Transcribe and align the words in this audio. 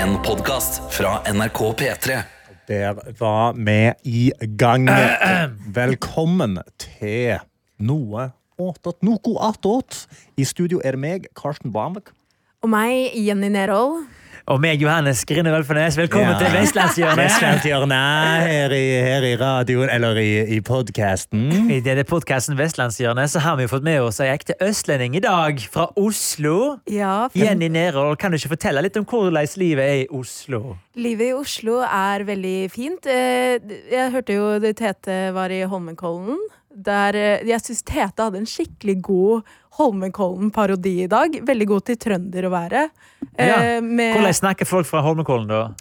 En 0.00 0.14
podkast 0.24 0.78
fra 0.94 1.18
NRK 1.28 1.58
P3. 1.76 2.14
Der 2.68 2.96
var 3.18 3.52
vi 3.52 3.92
i 4.08 4.30
gang. 4.56 4.88
Velkommen 5.80 6.56
til 6.80 7.36
Noe 7.76 8.30
attåt. 8.56 9.02
Noe 9.04 9.34
attåt. 9.44 10.06
I 10.40 10.46
studio 10.48 10.80
er 10.80 10.96
det 10.96 11.02
meg, 11.04 11.28
Karsten 11.36 11.74
Barmek. 11.74 12.14
Og 12.64 12.72
meg, 12.72 13.12
Jenny 13.12 13.52
Nerhold. 13.52 14.06
Og 14.48 14.60
meg, 14.62 14.80
Johannes 14.82 15.20
Grine 15.28 15.50
Velfernes. 15.52 15.96
Velkommen 15.98 16.32
Ja. 16.32 16.38
til 16.38 16.48
Vestlandshjørnet. 16.54 17.16
Vestlandshjørnet 17.24 18.46
her, 18.46 18.70
i- 18.72 19.02
her 19.02 19.22
i 19.22 19.36
radioen, 19.36 19.88
eller 19.90 20.16
i, 20.16 20.56
i 20.56 20.60
podkasten. 20.60 21.70
I 21.70 21.80
denne 21.80 22.04
podkasten 22.04 22.56
Vestlandshjørnet 22.56 23.28
så 23.30 23.38
har 23.40 23.56
vi 23.56 23.62
jo 23.64 23.68
fått 23.68 23.82
med 23.84 24.00
oss 24.00 24.20
ei 24.20 24.28
ekte 24.36 24.54
østlending 24.60 25.14
i 25.16 25.20
dag, 25.20 25.60
fra 25.70 25.86
Oslo. 25.96 26.78
Ja, 26.88 27.28
for 27.28 27.38
Jenny 27.38 27.68
Nerold, 27.68 28.18
kan 28.18 28.30
du 28.32 28.36
ikke 28.38 28.56
fortelle 28.56 28.82
litt 28.82 28.96
om 28.96 29.04
hvordan 29.04 29.46
livet 29.56 29.84
er 29.84 30.02
i 30.04 30.06
Oslo? 30.10 30.76
livet 30.96 31.28
i 31.28 31.32
Oslo 31.32 31.80
er 31.82 32.24
veldig 32.24 32.70
fint. 32.70 33.06
Eh, 33.06 33.58
Jeg 33.90 34.12
hørte 34.12 34.34
jo 34.34 34.58
det 34.58 34.76
Tete 34.76 35.32
var 35.32 35.48
i 35.50 35.62
Holmenkollen. 35.62 36.38
Der 36.74 37.14
eh, 37.14 37.44
jeg 37.46 37.60
syns 37.60 37.82
Tete 37.82 38.22
hadde 38.22 38.36
en 38.38 38.46
skikkelig 38.46 39.02
god 39.02 39.42
Holmenkollen-parodi 39.78 40.94
i 41.04 41.06
dag. 41.10 41.40
Veldig 41.46 41.66
god 41.70 41.84
til 41.90 41.96
trønder 41.96 42.46
å 42.48 42.50
være. 42.50 42.88
Eh, 43.36 43.46
Ja. 43.46 43.80
med- 43.80 44.16
Hvordan 44.16 44.34
snakker 44.34 44.66
folk 44.66 44.86
fra 44.86 45.02
Holmenkollen, 45.02 45.48
da? 45.48 45.74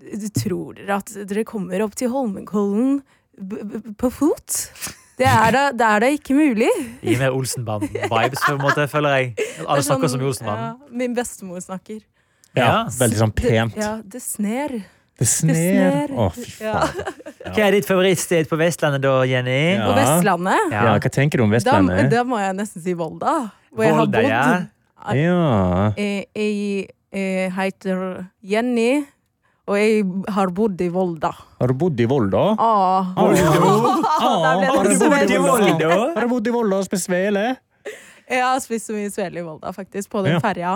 Du 0.00 0.28
tror 0.28 0.74
dere 0.74 0.96
at 0.96 1.06
dere 1.26 1.44
kommer 1.44 1.80
opp 1.82 1.94
til 1.94 2.08
Holmenkollen 2.10 3.02
b 3.38 3.56
b 3.64 3.80
på 3.96 4.10
fot? 4.12 4.70
Det 5.16 5.26
er 5.26 5.50
da, 5.52 5.70
det 5.72 5.80
er 5.80 6.00
da 6.00 6.06
ikke 6.06 6.34
mulig. 6.34 6.68
Gi 7.02 7.16
meg 7.16 7.30
Olsenbanden-vibes, 7.32 8.40
på 8.44 8.52
en 8.52 8.58
måte, 8.58 8.88
føler 8.90 9.10
jeg. 9.16 9.36
Alle 9.66 9.78
er 9.78 9.82
snakker 9.82 10.08
sånn- 10.08 10.10
som 10.10 10.20
i 10.20 10.24
Olsenbanden. 10.24 10.64
Ja, 10.64 10.76
min 10.90 11.14
bestemor 11.14 11.60
snakker. 11.62 12.00
Ja, 12.56 12.64
Ja. 12.66 12.84
veldig 12.86 13.18
sånn 13.18 13.34
pent. 13.34 13.74
Det, 13.74 13.80
ja, 13.82 14.02
det 14.02 14.20
sner. 14.22 14.84
Det 15.18 15.26
sner. 15.30 16.08
Å, 16.10 16.28
fy 16.34 16.64
Ja. 16.64 16.80
faen. 16.86 17.54
Hva 17.54 17.66
er 17.68 17.70
ditt 17.76 17.86
favorittsted 17.86 18.48
på 18.50 18.56
Vestlandet, 18.58 19.00
da, 19.04 19.12
Jenny? 19.30 19.76
Ja. 19.76 19.86
Og 19.88 19.94
Vestlandet. 20.00 20.72
Ja, 20.72 20.98
hva 20.98 21.10
tenker 21.12 21.38
du 21.38 21.44
om 21.44 21.50
Da, 21.52 21.58
Vestlandet? 21.58 22.10
da 22.10 22.24
må 22.24 22.38
jeg 22.42 22.56
nesten 22.58 22.82
si 22.82 22.94
Volda. 22.98 23.50
Hvor 23.74 23.84
jeg 23.84 23.94
har 23.94 24.00
Volda, 24.06 24.20
bodd. 24.20 24.30
ja. 24.30 24.66
Ja. 25.14 25.92
Jeg, 25.96 26.26
jeg, 26.34 26.88
jeg 27.12 27.52
heter 27.52 28.26
Jenny, 28.42 29.04
og 29.68 29.76
jeg 29.78 30.04
har 30.34 30.48
bodd 30.56 30.80
i 30.80 30.88
Volda. 30.88 31.30
Har 31.60 31.68
du 31.68 31.74
bodd 31.74 32.00
i 32.00 32.06
Volda? 32.10 32.44
Ah. 32.58 33.12
Ah, 34.24 34.56
ble 34.56 34.66
det 34.66 34.70
har 34.74 34.84
du 34.88 34.94
så 34.96 35.08
bodd 35.10 35.14
i 35.14 35.20
veldig 35.20 35.38
Volda? 35.44 35.88
sånn. 35.90 36.14
Har 36.16 36.22
du 36.26 36.28
bodd 36.32 36.46
i 36.48 36.50
Volda 36.54 36.76
og 36.80 36.84
spist 36.88 37.06
svele? 37.10 37.44
Jeg 38.30 38.40
har 38.40 38.58
spist 38.64 38.88
så 38.88 38.94
mye 38.96 39.10
svele 39.12 39.42
i 39.42 39.44
Volda, 39.44 39.70
faktisk. 39.76 40.08
På 40.10 40.22
den 40.24 40.32
Ja. 40.32 40.40
ferja. 40.40 40.74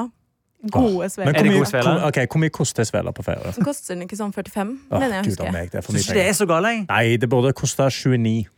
Gode 0.72 1.10
Men. 1.10 1.28
Er 1.28 1.32
hvor 1.32 1.42
det 1.42 1.50
mye, 1.52 1.58
god 1.58 1.70
svele? 1.70 1.90
hvor, 2.32 2.40
mye 2.42 2.50
koster 2.50 2.84
sveler 2.84 3.14
på 3.14 3.22
ferie? 3.22 3.52
Som 3.54 3.64
koster 3.66 3.94
den 3.94 4.02
ikke 4.08 4.18
sånn 4.18 4.32
45, 4.34 4.72
oh, 4.90 4.98
mener 4.98 5.20
jeg 5.20 5.28
husker. 5.30 5.52
meg, 5.54 5.70
det 5.70 5.78
er 5.78 5.86
Syns 5.86 6.08
det 6.10 6.24
er 6.24 6.34
så 6.34 6.48
galt, 6.50 6.66
jeg. 6.66 6.84
Nei, 6.88 7.16
det 7.16 7.30
burde 7.30 7.52
koste 7.54 7.86
29. 7.86 8.48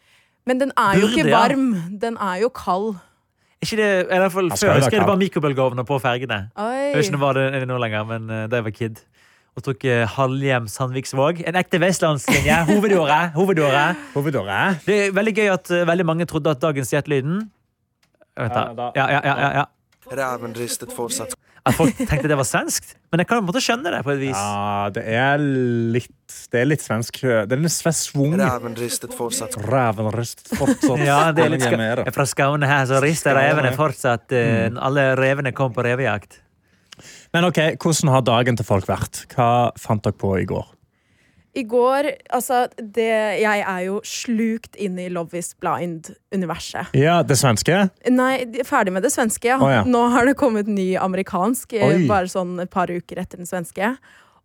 Men 0.49 0.63
den 0.63 0.73
er 0.81 0.97
jo 0.97 1.11
ikke 1.11 1.29
varm. 1.29 1.67
Den 2.01 2.17
er 2.17 2.41
jo 2.41 2.49
kald. 2.49 2.95
Ikke 3.61 3.77
det, 3.77 3.89
i 4.09 4.19
hvert 4.23 4.33
fall 4.33 4.49
Før 4.49 4.79
husker 4.79 4.97
jeg 4.97 5.03
det 5.03 5.09
var 5.11 5.21
mikrobølgeovner 5.21 5.85
på 5.85 5.99
fergene. 6.01 6.39
Oi. 6.57 6.69
Jeg 6.73 6.97
vet 6.97 7.05
ikke 7.05 7.15
om 7.15 7.21
det 7.21 7.27
var 7.27 7.41
det 7.61 7.69
nå 7.69 7.77
lenger, 7.85 8.07
men 8.09 8.31
eh, 8.33 8.47
da 8.49 8.61
jeg 8.63 8.65
var 8.71 8.77
kid. 8.79 9.03
Og 9.59 9.65
tok 9.67 9.85
halvhjem 9.85 10.09
Halhjem 10.15 10.69
Sandviksvåg. 10.71 11.43
En 11.45 11.59
ekte 11.61 11.81
vestlandslinje. 11.83 12.57
Hovedåret. 12.71 13.35
Hovedåret. 13.37 14.01
Hovedåret? 14.15 14.81
Det 14.87 14.97
er 15.05 15.13
veldig 15.13 15.35
gøy 15.37 15.53
at 15.53 15.73
eh, 15.77 15.85
veldig 15.93 16.07
mange 16.09 16.27
trodde 16.31 16.55
at 16.55 16.63
dagens 16.63 16.95
Gjetelyden 16.95 17.43
Vent, 18.41 18.55
da- 18.55 18.93
Ja, 18.97 19.07
ja, 19.11 19.21
ja, 19.25 19.35
ja, 19.37 19.51
ja. 19.59 19.65
Ræven 20.17 20.57
ristet 20.57 20.93
fortsatt. 20.97 21.35
At 21.67 21.75
folk 21.77 21.97
tenkte 22.09 22.29
det 22.31 22.37
var 22.39 22.47
svenskt. 22.49 22.95
Men 23.13 23.21
jeg 23.21 23.29
kan 23.29 23.39
på 23.41 23.43
en 23.45 23.49
måte 23.51 23.61
skjønne 23.61 23.91
det. 23.93 24.01
på 24.07 24.13
et 24.15 24.21
vis 24.23 24.37
Ja, 24.39 24.89
det 24.95 25.03
er 25.05 25.39
litt 25.43 26.15
Det 26.51 26.61
er 26.63 26.69
litt 26.71 26.81
svensk. 26.83 27.21
Det 27.21 27.53
er 27.53 27.61
litt 27.61 27.75
svensk 27.75 28.13
svung. 28.15 28.37
Ræven 28.41 28.77
ristet 28.81 29.13
fortsatt. 29.15 29.57
Rævenrist 29.69 30.47
fortsatt. 30.57 31.05
Ja, 31.05 31.33
det 31.37 31.45
er 31.45 31.53
litt 31.53 31.63
ska. 31.67 31.79
Fra 32.17 32.27
Skåne 32.27 32.67
her 32.71 32.87
så 32.89 33.01
rister 33.05 33.37
revene 33.37 33.75
fortsatt. 33.77 34.33
eh, 34.33 34.71
Mm. 34.71 34.79
Alle 34.81 35.15
revene 35.21 35.53
kom 35.53 35.73
på 35.75 35.85
revejakt. 35.85 36.39
Men 37.33 37.45
ok, 37.45 37.77
hvordan 37.81 38.09
har 38.13 38.23
dagen 38.23 38.57
til 38.57 38.65
folk 38.67 38.87
vært? 38.87 39.27
Hva 39.35 39.71
fant 39.79 40.03
dere 40.03 40.13
på 40.17 40.35
i 40.41 40.45
går? 40.49 40.67
I 41.59 41.65
går 41.67 42.07
Altså, 42.31 42.69
det 42.79 43.11
Jeg 43.41 43.63
er 43.65 43.81
jo 43.89 43.99
slukt 44.07 44.77
inn 44.79 44.99
i 45.03 45.09
Love 45.11 45.39
is 45.39 45.53
blind-universet. 45.59 46.95
Ja, 46.97 47.21
det 47.27 47.41
svenske? 47.41 47.83
Nei, 48.11 48.33
er 48.47 48.67
ferdig 48.69 48.95
med 48.95 49.03
det 49.07 49.13
svenske. 49.15 49.57
Oh, 49.59 49.69
ja. 49.71 49.83
Nå 49.87 50.07
har 50.15 50.29
det 50.29 50.37
kommet 50.39 50.71
ny 50.71 50.93
amerikansk, 51.01 51.75
eh, 51.75 51.87
Oi. 51.89 52.09
bare 52.11 52.31
sånn 52.31 52.55
et 52.63 52.71
par 52.71 52.91
uker 52.91 53.19
etter 53.23 53.41
den 53.41 53.51
svenske. 53.51 53.95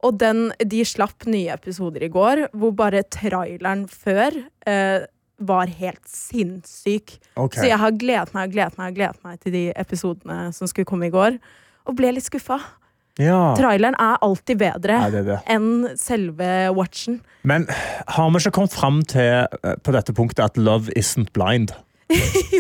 Og 0.06 0.18
den, 0.22 0.50
de 0.60 0.84
slapp 0.86 1.26
nye 1.30 1.54
episoder 1.54 2.04
i 2.06 2.12
går, 2.14 2.48
hvor 2.58 2.74
bare 2.78 3.04
traileren 3.14 3.86
før 3.90 4.36
eh, 4.68 5.06
var 5.46 5.72
helt 5.80 6.04
sinnssyk. 6.10 7.18
Okay. 7.36 7.60
Så 7.60 7.70
jeg 7.70 7.80
har 7.82 7.94
gledet 8.00 8.36
meg 8.36 8.50
og 8.50 8.56
gledet 8.56 8.80
meg, 8.80 8.98
gledet 8.98 9.22
meg 9.26 9.40
til 9.44 9.56
de 9.56 9.64
episodene 9.76 10.50
som 10.56 10.70
skulle 10.70 10.90
komme 10.90 11.10
i 11.10 11.14
går. 11.14 11.40
Og 11.86 11.98
ble 11.98 12.14
litt 12.16 12.28
skuffa. 12.28 12.60
Ja. 13.22 13.54
Traileren 13.56 13.96
er 14.02 14.18
alltid 14.26 14.60
bedre 14.60 14.98
ja, 15.00 15.10
det 15.14 15.22
er 15.22 15.28
det. 15.30 15.40
enn 15.56 15.86
selve 16.00 16.50
watchen. 16.76 17.22
Men 17.48 17.68
har 18.12 18.32
vi 18.34 18.42
ikke 18.42 18.56
kommet 18.58 18.76
fram 18.76 19.02
til 19.08 19.46
eh, 19.46 19.78
på 19.84 19.94
dette 19.96 20.16
punktet 20.18 20.44
at 20.44 20.60
love 20.60 20.92
isn't 21.00 21.32
blind? 21.36 21.72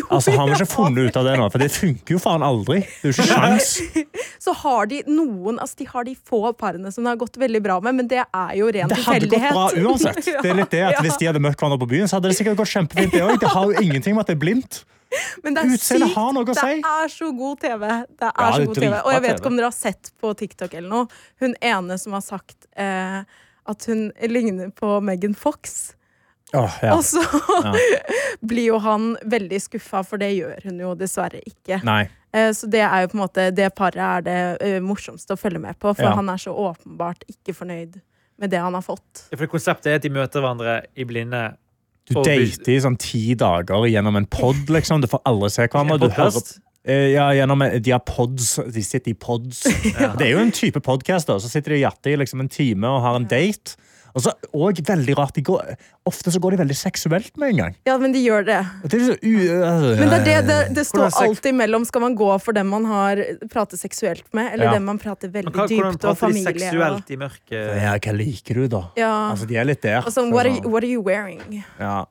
Altså, 0.09 0.31
Har 0.35 0.47
vi 0.49 0.55
ikke 0.57 0.67
funnet 0.77 1.09
ut 1.09 1.17
av 1.19 1.25
det 1.27 1.35
nå? 1.39 1.47
For 1.53 1.61
det 1.63 1.69
funker 1.73 2.15
jo 2.15 2.19
faen 2.21 2.43
aldri. 2.45 2.79
Det 3.01 3.09
er 3.09 3.11
jo 3.11 3.13
ikke 3.15 3.27
sjans. 3.29 3.69
Så 4.45 4.53
har 4.61 4.89
de 4.91 5.01
noen 5.09 5.59
altså 5.61 5.79
De 5.81 5.87
har 5.89 6.05
de 6.07 6.15
få 6.15 6.41
parene 6.57 6.91
som 6.93 7.03
det 7.05 7.13
har 7.15 7.21
gått 7.21 7.37
veldig 7.41 7.61
bra 7.65 7.79
med, 7.85 7.95
men 8.01 8.09
det 8.11 8.21
er 8.25 8.51
jo 8.59 8.67
ren 8.75 8.91
tilfeldighet. 8.91 9.31
Det 9.31 9.41
hadde 9.45 9.85
gått 9.85 9.85
bra 9.85 9.93
uansett. 9.93 10.19
Det 10.45 10.51
er 10.51 10.59
litt 10.59 10.73
det 10.75 10.83
at 10.89 10.99
Hvis 11.05 11.17
de 11.21 11.29
hadde 11.31 11.41
møtt 11.41 11.57
hverandre 11.57 11.79
på 11.81 11.87
byen, 11.95 12.09
så 12.11 12.19
hadde 12.19 12.29
det 12.31 12.37
sikkert 12.37 12.59
gått 12.59 12.73
kjempefint. 12.73 13.15
Det 13.15 13.23
også. 13.25 13.39
Det 13.45 13.53
har 13.55 13.71
jo 13.71 13.85
ingenting 13.87 14.15
med 14.17 14.25
at 14.25 14.31
det 14.33 14.37
er 14.37 14.43
blindt. 14.43 14.83
Men 15.45 15.55
det 15.55 15.61
er 15.63 15.73
Utseendet 15.77 16.09
sykt. 16.09 16.17
har 16.17 16.31
noe 16.35 16.43
å 16.43 16.53
Det 16.55 16.63
er 16.91 17.11
så 17.13 17.27
god 17.37 17.59
TV. 17.61 17.83
Det 18.19 18.27
er 18.27 18.31
Ja, 18.35 18.47
så 18.51 18.65
god 18.67 18.79
TV. 18.81 18.93
Og 18.99 19.11
jeg 19.13 19.21
vet 19.25 19.39
ikke 19.39 19.51
om 19.51 19.59
dere 19.59 19.69
har 19.69 19.75
sett 19.77 20.11
på 20.21 20.31
TikTok 20.37 20.73
eller 20.75 20.89
noe. 20.91 21.21
Hun 21.43 21.53
ene 21.63 21.97
som 22.01 22.15
har 22.17 22.23
sagt 22.25 22.67
eh, 22.75 23.21
at 23.65 23.85
hun 23.89 24.09
ligner 24.29 24.73
på 24.75 24.97
Megan 25.05 25.37
Fox. 25.37 25.93
Åh, 26.53 26.75
ja. 26.85 26.93
Og 26.95 27.01
så 27.03 27.21
blir 28.45 28.69
jo 28.69 28.77
han 28.83 29.15
veldig 29.25 29.59
skuffa, 29.63 30.03
for 30.05 30.21
det 30.21 30.33
gjør 30.35 30.67
hun 30.69 30.79
jo 30.83 30.93
dessverre 30.99 31.41
ikke. 31.47 31.79
Nei. 31.87 32.03
Eh, 32.35 32.51
så 32.55 32.69
det 32.71 32.83
er 32.85 33.05
jo 33.05 33.11
på 33.13 33.17
en 33.17 33.23
måte 33.23 33.45
Det 33.55 33.69
paret 33.75 34.01
er 34.03 34.25
det 34.25 34.39
eh, 34.61 34.77
morsomste 34.83 35.35
å 35.35 35.39
følge 35.39 35.61
med 35.63 35.79
på, 35.79 35.93
for 35.95 36.03
Ja. 36.05 36.13
han 36.19 36.29
er 36.29 36.41
så 36.41 36.53
åpenbart 36.53 37.23
ikke 37.31 37.55
fornøyd 37.55 37.99
med 38.41 38.51
det 38.51 38.59
han 38.59 38.75
har 38.75 38.83
fått. 38.83 39.25
For 39.31 39.47
Konseptet 39.47 39.93
er 39.93 40.01
at 40.01 40.03
de 40.03 40.11
møter 40.11 40.43
hverandre 40.43 40.81
i 40.95 41.05
blinde. 41.07 41.55
Du 42.05 42.19
dater 42.19 42.69
i 42.69 42.77
sånn 42.83 42.97
ti 43.01 43.33
dager 43.39 43.87
gjennom 43.89 44.19
en 44.19 44.27
pod, 44.29 44.67
liksom. 44.69 45.01
Du 45.01 45.07
får 45.09 45.23
aldri 45.25 45.49
se 45.49 45.65
hverandre. 45.65 45.97
Du 46.03 46.09
hører, 46.13 46.49
eh, 46.85 47.07
ja, 47.15 47.29
gjennom 47.33 47.63
de 47.81 47.91
har 47.95 48.03
pods. 48.05 48.59
De 48.75 48.83
sitter 48.85 49.15
i 49.15 49.17
pods. 49.17 49.63
Det 50.19 50.27
er 50.27 50.35
jo 50.35 50.43
en 50.43 50.51
type 50.53 50.83
podkast. 50.85 51.31
Så 51.31 51.49
sitter 51.49 51.73
de 51.73 51.79
og 51.79 51.85
jatter 51.87 52.13
i 52.13 52.19
liksom 52.21 52.43
en 52.43 52.51
time 52.51 52.91
og 52.91 53.01
har 53.07 53.15
en 53.17 53.25
date. 53.25 53.79
Og 54.15 54.23
så, 54.23 54.31
og 54.55 54.77
veldig 54.87 55.13
rart, 55.19 55.33
de 55.35 55.41
går, 55.43 55.73
Ofte 56.07 56.31
så 56.31 56.39
går 56.39 56.55
de 56.55 56.59
veldig 56.61 56.75
seksuelt 56.79 57.35
med 57.41 57.49
en 57.51 57.57
gang. 57.59 57.73
Ja, 57.89 57.97
men 57.99 58.13
de 58.15 58.21
gjør 58.23 58.45
det. 58.47 58.59
Det 58.85 58.99
er 59.01 59.05
så 59.09 59.15
u... 59.19 59.33
altså, 59.67 59.89
Men 59.99 60.09
det, 60.13 60.15
er 60.15 60.25
det, 60.25 60.45
det, 60.47 60.59
det 60.77 60.85
står 60.87 61.09
alltid 61.19 61.57
mellom 61.57 61.83
skal 61.89 62.01
man 62.05 62.15
gå 62.15 62.29
for 62.39 62.55
dem 62.55 62.69
man 62.71 62.85
har 62.87 63.19
prater 63.51 63.75
seksuelt 63.81 64.23
med, 64.33 64.53
eller 64.53 64.69
Ja. 64.69 64.73
dem 64.77 64.85
man 64.87 64.99
prater 65.03 65.27
veldig 65.33 65.51
hva- 65.51 65.65
Hvordan 65.67 65.91
dypt 65.91 66.05
og 66.07 66.15
prater 66.19 66.31
de 66.37 66.43
seksuelt 66.45 66.63
Og, 66.63 66.99
seksuelt 67.01 67.11
i 67.11 67.17
mørket? 67.25 67.81
Ja, 67.83 67.97
hva 67.99 68.13
liker 68.15 68.61
du, 68.61 68.67
da? 68.71 68.83
ja. 68.95 69.11
Altså, 69.33 69.45
De 69.51 69.57
er 69.59 69.65
litt 69.67 69.81
der. 69.83 69.99
og 70.05 70.13
sånn, 70.15 70.31
what, 70.31 70.45
are 70.45 70.55
you, 70.55 70.69
what 70.71 70.83
are 70.87 70.93
you 70.95 71.01
wearing? 71.03 71.41
Ja. 71.79 72.05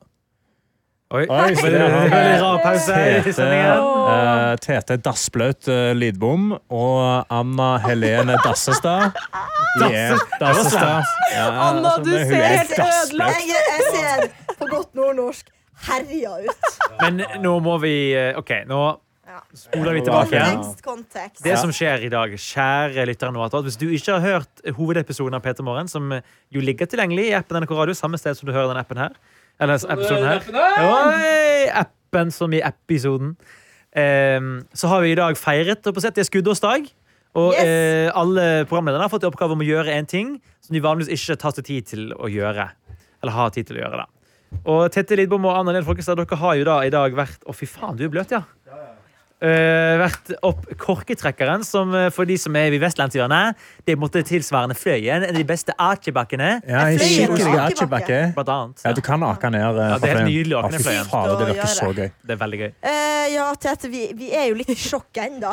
Oi, 1.15 1.23
Oi, 1.31 1.55
så 1.55 1.69
det 1.71 1.79
var- 1.79 2.09
veldig 2.11 2.39
rar 2.41 2.57
pause 2.63 2.95
i 2.99 3.13
Tete, 3.23 3.33
sendingen. 3.37 3.85
eh, 4.11 4.55
Tete 4.65 4.97
Dassblaut 5.05 5.67
eh, 5.71 5.93
Lidbom 5.95 6.49
og 6.57 7.25
Anna 7.31 7.69
Helene 7.85 8.35
Dassestad. 8.43 9.15
Dassestad. 9.79 11.03
Ja, 11.35 11.45
Anna, 11.69 11.95
altså, 11.95 12.03
du 12.03 12.11
ser 12.11 12.35
er 12.35 12.57
helt 12.57 12.75
ødelagt 12.79 13.47
Jeg, 13.47 13.63
jeg 13.71 13.87
ser 13.95 14.55
på 14.59 14.67
godt 14.71 14.93
nordnorsk 14.97 15.49
herja 15.87 16.37
ut. 16.45 16.69
Men 17.01 17.23
nå 17.43 17.55
må 17.63 17.77
vi 17.83 17.95
eh, 18.15 18.37
OK, 18.39 18.53
nå 18.69 18.83
spoler 19.55 19.97
vi 19.97 20.01
tilbake. 20.05 20.41
Kontekst. 20.85 21.41
Det 21.43 21.57
som 21.59 21.71
skjer 21.75 22.05
i 22.07 22.09
dag, 22.13 22.31
kjære 22.39 23.03
lyttere 23.09 23.33
nå, 23.35 23.43
at 23.43 23.55
Hvis 23.65 23.75
du 23.81 23.87
ikke 23.91 24.15
har 24.15 24.23
hørt 24.23 24.63
hovedepisoden 24.77 25.35
av 25.35 25.43
Peter 25.43 25.63
Morgen, 25.67 25.89
som 25.91 26.07
jo 26.15 26.63
ligger 26.63 26.87
tilgjengelig 26.87 27.29
i 27.31 27.33
appen 27.35 27.59
NRK 27.63 27.73
Radio, 27.75 27.97
samme 27.97 28.17
sted 28.21 28.37
som 28.39 28.47
du 28.47 28.53
hører 28.55 28.71
denne 28.71 28.83
appen 28.85 28.97
her 29.01 29.17
Eller 29.59 29.79
episoden 29.79 30.25
her. 30.27 30.41
Oi, 30.85 31.69
appen 31.83 32.31
som 32.31 32.53
i 32.53 32.61
episoden. 32.65 33.35
Um, 33.95 34.65
så 34.75 34.89
har 34.91 35.01
vi 35.05 35.13
i 35.13 35.17
dag 35.19 35.37
feiret 35.39 35.87
og 35.87 35.95
på 35.95 36.03
sett 36.03 36.17
det 36.17 36.25
er 36.25 36.29
skuddårsdag. 36.31 36.89
Og 37.35 37.51
Yes. 37.51 37.67
eh, 37.67 38.09
alle 38.15 38.63
programlederne 38.63 39.03
har 39.03 39.11
fått 39.11 39.25
i 39.25 39.27
oppgave 39.27 39.51
om 39.57 39.59
å 39.59 39.67
gjøre 39.67 39.91
en 39.91 40.05
ting 40.07 40.29
som 40.63 40.73
de 40.75 40.79
vanligvis 40.83 41.11
ikke 41.11 41.35
tar 41.41 41.51
seg 41.51 41.65
tid 41.67 41.87
til 41.89 42.13
å 42.15 42.29
gjøre. 42.31 42.69
Eller 43.21 43.35
har 43.35 43.49
tid 43.51 43.67
til 43.67 43.75
å 43.75 43.81
gjøre. 43.83 44.05
da 44.05 44.61
Og 44.71 44.91
Tette 44.91 45.17
Lidbom 45.19 45.43
og 45.43 45.57
Anna 45.57 45.73
Lill 45.75 45.83
Folkestad, 45.83 46.15
dere 46.15 46.39
har 46.39 46.55
jo 46.55 46.63
da 46.63 46.77
i 46.87 46.93
dag 46.93 47.11
vært 47.17 47.43
Å, 47.43 47.51
fy 47.55 47.67
faen, 47.67 47.97
du 47.99 48.05
er 48.05 48.13
bløt, 48.13 48.31
ja. 48.31 48.43
Eh, 49.41 49.95
vært 49.99 50.31
opp 50.45 50.65
korketrekkeren, 50.81 51.63
som 51.67 51.91
uh, 51.93 52.07
for 52.13 52.25
de 52.29 52.37
som 52.39 52.55
er 52.55 52.73
i 52.75 52.79
vestlandshjørnet, 52.81 53.55
det 53.85 53.97
måtte 53.99 54.23
tilsvarende 54.25 54.75
Fløyen. 54.77 55.23
En 55.23 55.29
av 55.33 55.35
de 55.39 55.43
beste 55.47 55.73
akebakkene, 55.77 56.61
Ja, 56.67 56.85
en 56.89 56.99
skikkelig 56.99 57.57
akebakke. 57.67 58.19
Ja. 58.35 58.67
Ja, 58.85 58.93
du 58.95 59.01
kan 59.05 59.23
ake 59.27 59.49
ned. 59.51 59.61
uh, 59.75 59.89
Ja, 59.91 59.97
det 59.99 60.09
er 60.09 60.15
helt 60.15 60.21
Fløyen. 60.21 60.29
nydelig 60.31 60.55
å 60.55 60.63
ake 60.63 60.71
Ja, 60.71 60.77
ned 60.77 60.85
Fløyen. 60.87 61.09
fader, 61.11 61.35
det 61.41 61.47
virker 61.53 61.73
så 61.75 61.89
gøy. 61.93 62.11
Det 62.25 62.35
er 62.37 62.41
veldig 62.45 62.59
gøy. 62.63 62.71
Uh, 62.85 63.25
ja, 63.35 63.45
Tete, 63.59 63.89
vi, 63.89 64.03
vi 64.15 64.31
er 64.37 64.47
jo 64.51 64.55
litt 64.59 64.69
i 64.69 64.75
sjokk 64.77 65.17
ennå. 65.25 65.51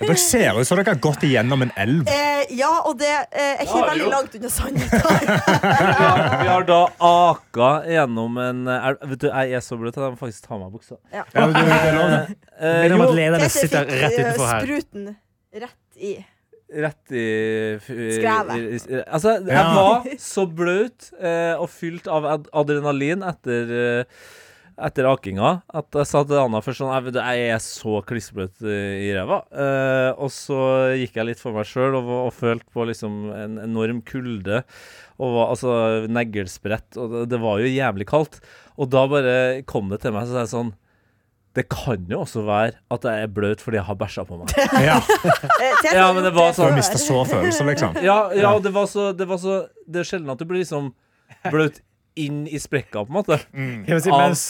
Dere 0.00 0.16
ser 0.18 0.56
ut 0.60 0.66
som 0.66 0.78
dere 0.80 0.94
har 0.94 1.00
gått 1.04 1.22
igjennom 1.28 1.62
en 1.66 1.72
elv. 1.78 2.08
Eh, 2.08 2.46
ja, 2.56 2.70
og 2.88 2.96
det 3.00 3.10
er 3.12 3.60
ikke 3.64 3.78
Ja, 3.82 3.88
veldig 3.90 4.06
jo. 4.06 4.10
langt 4.14 4.34
unna 4.38 4.50
sannheten. 4.50 5.00
Vi 6.44 6.48
har 6.48 6.64
da 6.68 6.78
aka 6.98 7.68
gjennom 7.88 8.38
en 8.40 8.64
elv. 8.68 9.04
Vet 9.12 9.20
du, 9.24 9.28
jeg 9.28 9.52
er 9.58 9.64
så 9.64 9.76
bløt 9.80 9.96
at 9.98 10.02
jeg 10.06 10.14
må 10.14 10.20
faktisk 10.20 10.46
ta 10.48 10.54
av 10.56 10.62
meg 10.64 10.72
buksa. 10.74 10.96
Ja, 11.14 11.24
men 11.34 11.52
du, 11.54 11.60
det 11.60 11.78
er 11.78 11.98
lov, 11.98 12.14
det. 12.14 12.88
Om 13.04 13.10
at 13.12 13.18
lederne 13.18 13.48
Tete 13.48 13.56
sitter 13.58 13.90
fikk 13.90 14.00
rett 14.04 14.12
eh, 14.18 14.22
utenfor 14.24 14.48
her. 14.52 14.64
spruten 14.68 15.10
rett 15.64 15.98
i. 16.10 16.14
rett 16.84 17.12
i, 17.14 17.26
Skrevet. 17.84 19.04
Altså, 19.06 19.36
jeg 19.44 19.52
Ja. 19.54 19.66
var 19.76 20.08
så 20.30 20.46
blaut 20.50 21.10
eh, 21.20 21.54
og 21.60 21.68
fylt 21.70 22.08
av 22.10 22.26
ad 22.36 22.48
adrenalin 22.64 23.22
etter 23.26 23.70
eh, 23.78 24.24
etter 24.74 25.06
akinga 25.06 25.50
at 25.70 25.94
jeg 25.94 26.08
sa 26.10 26.24
til 26.26 26.34
Anna 26.40 26.58
først 26.58 26.80
sånn 26.82 26.90
«Nei, 26.90 27.36
Jeg 27.38 27.52
er 27.54 27.60
så 27.62 28.00
klissbløt 28.02 28.58
eh, 28.66 29.04
i 29.06 29.12
ræva. 29.14 29.36
Eh, 29.54 30.10
og 30.18 30.32
så 30.34 30.56
gikk 30.98 31.14
jeg 31.20 31.28
litt 31.28 31.38
for 31.38 31.54
meg 31.54 31.68
sjøl 31.70 31.94
og, 32.00 32.08
og 32.24 32.32
følte 32.34 32.66
på 32.74 32.82
liksom 32.90 33.20
en 33.38 33.54
enorm 33.62 34.00
kulde. 34.02 34.64
Og 35.22 35.30
var, 35.36 35.52
altså 35.54 35.76
neglesprett. 36.10 36.90
Og 36.98 37.06
det, 37.12 37.22
det 37.30 37.38
var 37.44 37.62
jo 37.62 37.70
jævlig 37.70 38.08
kaldt. 38.10 38.40
Og 38.74 38.90
da 38.90 39.04
bare 39.06 39.36
kom 39.70 39.94
det 39.94 40.00
til 40.02 40.10
meg, 40.16 40.26
så 40.26 40.34
sa 40.34 40.42
jeg 40.42 40.52
sånn 40.56 40.74
Det 41.54 41.68
kan 41.70 42.06
jo 42.10 42.20
også 42.24 42.42
være 42.46 42.72
at 42.90 43.04
jeg 43.06 43.22
er 43.22 43.30
bløt 43.30 43.60
fordi 43.62 43.78
jeg 43.78 43.86
har 43.86 43.94
bæsja 44.00 44.24
på 44.26 44.40
meg. 44.40 44.50
Ja, 44.88 44.96
Eh, 44.98 45.84
Ja, 45.94 46.08
men 46.12 46.24
det 46.26 46.32
var 46.34 46.50
sånn 46.56 46.66
Du 46.66 46.72
har 46.72 46.78
mista 46.80 46.98
sårfølelse, 46.98 47.66
liksom. 47.68 47.98
Ja, 48.02 48.18
ja 48.34 48.50
det 48.58 48.72
var 48.74 48.88
så 48.90 49.12
Det, 49.14 49.28
var 49.30 49.38
så, 49.38 49.60
det 49.86 50.02
er 50.02 50.08
sjelden 50.08 50.32
at 50.34 50.42
du 50.42 50.48
blir 50.50 50.64
liksom 50.64 50.90
blaut 51.52 51.78
inn 52.16 52.44
i 52.46 52.58
sprekka, 52.62 53.00
på 53.02 53.10
en 53.10 53.16
måte. 53.16 53.36
Mm. 53.52 53.86
si, 54.00 54.10
Av- 54.10 54.20
mens, 54.20 54.42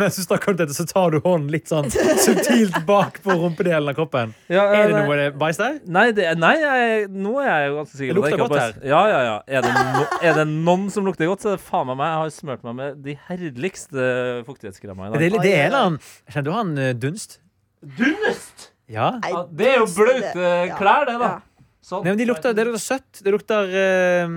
mens 0.00 0.16
du 0.18 0.22
snakker 0.24 0.50
om 0.50 0.56
dette, 0.58 0.74
så 0.74 0.82
tar 0.90 1.12
du 1.14 1.20
hånden 1.22 1.52
litt 1.54 1.68
sånn 1.70 1.86
subtilt 1.92 2.80
bak 2.88 3.20
på 3.22 3.36
rumpedelen 3.38 3.88
av 3.92 3.94
kroppen. 3.94 4.32
Ja, 4.50 4.64
Er 4.74 4.88
det 4.90 4.96
nei- 4.96 5.04
noe 5.06 5.28
bæsj 5.38 5.60
der? 5.60 5.76
Nei, 5.86 6.06
det, 6.16 6.26
nei 6.42 6.54
jeg, 6.58 7.06
nå 7.14 7.36
er 7.42 7.46
jeg 7.52 7.68
jo 7.70 7.76
ganske 7.78 7.96
sikker 8.00 8.12
Det 8.14 8.18
lukter 8.18 8.42
godt 8.42 8.56
her. 8.58 8.74
Ja, 8.90 9.02
ja, 9.12 9.20
ja. 9.28 9.36
Er 9.46 9.62
det, 9.68 9.72
no, 9.76 10.02
er 10.22 10.34
det 10.40 10.46
noen 10.50 10.88
som 10.90 11.06
lukter 11.06 11.30
godt, 11.30 11.44
så 11.46 11.52
er 11.52 11.56
det 11.60 11.64
faen 11.68 11.86
meg 11.92 12.00
meg. 12.02 12.10
Jeg 12.10 12.20
har 12.24 12.34
smurt 12.40 12.66
meg 12.66 12.74
med 12.82 13.00
de 13.06 13.16
herligste 13.28 14.10
fuktighetskremene 14.50 15.14
i 15.14 15.22
Det, 15.22 15.30
dag. 15.36 15.46
det 15.46 15.54
er 15.62 15.78
en 15.84 15.98
Kjenner 16.26 16.44
du 16.50 16.52
han 16.58 16.74
eh, 16.78 16.92
Dunst? 16.98 17.38
Dunst! 17.82 18.68
Ja. 18.90 19.12
Nei, 19.22 19.30
Ja, 19.30 19.46
det 19.50 19.66
er 19.70 19.78
jo 19.78 19.86
det- 19.86 19.96
blaute 19.96 20.76
klær, 20.78 21.06
det, 21.06 21.18
da. 21.22 21.30
Ja, 21.38 21.40
Sånn. 21.82 22.04
Nei, 22.04 22.12
men 22.12 22.18
de 22.18 22.26
lukter, 22.28 22.52
det 22.54 22.62
lukter 22.66 22.82
søtt. 22.82 23.22
Det 23.26 23.32
lukter 23.34 23.66
jeg 23.66 24.28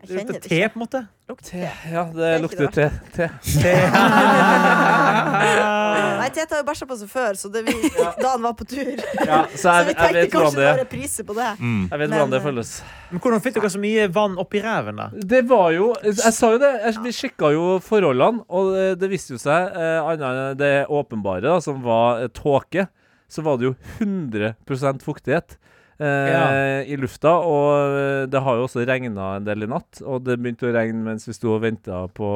Det 0.00 0.14
lukter 0.16 0.32
det 0.32 0.42
te, 0.48 0.60
på 0.68 0.78
en 0.78 0.82
måte. 0.84 1.00
Lukter 1.28 1.50
Te, 1.50 1.58
te. 1.60 1.90
ja, 1.92 2.04
det 2.04 2.16
Det 2.16 2.28
er 2.34 2.40
lukter 2.42 2.66
det 2.66 2.90
te. 3.12 3.28
te. 3.60 3.70
Nei, 6.20 6.28
Tete 6.34 6.54
har 6.54 6.60
jo 6.62 6.66
bæsja 6.68 6.86
på 6.88 6.96
seg 7.00 7.10
før, 7.10 7.36
så 7.38 7.48
det 7.52 7.62
vi, 7.66 7.74
da 7.96 8.32
han 8.34 8.42
var 8.44 8.54
på 8.58 8.66
tur. 8.68 9.00
Ja, 9.24 9.42
så 9.54 9.70
Så 9.70 9.74
vi 9.88 9.94
tenkte 9.96 10.24
kanskje 10.32 10.56
bare 10.58 10.72
det 10.74 10.82
reprise 10.82 11.24
på 11.26 11.36
det. 11.36 11.48
Mm. 11.60 11.82
Jeg 11.90 11.98
vet 12.02 12.10
Men, 12.10 12.16
hvordan 12.16 12.32
det 12.34 12.40
eh, 12.40 12.44
føles. 12.48 12.72
Men 13.10 13.22
hvordan 13.24 13.44
fikk 13.44 13.56
dere 13.58 13.70
så 13.74 13.82
mye 13.82 14.06
vann 14.16 14.36
oppi 14.42 14.62
ræven, 14.64 15.00
da? 15.00 15.08
Det 15.34 15.42
var 15.50 15.70
jo 15.76 15.90
Jeg 16.04 16.34
sa 16.36 16.52
jo 16.54 16.60
det. 16.62 16.72
Jeg, 16.84 17.00
vi 17.06 17.14
sjekka 17.16 17.52
jo 17.54 17.64
forholdene, 17.84 18.44
og 18.48 18.72
det, 18.76 18.86
det 19.02 19.10
viste 19.12 19.34
jo 19.36 19.40
seg, 19.42 19.70
eh, 19.76 19.98
annet 20.00 20.26
enn 20.28 20.60
det 20.60 20.72
åpenbare, 20.92 21.44
da, 21.48 21.58
som 21.64 21.80
var 21.84 22.24
eh, 22.24 22.32
tåke, 22.36 22.88
så 23.30 23.44
var 23.46 23.60
det 23.60 23.70
jo 23.70 23.74
100% 24.02 25.04
fuktighet. 25.06 25.56
Eh, 26.00 26.30
Ja. 26.32 26.44
I 26.88 26.96
lufta, 26.96 27.34
og 27.44 27.96
eh, 28.00 28.26
det 28.32 28.40
har 28.42 28.56
jo 28.56 28.64
også 28.66 28.86
regna 28.88 29.36
en 29.36 29.44
del 29.44 29.62
i 29.66 29.70
natt. 29.70 30.00
Og 30.02 30.24
det 30.24 30.38
begynte 30.40 30.70
å 30.70 30.74
regne 30.74 31.04
mens 31.04 31.28
vi 31.28 31.36
sto 31.36 31.54
og 31.58 31.62
venta 31.66 32.06
på 32.16 32.30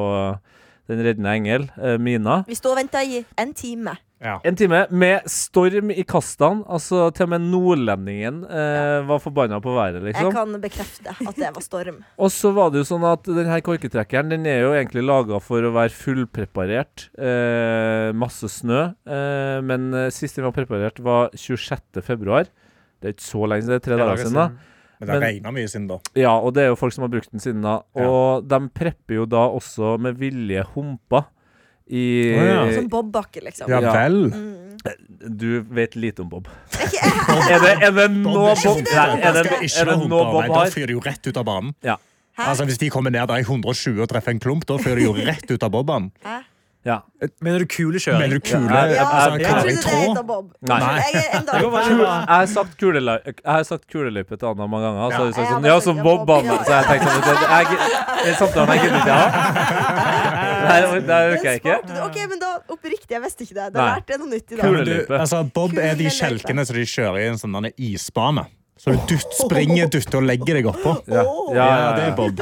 Den 0.85 0.99
reddende 1.01 1.31
engel, 1.33 1.63
eh, 1.81 1.95
Mina. 1.97 2.43
Vi 2.45 2.53
sto 2.53 2.69
og 2.75 2.77
venta 2.77 3.01
i 3.01 3.23
en 3.41 3.53
time. 3.57 3.95
Ja. 4.21 4.37
En 4.45 4.55
time 4.55 4.83
med 4.93 5.25
storm 5.29 5.89
i 5.91 6.03
kastene. 6.07 6.61
Altså 6.71 7.09
Til 7.13 7.25
og 7.25 7.31
med 7.33 7.41
nordlendingen 7.51 8.43
eh, 8.45 9.01
var 9.09 9.19
forbanna 9.19 9.57
på 9.61 9.73
været, 9.75 9.97
liksom. 10.05 10.29
Jeg 10.29 10.35
kan 10.37 10.53
bekrefte 10.61 11.15
at 11.27 11.35
det 11.41 11.49
var 11.55 11.65
storm. 11.65 11.97
Og 12.21 12.29
så 12.31 12.53
var 12.55 12.69
det 12.71 12.83
jo 12.83 12.87
sånn 12.93 13.03
at 13.09 13.25
den 13.27 13.49
her 13.49 13.61
korketrekkeren 13.65 14.29
Den 14.29 14.45
er 14.45 14.61
jo 14.61 14.71
egentlig 14.77 15.03
laga 15.09 15.41
for 15.43 15.65
å 15.65 15.73
være 15.75 15.89
fullpreparert. 15.97 17.09
Eh, 17.17 18.13
masse 18.13 18.45
snø. 18.59 18.91
Eh, 19.09 19.57
men 19.65 19.89
sist 20.13 20.37
den 20.37 20.45
var 20.47 20.53
preparert, 20.55 21.01
var 21.01 21.33
26. 21.33 22.53
Det 23.05 23.11
er 23.11 23.17
ikke 23.19 23.27
så 23.27 23.45
lenge 23.51 23.67
siden, 23.67 23.75
det 23.75 23.77
er 23.77 23.85
tre 23.85 23.99
dager 24.01 24.23
siden. 24.23 24.39
da 24.39 24.47
Men 24.97 25.05
det 25.05 25.13
har 25.13 25.23
regna 25.27 25.51
mye 25.53 25.69
siden 25.69 25.87
da. 25.91 25.99
Ja, 26.17 26.33
og 26.39 26.55
det 26.55 26.63
er 26.65 26.71
jo 26.71 26.77
folk 26.79 26.95
som 26.95 27.05
har 27.05 27.11
brukt 27.13 27.29
den 27.29 27.43
siden 27.43 27.61
da. 27.61 27.75
Ja. 27.93 28.09
Og 28.09 28.47
de 28.49 28.59
prepper 28.73 29.19
jo 29.19 29.27
da 29.29 29.43
også 29.53 29.95
med 30.01 30.17
vilje 30.17 30.63
humper 30.73 31.27
i 31.85 32.33
oh, 32.33 32.47
ja. 32.49 32.61
Som 32.73 32.87
Bob-bakke, 32.89 33.43
liksom. 33.45 33.69
Ja 33.69 33.77
Ja. 33.83 33.93
vel. 33.93 34.33
Mm. 34.33 34.61
Du 35.37 35.61
vet 35.73 35.95
lite 35.95 36.21
om 36.21 36.29
Bob. 36.29 36.49
Er 37.45 37.61
det, 37.61 37.71
er 37.83 37.91
det 37.93 38.09
nå 38.11 38.33
Bob 38.33 38.57
har? 38.57 38.79
er 38.79 38.83
Nei, 38.85 39.21
er 39.21 39.33
det, 39.33 39.69
er 39.69 39.87
det 39.89 39.95
nå 39.97 40.09
Bob 40.09 40.33
har? 40.33 40.49
Da 40.49 40.65
fyrer 40.73 40.89
de 40.89 40.97
jo 40.97 41.01
rett 41.05 41.25
ut 41.29 41.37
av 41.37 41.45
banen. 41.45 41.73
Ja. 41.85 41.97
Altså 42.37 42.65
Hvis 42.67 42.77
de 42.81 42.89
kommer 42.93 43.13
ned 43.13 43.27
der 43.29 43.41
i 43.41 43.45
120 43.45 44.01
og 44.01 44.09
treffer 44.11 44.33
en 44.33 44.41
klump, 44.43 44.65
da 44.67 44.77
fyrer 44.81 45.01
de 45.01 45.07
jo 45.07 45.13
rett 45.15 45.49
ut 45.51 45.63
av 45.63 45.71
bobben. 45.73 46.09
Ja. 46.85 46.99
Mener 47.41 47.63
du 47.63 47.65
kulekjøring? 47.65 48.19
Mener 48.21 48.37
du 48.37 48.43
kule 48.45 48.69
Ja, 48.69 48.81
Ja, 48.93 49.05
altså, 49.09 49.39
jeg 49.39 49.47
trodde 49.49 49.63
det 49.65 49.75
heter 49.75 50.17
het 50.17 50.27
Bob. 50.27 50.51
Nei. 50.69 50.79
Jeg 51.01 52.27
har 52.29 52.45
sagt 52.51 52.75
kuleløype 52.77 53.33
jeg 53.33 53.53
har 53.55 53.63
sagt 53.65 53.87
kuleløype 53.89 54.37
til 54.37 54.45
Anna 54.51 54.67
mange 54.69 54.85
ganger. 54.85 55.09
Så 55.09 55.17
Ja. 55.17 55.23
hun 55.23 55.33
sagt 55.33 55.49
sånn, 55.49 55.65
ja, 55.65 55.79
som 55.81 55.97
Bob 56.05 56.27
Bob, 56.27 56.45
ja. 56.45 56.57
Så 56.61 56.75
jeg 56.75 56.85
tenkte 56.91 57.15
sånn 57.15 57.41
jeg, 57.41 57.79
jeg, 58.25 58.35
samtalen 58.37 58.69
jeg 58.75 58.83
gidder 58.83 58.99
ikke 58.99 59.17
ha. 59.17 59.25
Nei, 60.65 60.77
det 61.07 61.17
orker 61.31 61.49
jeg 61.49 61.61
ikke. 61.63 61.77
Ok, 62.05 62.19
men 62.29 62.39
da 62.41 62.51
oppriktig, 62.69 63.09
jeg 63.17 63.21
visste 63.25 63.47
ikke 63.47 63.57
det. 63.57 63.67
Da 63.73 63.87
lærte 63.89 64.13
jeg 64.13 64.21
noe 64.21 64.29
nytt 64.29 64.51
i 64.51 64.59
dag. 64.61 64.85
Du, 64.85 65.13
altså, 65.17 65.41
Bob 65.57 65.73
er 65.77 65.97
de 65.97 66.11
kjelkene 66.13 66.65
som 66.65 66.77
de 66.77 66.85
kjører 66.85 67.19
i 67.23 67.27
en 67.31 67.41
sånn 67.41 67.71
isbane. 67.77 68.45
Så 68.75 68.91
du 68.91 68.97
dutt, 69.07 69.31
springer, 69.31 69.87
dutter 69.87 70.17
og 70.19 70.25
legger 70.27 70.57
deg 70.59 70.65
oppå. 70.67 70.97
Ja, 71.07 71.21
ja, 71.55 71.67
Ja, 71.79 71.91
det 71.95 72.07
er 72.09 72.15
Bob. 72.17 72.41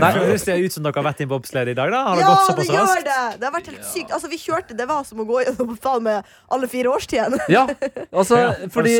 Nei. 0.00 0.08
Det 0.40 0.54
ut 0.64 0.72
som 0.72 0.86
dere 0.86 0.96
har 0.96 1.04
vært 1.04 1.20
i 1.20 1.26
en 1.26 1.30
bobsled 1.30 1.70
i 1.70 1.74
dag? 1.76 1.92
da? 1.92 2.00
Har 2.08 2.16
det 2.16 2.24
Ja, 2.24 2.30
gått 2.30 2.40
det 2.40 2.48
såpass 2.48 2.70
gjør 2.72 2.80
Ja, 2.80 3.04
det! 3.04 3.18
Det 3.42 3.46
har 3.46 3.54
vært 3.58 3.68
helt 3.68 3.84
sykt. 3.90 4.14
Altså, 4.16 4.30
vi 4.32 4.38
kjørte, 4.40 4.76
Det 4.78 4.88
var 4.88 5.04
som 5.04 5.20
å 5.20 5.26
gå 5.28 5.42
gjennom 5.44 5.76
faen 5.76 6.02
med 6.08 6.32
alle 6.48 6.70
fire 6.72 6.94
årstidene. 6.96 7.38
Ja, 7.52 7.66
altså. 8.08 8.40
Fordi 8.72 8.96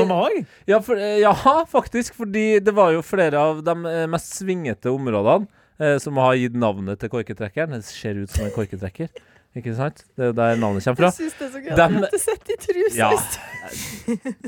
ja, 0.69 0.81
for, 0.85 1.00
ja, 1.00 1.35
faktisk. 1.73 2.14
Fordi 2.20 2.61
det 2.61 2.76
var 2.76 2.93
jo 2.93 3.00
flere 3.02 3.40
av 3.40 3.64
de 3.64 3.75
eh, 3.88 4.05
mest 4.06 4.37
svingete 4.37 4.92
områdene 4.92 5.49
eh, 5.80 5.97
som 5.99 6.21
har 6.21 6.37
gitt 6.37 6.54
navnet 6.61 7.00
til 7.00 7.09
korketrekkeren. 7.09 7.78
Det 7.80 7.88
ser 7.88 8.21
ut 8.21 8.30
som 8.30 8.45
en 8.45 8.54
korketrekker. 8.54 9.09
Ikke 9.54 9.75
sant? 9.78 10.00
Det 10.18 10.30
er 10.30 10.32
der 10.34 10.56
navnet 10.58 10.82
kommer 10.82 10.99
fra. 10.99 11.11
Jeg 11.14 11.30
syns 11.30 11.34
det 11.38 11.46
er 11.46 11.50
så 11.54 11.61
gøy 11.62 11.76
Dem- 11.78 11.99
at 12.02 12.11
du 12.11 12.18
sitter 12.18 12.54
i 12.54 12.56
truse. 12.64 12.96
Ja. 12.99 13.11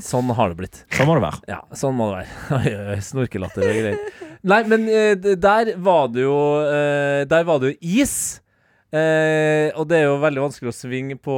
Sånn 0.10 0.32
har 0.34 0.50
det 0.50 0.56
blitt. 0.58 0.80
Sånn 0.96 1.06
må 1.08 1.14
det 1.16 1.22
være. 1.22 1.38
Ja, 1.48 1.60
sånn 1.78 1.94
må 1.96 2.08
det 2.10 2.25
være. 2.50 2.96
Snorkelatter 3.10 3.62
og 3.62 3.78
greier. 3.78 4.00
Nei, 4.46 4.58
men 4.68 4.88
eh, 4.90 5.14
der 5.40 5.70
var 5.82 6.10
det 6.12 6.26
jo 6.26 6.34
eh, 6.66 7.22
Der 7.30 7.46
var 7.48 7.62
det 7.62 7.70
jo 7.72 7.78
is. 8.02 8.16
Eh, 8.94 9.70
og 9.78 9.86
det 9.90 9.98
er 10.02 10.04
jo 10.08 10.18
veldig 10.22 10.42
vanskelig 10.44 10.70
å 10.70 10.76
svinge 10.76 11.16
på 11.22 11.36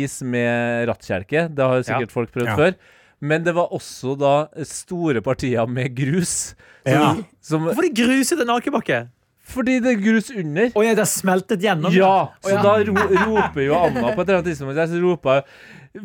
is 0.00 0.18
med 0.24 0.88
rattkjelke. 0.90 1.46
Det 1.52 1.64
har 1.68 1.80
jo 1.80 1.86
sikkert 1.88 2.14
folk 2.14 2.32
prøvd 2.34 2.50
Ja. 2.52 2.56
før. 2.58 2.78
Men 3.20 3.42
det 3.42 3.52
var 3.56 3.72
også 3.74 4.12
da 4.18 4.34
store 4.68 5.20
partier 5.26 5.66
med 5.66 5.94
grus. 5.98 6.54
Som, 6.86 6.92
Ja. 6.92 7.14
som, 7.42 7.64
Hvorfor 7.66 7.84
er 7.84 7.88
det 7.92 7.96
grus 7.98 8.32
i 8.32 8.36
den 8.38 8.48
akebakke? 8.54 9.00
Fordi 9.48 9.78
det 9.84 9.94
er 9.94 10.00
grus 10.02 10.28
under. 10.34 10.70
Å 10.76 10.84
ja, 10.84 10.94
det 10.94 11.04
har 11.04 11.10
smeltet 11.10 11.64
gjennom? 11.64 11.92
Ja, 11.94 12.14
så 12.44 12.52
ja. 12.52 12.62
da 12.64 12.76
ro, 12.84 12.94
roper 13.32 13.64
jo 13.64 13.76
Anna 13.78 14.12
på 14.12 14.22
et 14.22 14.28
eller 14.28 14.40
annet 14.40 14.50
tidspunkt 14.52 14.80
Jeg 14.82 15.02
roper 15.02 15.44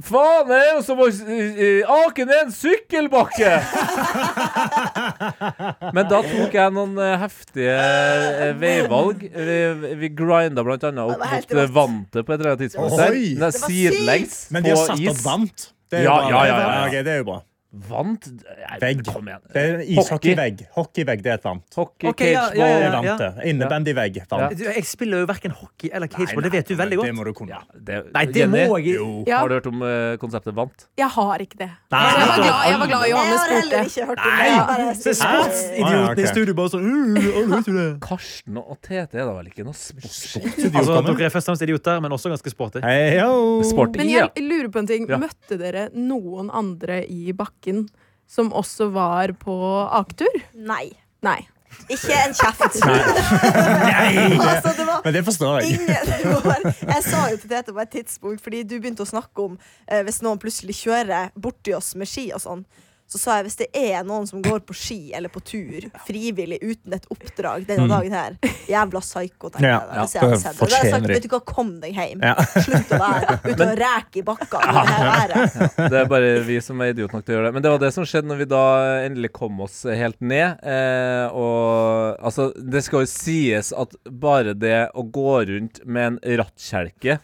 Faen, 0.01 0.47
det 0.47 0.57
er 0.57 0.69
jo 0.77 0.81
som 0.85 1.01
å 1.03 1.07
ake 2.07 2.25
ned 2.25 2.37
en 2.45 2.53
sykkelbakke! 2.55 3.49
Men 5.93 6.07
da 6.09 6.21
tok 6.23 6.55
jeg 6.55 6.73
noen 6.73 6.95
eh, 7.03 7.15
heftige 7.21 7.75
eh, 7.75 8.53
veivalg. 8.57 9.25
Vi, 9.27 9.57
vi 9.99 10.09
grinda 10.15 10.63
blant 10.65 10.87
annet 10.87 11.03
opp 11.03 11.21
mot 11.21 11.55
eh, 11.59 11.69
vantet 11.75 12.25
på 12.25 12.33
et 12.33 12.39
eller 12.39 12.53
annet 12.55 12.63
tidspunkt. 12.65 12.97
der. 12.97 13.13
Oi! 13.13 13.25
Den 13.35 13.43
er 13.43 13.53
Det 13.53 13.61
var 13.61 13.73
sidelengs 13.75 14.37
Men 14.55 14.65
de 14.65 14.73
har 14.73 14.85
satt 14.87 15.03
is. 15.03 15.11
opp 15.13 15.23
vant. 15.27 15.67
Det 15.91 15.99
er 15.99 16.07
jo 16.07 16.09
Ja, 16.09 16.15
bra. 16.17 16.29
ja, 16.31 16.45
ja, 16.47 16.85
ja. 16.87 17.03
det 17.03 17.13
er 17.17 17.21
jo 17.21 17.27
bra. 17.29 17.41
Vant 17.73 18.27
Vegg. 18.81 18.99
Kom 19.07 19.25
igjen. 19.27 19.41
Det 19.49 19.61
er 19.63 19.71
en 19.79 19.81
ishockeyvegg. 19.95 20.59
Hockeyvegg, 20.75 21.21
det 21.25 21.31
er 21.31 21.39
et 21.39 21.45
vant. 21.47 21.63
Hockey, 21.73 22.05
okay, 22.11 22.27
ja, 22.35 22.43
cageball 22.51 22.69
ja, 22.69 22.75
Det 22.77 22.83
ja, 22.83 22.89
er 22.89 22.93
vant, 22.93 23.21
det. 23.23 23.47
Innebandywegg. 23.49 24.19
Vant. 24.29 24.53
Du, 24.59 24.63
Jeg 24.67 24.83
spiller 24.85 25.23
jo 25.23 25.29
verken 25.31 25.55
hockey 25.57 25.89
eller 25.89 26.11
cageball, 26.13 26.45
det 26.45 26.51
vet 26.53 26.67
du 26.69 26.75
veldig 26.77 26.99
godt. 26.99 27.07
Det 27.09 27.15
må 27.17 27.25
du 27.25 27.31
kunne. 27.39 27.61
Det, 27.73 27.97
Nei, 28.13 28.23
det 28.29 28.45
må 28.51 28.61
jeg 28.77 28.93
Jo. 28.93 29.07
Ja. 29.25 29.39
Har 29.41 29.49
du 29.49 29.55
hørt 29.57 29.69
om 29.71 29.81
uh, 29.81 30.13
konseptet 30.21 30.53
vant? 30.53 30.85
Jeg 31.01 31.09
har 31.15 31.43
ikke 31.47 31.57
det. 31.63 31.69
Nei, 31.95 32.03
jeg, 32.13 32.27
var 32.29 32.37
glad, 32.43 32.61
jeg 32.69 32.77
var 32.83 32.91
glad 32.93 33.07
Jeg 33.07 33.15
Johannes 33.15 33.41
har 33.41 33.55
heller 33.55 33.73
spurte. 33.73 33.89
ikke 33.89 34.05
hørt 34.11 34.21
om 34.21 34.29
det. 34.29 34.45
Jeg 34.45 34.61
bare 34.69 34.93
Så 34.93 35.01
sier- 35.01 35.17
sportsidioten 35.23 35.97
ja, 35.97 36.11
ok. 36.11 36.21
i 36.21 36.29
studio 36.29 36.57
bare 36.61 36.73
sånn. 36.75 37.97
Karsten 38.05 38.61
og 38.61 38.77
Tete 38.85 39.17
er 39.17 39.25
da 39.25 39.33
vel 39.39 39.49
ikke 39.49 39.65
noe 39.65 39.73
sport? 39.73 40.61
Altså, 40.73 41.01
Dere 41.09 41.25
er 41.25 41.33
først 41.33 41.49
og 41.49 41.55
fremst 41.55 41.65
idioter, 41.65 41.99
men 42.05 42.13
også 42.13 42.29
ganske 42.35 42.53
sporty. 42.53 42.85
Men 42.85 44.13
jeg 44.13 44.45
lurer 44.45 44.69
på 44.69 44.83
en 44.83 44.93
ting. 44.93 45.09
Ja. 45.09 45.17
Møtte 45.21 45.57
dere 45.57 45.87
noen 45.97 46.53
andre 46.53 47.01
i 47.09 47.33
bakken 47.33 47.62
som 48.29 48.51
også 48.55 48.89
var 48.93 49.33
på 49.39 49.55
aketur? 49.99 50.41
Nei. 50.53 50.91
Nei. 51.23 51.41
Ikke 51.89 52.13
en 52.13 52.33
kjeft. 52.37 52.77
Nei. 52.85 54.37
altså, 54.37 54.73
det 54.77 54.85
var 54.87 55.01
Men 55.03 55.15
det 55.15 55.23
forstår 55.25 55.59
jeg. 55.59 55.73
ingen 55.73 55.87
det 55.89 56.39
var, 56.45 56.61
Jeg 56.93 57.03
sa 57.07 57.23
jo 57.31 57.39
til 57.41 57.49
Tete 57.49 57.73
på 57.73 57.81
et 57.83 57.93
tidspunkt, 57.97 58.43
fordi 58.45 58.63
du 58.63 58.75
begynte 58.77 59.05
å 59.05 59.09
snakke 59.09 59.47
om 59.47 59.57
eh, 59.87 60.03
hvis 60.05 60.21
noen 60.25 60.41
plutselig 60.41 60.75
kjører 60.83 61.33
borti 61.35 61.73
oss 61.75 61.93
med 61.99 62.09
ski 62.09 62.29
og 62.35 62.43
sånn. 62.43 62.65
Så 63.13 63.19
sa 63.21 63.35
jeg 63.37 63.45
hvis 63.45 63.57
det 63.59 63.67
er 63.77 64.05
noen 64.07 64.23
som 64.25 64.41
går 64.41 64.63
på 64.65 64.73
ski 64.73 65.11
eller 65.13 65.29
på 65.29 65.41
tur 65.45 65.83
frivillig 66.07 66.57
uten 66.63 66.95
et 66.95 67.03
oppdrag 67.13 67.65
denne 67.67 67.85
dagen 67.91 68.13
her, 68.15 68.37
jævla 68.71 69.01
psyko, 69.03 69.51
tenker 69.53 69.67
Ja, 69.67 69.75
jeg. 69.75 69.89
da, 69.91 69.99
hvis 70.05 70.13
jeg 70.15 70.23
hadde 70.23 70.33
det 70.33 70.41
sett 70.41 70.55
det. 70.57 70.57
Da 70.57 70.63
hadde 70.63 70.87
jeg 70.87 70.93
sagt, 70.95 71.09
vet 71.11 71.27
du 71.27 71.29
hva, 71.35 71.39
kom 71.45 71.69
deg 71.83 71.99
hjem. 71.99 72.23
Ja. 72.25 72.33
Slutt 72.65 72.93
å 72.95 72.99
være 73.03 73.35
ute 73.51 73.67
og 73.67 73.75
reke 73.83 74.21
i 74.21 74.25
bakkene. 74.25 74.85
i 74.87 75.27
det. 75.33 75.43
Det 75.93 75.99
er 76.01 76.09
bare 76.09 76.31
vi 76.47 76.57
som 76.65 76.81
er 76.81 76.93
idiot 76.95 77.13
nok 77.13 77.27
til 77.27 77.35
å 77.35 77.37
gjøre 77.37 77.51
det. 77.51 77.53
Men 77.59 77.65
det 77.67 77.73
var 77.75 77.83
det 77.83 77.91
som 77.99 78.07
skjedde 78.09 78.31
når 78.31 78.41
vi 78.41 78.49
da 78.55 78.63
endelig 79.03 79.33
kom 79.35 79.61
oss 79.67 79.77
helt 79.85 80.17
ned. 80.23 80.63
Eh, 80.65 81.27
og 81.37 82.17
altså, 82.23 82.49
det 82.57 82.81
skal 82.87 83.03
jo 83.05 83.11
sies 83.13 83.69
at 83.77 83.93
bare 84.09 84.55
det 84.57 84.87
å 84.97 85.05
gå 85.05 85.37
rundt 85.51 85.83
med 85.85 86.15
en 86.15 86.19
rattkjelke, 86.41 87.19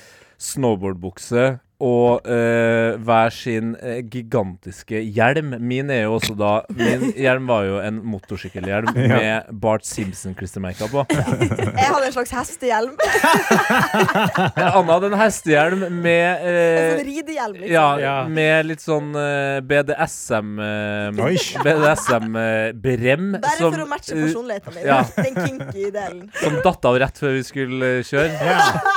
snowboardbukse 0.44 1.58
og 1.82 2.22
eh, 2.30 2.94
hver 3.02 3.32
sin 3.34 3.72
eh, 3.82 3.98
gigantiske 4.06 5.00
hjelm 5.10 5.56
Min 5.58 5.90
er 5.90 6.04
jo 6.04 6.12
også 6.20 6.36
da 6.38 6.52
Min 6.70 7.08
hjelm 7.24 7.48
var 7.50 7.64
jo 7.66 7.80
en 7.82 7.98
motorsykkelhjelm 8.12 8.92
med 8.94 9.48
Bart 9.60 9.82
Simpson-klistremerker 9.88 10.88
på. 10.92 11.02
Jeg 11.12 11.88
hadde 11.90 12.06
en 12.06 12.14
slags 12.14 12.30
hestehjelm. 12.36 12.94
Anna 14.64 14.92
hadde 14.96 15.10
en 15.10 15.18
hestehjelm 15.18 15.82
med 16.04 16.44
En 16.46 16.54
eh, 16.54 16.90
sånn 16.94 17.04
ridehjelm. 17.10 17.56
Liksom. 17.58 17.74
Ja, 17.74 17.86
Ja. 18.04 18.14
med 18.30 18.66
litt 18.70 18.82
sånn 18.84 19.10
eh, 19.18 19.58
BDSM 19.66 20.54
eh, 20.62 21.10
BDSM-brem 21.64 23.28
Bare 23.40 23.58
som, 23.58 23.74
for 23.74 23.84
å 23.84 23.88
matche 23.90 24.14
eh, 24.14 24.22
personligheten 24.28 24.78
min. 24.78 24.86
ja. 24.86 25.00
Den 25.18 25.34
kinky 25.42 25.90
delen. 25.94 26.24
som 26.40 26.60
datt 26.64 26.88
av 26.90 26.98
rett 27.02 27.18
før 27.20 27.34
vi 27.38 27.42
skulle 27.46 27.92
kjøre. 28.06 28.30
kjøre. 28.38 28.94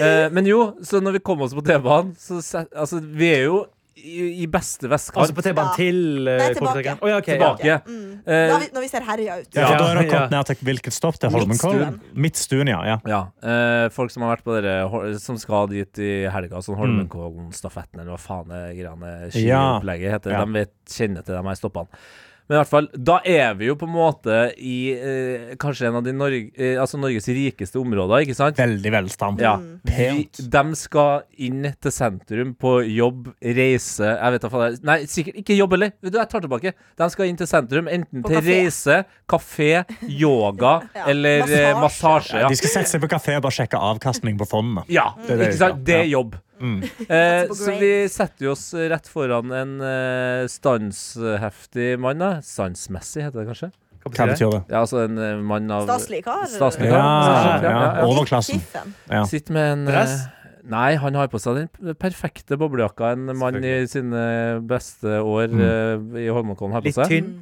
Eh, 0.00 0.26
men 0.34 0.46
jo, 0.48 0.74
så 0.82 0.98
når 1.02 1.18
vi 1.18 1.24
kom 1.26 1.42
oss 1.46 1.54
på 1.54 1.62
T-banen, 1.64 2.14
så 2.18 2.40
set, 2.42 2.72
Altså, 2.74 2.98
vi 3.00 3.28
er 3.30 3.44
jo 3.46 3.64
i, 4.04 4.42
i 4.42 4.46
beste 4.50 4.88
vestkant. 4.90 5.22
Altså 5.22 5.36
på 5.36 5.42
T-banen 5.46 5.70
Ja. 5.70 5.76
til 5.78 6.28
uh, 6.28 6.34
Nei, 6.40 6.48
tilbake. 6.52 6.94
Oh, 7.00 7.08
ja, 7.08 7.18
okay, 7.22 7.36
tilbake. 7.38 7.64
ja. 7.64 7.76
Mm. 7.86 8.18
Eh, 8.26 8.48
Da 8.50 8.58
vi, 8.58 8.66
når 8.74 8.82
vi 8.84 8.88
ser 8.90 9.06
herja 9.06 9.36
ut. 9.40 9.48
Ja, 9.54 9.68
da 9.70 9.86
har 9.86 9.94
dere 10.00 10.10
kommet 10.10 10.34
ned 10.34 10.50
til 10.50 10.58
hvilket 10.68 10.96
stopp? 10.96 11.20
Til 11.22 11.30
Holmenkollen? 11.32 12.00
Midtstuen, 12.12 12.68
ja. 12.68 12.80
ja. 12.90 12.98
Ja. 13.08 13.20
eh, 13.40 13.86
folk 13.94 14.10
som 14.12 14.26
har 14.26 14.34
vært 14.34 14.44
på 14.44 14.56
dere 14.58 15.14
Som 15.22 15.38
skal 15.40 15.70
dit 15.72 16.02
i 16.02 16.12
helga, 16.34 16.60
sånn 16.66 16.76
Holmenkollen-stafetten, 16.82 18.02
eller 18.02 18.16
hva 18.16 18.20
faen 18.20 18.50
det 18.52 18.62
greiene 18.82 19.14
skiopplegget 19.32 20.18
heter. 20.18 20.36
Ja. 20.36 20.44
De 20.44 20.58
vet, 20.58 20.74
kjenner 20.90 21.24
til 21.24 21.38
de 21.38 21.42
her 21.48 21.60
stoppene. 21.62 22.04
Men 22.44 22.56
i 22.56 22.58
hvert 22.60 22.68
fall, 22.68 22.86
da 22.92 23.14
er 23.24 23.54
vi 23.56 23.70
jo 23.70 23.74
på 23.80 23.86
en 23.88 23.94
måte 23.94 24.34
i 24.60 24.92
eh, 24.92 25.54
kanskje 25.56 25.86
en 25.88 25.94
av 25.96 26.02
de 26.04 26.12
Norge, 26.12 26.50
eh, 26.60 26.74
altså 26.76 26.98
Norges 27.00 27.24
rikeste 27.32 27.80
områder, 27.80 28.26
ikke 28.26 28.36
sant? 28.36 28.58
Veldig 28.60 28.92
velstand. 28.92 29.40
Ja. 29.40 29.54
Mm. 29.56 29.78
Vi, 29.84 29.94
Pent. 29.94 30.40
de 30.52 30.62
skal 30.76 31.22
inn 31.46 31.64
til 31.80 31.94
sentrum 31.94 32.52
på 32.60 32.74
jobb, 32.92 33.30
reise 33.40 34.10
Jeg 34.12 34.34
vet 34.36 34.44
da 34.44 34.50
faen 34.52 34.76
Nei, 34.84 34.98
sikkert 35.08 35.40
ikke 35.40 35.56
jobb 35.56 35.72
heller. 35.78 35.94
Vet 36.04 36.12
du, 36.12 36.18
jeg 36.20 36.30
tar 36.34 36.44
tilbake. 36.44 36.74
De 37.00 37.08
skal 37.16 37.30
inn 37.32 37.40
til 37.40 37.48
sentrum, 37.48 37.88
enten 37.88 38.22
På 38.24 38.28
til 38.32 38.38
kafé. 38.42 38.58
reise, 38.60 38.98
kafé, 39.28 39.70
yoga 40.08 40.74
Ja. 40.98 41.08
eller 41.14 41.46
eh, 41.48 41.48
Massasje. 41.48 41.80
massasje. 41.80 42.40
Ja. 42.44 42.48
De 42.52 42.60
skal 42.60 42.74
sette 42.76 42.92
seg 42.92 43.04
på 43.06 43.08
kafé 43.16 43.38
og 43.38 43.46
bare 43.48 43.56
sjekke 43.56 43.80
avkastning 43.80 44.36
på 44.40 44.46
fondene. 44.52 44.84
Ja, 44.92 45.14
Det 45.24 45.32
er 45.32 45.40
det 45.40 45.48
ikke 45.54 45.62
sant? 45.64 45.84
Det 45.88 45.96
er 46.02 46.10
jobb. 46.12 46.36
Mm. 46.60 46.82
Eh, 47.08 47.48
så 47.54 47.72
vi 47.80 47.92
setter 48.08 48.50
oss 48.52 48.68
rett 48.74 49.08
foran 49.10 49.50
en 49.52 49.72
eh, 49.82 50.44
standsheftig 50.50 51.98
mann, 52.00 52.18
da. 52.22 52.28
Standsmessig, 52.44 53.24
heter 53.26 53.42
det 53.42 53.48
kanskje? 53.52 53.70
Hva 54.04 54.26
betyr 54.28 54.50
det? 54.52 54.60
Ja, 54.68 54.82
altså 54.84 55.00
en 55.06 55.16
eh, 55.18 55.36
mann 55.40 55.70
av 55.72 55.86
Staselig 55.88 56.22
kar. 56.26 56.44
Staselig 56.52 56.90
Ja, 56.92 57.00
kar. 57.00 57.64
ja, 57.64 58.04
Overklassen. 58.04 58.60
Kiffen. 58.60 58.94
Ja. 59.10 59.22
Sitter 59.30 59.56
med 59.56 59.72
en 59.72 59.84
Dress? 59.88 60.14
eh, 60.26 60.30
Nei, 60.64 60.94
han 60.96 61.16
har 61.18 61.28
på 61.28 61.36
seg 61.40 61.58
den 61.80 61.94
perfekte 62.00 62.56
boblejakka 62.60 63.10
en 63.12 63.26
mann 63.36 63.58
i 63.64 63.72
sine 63.90 64.60
beste 64.64 65.18
år 65.20 65.48
Mm. 65.52 65.60
eh, 65.60 66.22
i 66.24 66.28
Holmenkollen 66.32 66.72
har 66.72 66.80
på 66.80 66.88
Litt 66.88 66.94
seg. 66.96 67.08
tynn. 67.08 67.34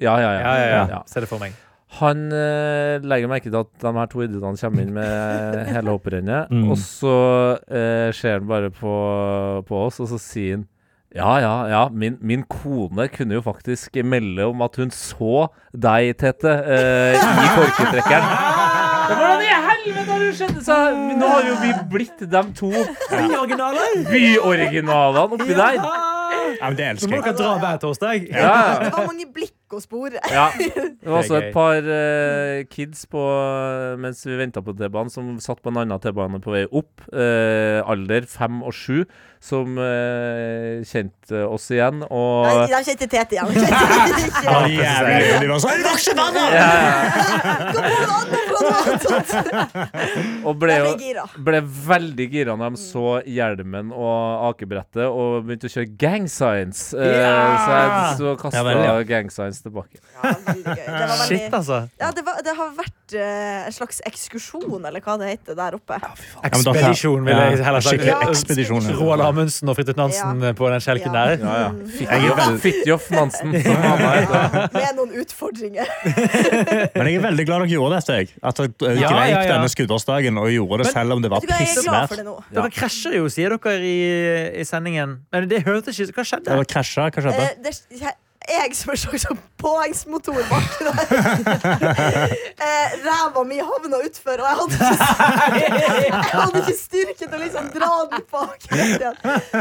Ja, 0.00 0.14
ja, 0.20 0.30
ja. 0.32 0.40
Ja, 0.40 0.54
ja, 0.56 0.68
ja. 0.76 0.86
Ja. 0.94 1.02
Se 1.06 1.20
det 1.20 1.28
for 1.28 1.38
meg. 1.38 1.52
Han 1.98 2.28
eh, 2.30 3.00
legger 3.02 3.26
merke 3.32 3.50
til 3.50 3.56
at 3.58 3.70
de 3.82 3.90
her 3.96 4.06
to 4.12 4.20
idiotene 4.22 4.60
kommer 4.60 4.84
inn 4.84 4.92
med 4.94 5.56
hele 5.74 5.90
hopprennet, 5.90 6.50
Mm. 6.54 6.68
og 6.70 6.76
så 6.78 7.14
eh, 7.66 8.12
ser 8.14 8.38
han 8.38 8.46
bare 8.46 8.70
på, 8.70 8.92
på 9.66 9.80
oss, 9.88 9.98
og 10.00 10.06
så 10.12 10.18
sier 10.22 10.60
han 10.60 10.68
ja, 11.10 11.32
ja, 11.42 11.54
ja, 11.66 11.80
min, 11.90 12.14
min 12.22 12.44
kone 12.46 13.08
kunne 13.10 13.34
jo 13.34 13.40
faktisk 13.42 13.96
melde 14.06 14.44
om 14.46 14.60
at 14.62 14.76
hun 14.78 14.92
så 14.94 15.48
deg, 15.74 16.12
Tete, 16.22 16.52
eh, 16.70 17.16
i 17.18 17.48
korketrekkeren. 17.56 18.28
Hvordan 19.10 19.42
i 19.42 19.48
helvete 19.50 20.06
har 20.12 20.22
det 20.22 20.30
skjedd? 20.38 20.60
Så, 20.62 20.76
nå 21.18 21.26
har 21.32 21.48
jo 21.50 21.56
vi 21.64 21.72
blitt 21.90 22.22
dem 22.30 22.52
to 22.54 22.70
byoriginalene 24.10 25.24
oppi 25.26 25.50
der. 25.50 25.80
Ja, 25.80 26.68
men 26.68 26.76
det 26.78 26.86
Så 26.86 26.90
elsker 26.94 27.10
må 27.10 27.16
jeg. 27.18 27.24
dere 27.26 27.36
dra 27.42 27.52
hver 27.62 27.80
torsdag. 27.82 28.28
Ja, 28.30 28.54
Det 28.84 28.92
var 28.94 29.06
mange 29.10 29.26
blikk 29.34 29.56
spore. 29.78 30.18
ja. 30.34 30.48
Det 30.58 31.06
var 31.06 31.20
også 31.20 31.38
et 31.38 31.52
par 31.54 31.78
uh, 31.86 32.66
kids 32.72 33.06
på, 33.10 33.22
mens 34.02 34.26
vi 34.26 34.38
venta 34.40 34.62
på 34.64 34.74
T-banen, 34.74 35.10
som 35.12 35.38
satt 35.42 35.62
på 35.62 35.70
en 35.70 35.78
annen 35.84 36.02
T-bane 36.02 36.40
på 36.42 36.50
vei 36.56 36.64
opp. 36.66 37.04
Uh, 37.14 37.78
alder 37.86 38.26
fem 38.26 38.58
og 38.66 38.74
sju, 38.74 39.04
som 39.40 39.78
uh, 39.78 40.82
kjente 40.84 41.44
oss 41.46 41.70
igjen. 41.70 42.02
Nei, 42.02 42.10
Og 42.10 42.66
de 42.66 42.82
kjente 42.90 43.06
Tete 43.06 43.38
igjen. 43.38 43.46
De 43.54 45.46
var 45.50 45.62
sånn, 45.62 45.86
og 50.48 50.58
ble, 50.60 50.76
ble 51.46 51.60
veldig 51.64 52.26
gira 52.32 52.56
når 52.58 52.74
de 52.74 52.82
så 52.82 53.06
hjelmen 53.28 53.94
og 53.94 54.50
akebrettet 54.50 55.06
og 55.06 55.46
begynte 55.46 55.70
å 55.70 55.74
kjøre 55.74 55.90
gang 56.00 56.28
signs. 56.30 56.90
Så 56.92 57.00
jeg 57.00 58.18
så 58.20 58.34
kasta 58.40 58.64
Ja 58.70 58.76
ja. 58.90 58.98
gang 59.06 59.30
signs 59.32 59.59
tilbake. 59.64 60.00
Ja, 60.14 60.32
veldig 60.46 60.64
gøy. 60.64 60.86
Det 60.86 61.08
var 61.10 61.16
Shit, 61.24 61.38
veldig 61.40 61.58
altså. 61.60 61.78
ja, 62.00 62.10
det, 62.16 62.24
var, 62.26 62.40
det 62.46 62.54
har 62.60 62.70
vært 62.78 63.14
uh, 63.16 63.66
en 63.66 63.76
slags 63.76 64.00
ekskursjon, 64.10 64.84
eller 64.88 65.00
hva 65.04 65.16
det 65.20 65.28
heter, 65.34 65.56
der 65.58 65.76
oppe. 65.78 65.98
dere- 66.00 66.48
Ekspedisjon, 66.50 67.24
vil 67.26 67.36
jeg 67.36 67.64
heller 67.66 67.80
sagt. 67.84 68.04
Ja. 68.08 68.18
ekspedisjon. 68.28 68.88
ja. 68.90 68.96
Roald 69.00 69.22
Amundsen 69.26 69.68
og 69.72 69.76
Fridtjof 69.78 69.96
Nansen 70.00 70.42
Ja. 70.46 70.52
på 70.56 70.70
den 70.72 70.80
kjelken 70.84 71.14
Ja. 71.14 71.24
der. 71.26 71.44
Ja, 71.44 72.16
ja. 72.20 72.48
Fridtjof 72.62 73.10
Nansen. 73.14 73.52
Med 73.52 74.90
noen 74.96 75.12
utfordringer. 75.22 75.86
Men 76.96 77.06
jeg 77.10 77.18
er 77.20 77.24
veldig 77.24 77.46
glad 77.48 77.64
dere 77.64 77.72
gjorde 77.74 78.00
dette. 78.00 78.16
jeg. 78.20 78.32
At 78.42 78.60
dere 78.60 78.92
eh, 78.94 79.00
Ja, 79.00 79.10
greip 79.12 79.34
ja, 79.34 79.42
ja. 79.44 79.52
denne 79.54 79.70
skuddårsdagen 79.72 80.38
og 80.40 80.50
gjorde 80.52 80.82
det 80.84 80.88
Men- 80.90 80.94
selv 80.96 81.16
om 81.16 81.22
det 81.24 81.30
var 81.32 81.40
pissvær. 81.46 82.08
det. 82.14 82.24
Ja. 82.26 82.36
Dere 82.60 82.70
krasjer 82.74 83.16
jo, 83.20 83.28
sier 83.32 83.56
dere 83.56 83.76
i, 83.84 83.98
i 84.60 84.64
sendingen. 84.68 85.18
Men 85.32 85.48
det 85.50 85.62
hørtes 85.66 85.98
ikke 86.00 86.20
Hva 86.20 86.24
skjedde? 86.26 86.50
Dere 86.50 86.66
krasja, 86.68 87.08
hva 87.10 87.22
skjedde? 87.24 87.46
Eh, 87.46 87.54
det, 87.64 87.74
jeg, 88.50 88.74
som 88.76 88.90
en 88.94 89.00
slags 89.00 89.26
påhengsmotor 89.60 90.38
baki 90.50 90.86
der. 90.86 90.96
eh, 92.66 92.94
ræva 93.04 93.42
mi 93.46 93.58
havna 93.60 94.00
utfor, 94.06 94.40
og 94.40 94.46
jeg 94.48 94.56
hadde 94.60 94.74
ikke, 94.76 95.80
jeg 96.06 96.40
hadde 96.40 96.62
ikke 96.62 96.76
styrke 96.78 97.18
til 97.20 97.36
å 97.36 97.40
liksom 97.42 97.68
dra 97.74 97.90
den 98.12 98.24
bak. 98.32 98.66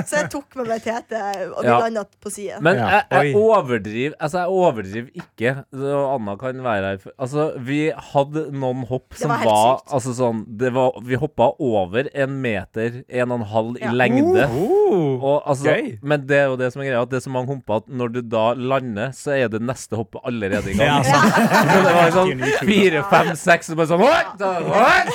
Så 0.08 0.20
jeg 0.22 0.30
tok 0.34 0.56
med 0.60 0.70
meg 0.72 0.84
Tete, 0.86 1.22
og 1.52 1.64
vi 1.64 1.68
Ja. 1.70 1.78
landa 1.84 2.04
på 2.24 2.32
siden. 2.34 2.64
Men 2.66 2.80
jeg, 2.80 3.04
jeg 3.12 3.36
overdriver 3.38 4.16
Altså, 4.20 4.38
jeg 4.40 4.48
overdriver 4.48 5.10
ikke. 5.22 5.52
Og 5.76 6.16
Anna 6.16 6.36
kan 6.40 6.64
være 6.64 6.86
her. 6.94 6.98
for- 7.04 7.14
Altså, 7.20 7.52
vi 7.60 7.92
hadde 8.14 8.46
noen 8.52 8.86
hopp 8.88 9.14
som 9.20 9.30
var 9.30 9.44
var. 9.46 9.82
Altså 9.92 10.14
sånn 10.18 10.46
det 10.58 10.72
var, 10.74 10.92
Vi 11.04 11.16
hoppa 11.16 11.52
over 11.60 12.08
en 12.14 12.42
meter, 12.42 13.04
en 13.10 13.32
og 13.32 13.40
en 13.42 13.46
halv 13.48 13.78
i 13.78 13.84
Ja. 13.86 13.92
lengde. 13.92 14.48
Oh. 14.50 15.20
Og, 15.24 15.44
altså, 15.46 15.76
Men 16.02 16.26
det 16.28 16.38
er 16.38 16.46
jo 16.48 16.56
det 16.58 16.72
som 16.74 16.82
er 16.82 16.86
greia, 16.90 17.02
at 17.02 17.10
det 17.10 17.18
er 17.18 17.26
så 17.30 17.34
mange 17.34 17.48
humper 17.48 17.76
at 17.76 17.88
når 17.88 18.08
du 18.14 18.22
da 18.22 18.54
lander, 18.54 18.79
så 19.16 19.36
er 19.38 19.48
det 19.54 19.62
neste 19.64 19.98
hoppet 20.00 20.22
allerede 20.28 20.74
i 20.74 20.78
gang. 20.80 20.88
Ja, 20.88 21.00
sant. 21.04 21.40
Så 21.70 21.80
det 21.86 21.96
var 21.96 22.14
sånn 22.16 22.46
fire, 22.68 23.02
fem, 23.12 23.34
seks 23.40 23.74
og 23.74 23.80
bare 23.82 23.92
sånn 23.94 24.04
what? 24.04 24.46
What? 24.70 25.08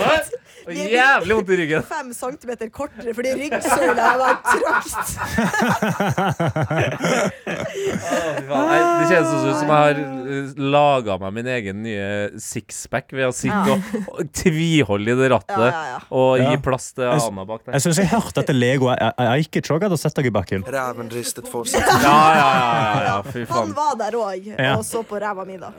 What? 0.00 0.34
Og. 0.66 0.74
Jævlig 0.74 1.34
vondt 1.36 1.50
i 1.54 1.56
ryggen. 1.60 1.82
Fem 1.86 2.08
centimeter 2.16 2.70
kortere 2.74 3.12
fordi 3.14 3.34
ryggsøyla 3.38 4.06
var 4.18 4.40
trakt. 4.42 5.12
Nei, 8.50 8.80
det 8.98 9.04
kjennes 9.12 9.30
ut 9.30 9.60
som 9.60 9.70
jeg 9.70 9.76
har 9.76 10.00
laga 10.74 11.18
meg 11.22 11.36
min 11.36 11.50
egen 11.54 11.84
nye 11.84 12.08
sixpack 12.42 13.14
ved 13.14 13.28
å 13.28 13.34
sitte 13.36 13.76
og, 13.76 13.78
og 14.10 14.32
tviholde 14.34 15.14
i 15.14 15.18
det 15.20 15.28
rattet 15.36 15.54
Ja, 15.54 15.68
ja, 15.70 15.84
ja. 15.92 16.00
og 16.18 16.42
gi 16.42 16.58
plass 16.66 16.90
til 16.96 17.06
Anna 17.12 17.46
bak 17.46 17.62
der. 17.62 17.76
Jeg 17.76 17.86
syns 17.86 18.02
jeg 18.02 18.10
hørte 18.10 18.42
at 18.42 18.50
Lego 18.56 18.90
Ajkic 18.90 19.70
òg 19.76 19.86
hadde 19.86 20.00
sett 20.02 20.18
deg 20.18 20.32
i 20.32 20.34
bakken. 20.34 20.66
Ræven 20.66 21.12
ristet 21.14 21.46
fortsatt. 21.52 21.86
Ja, 22.02 22.18
ja, 22.34 22.50
ja, 22.58 22.75
Han 23.44 23.72
faen. 23.72 23.74
var 23.76 23.94
der 24.00 24.16
òg 24.18 24.46
Ja. 24.50 24.72
og 24.78 24.84
så 24.88 25.02
på 25.06 25.20
ræva 25.20 25.44
mi, 25.46 25.58
da. 25.60 25.72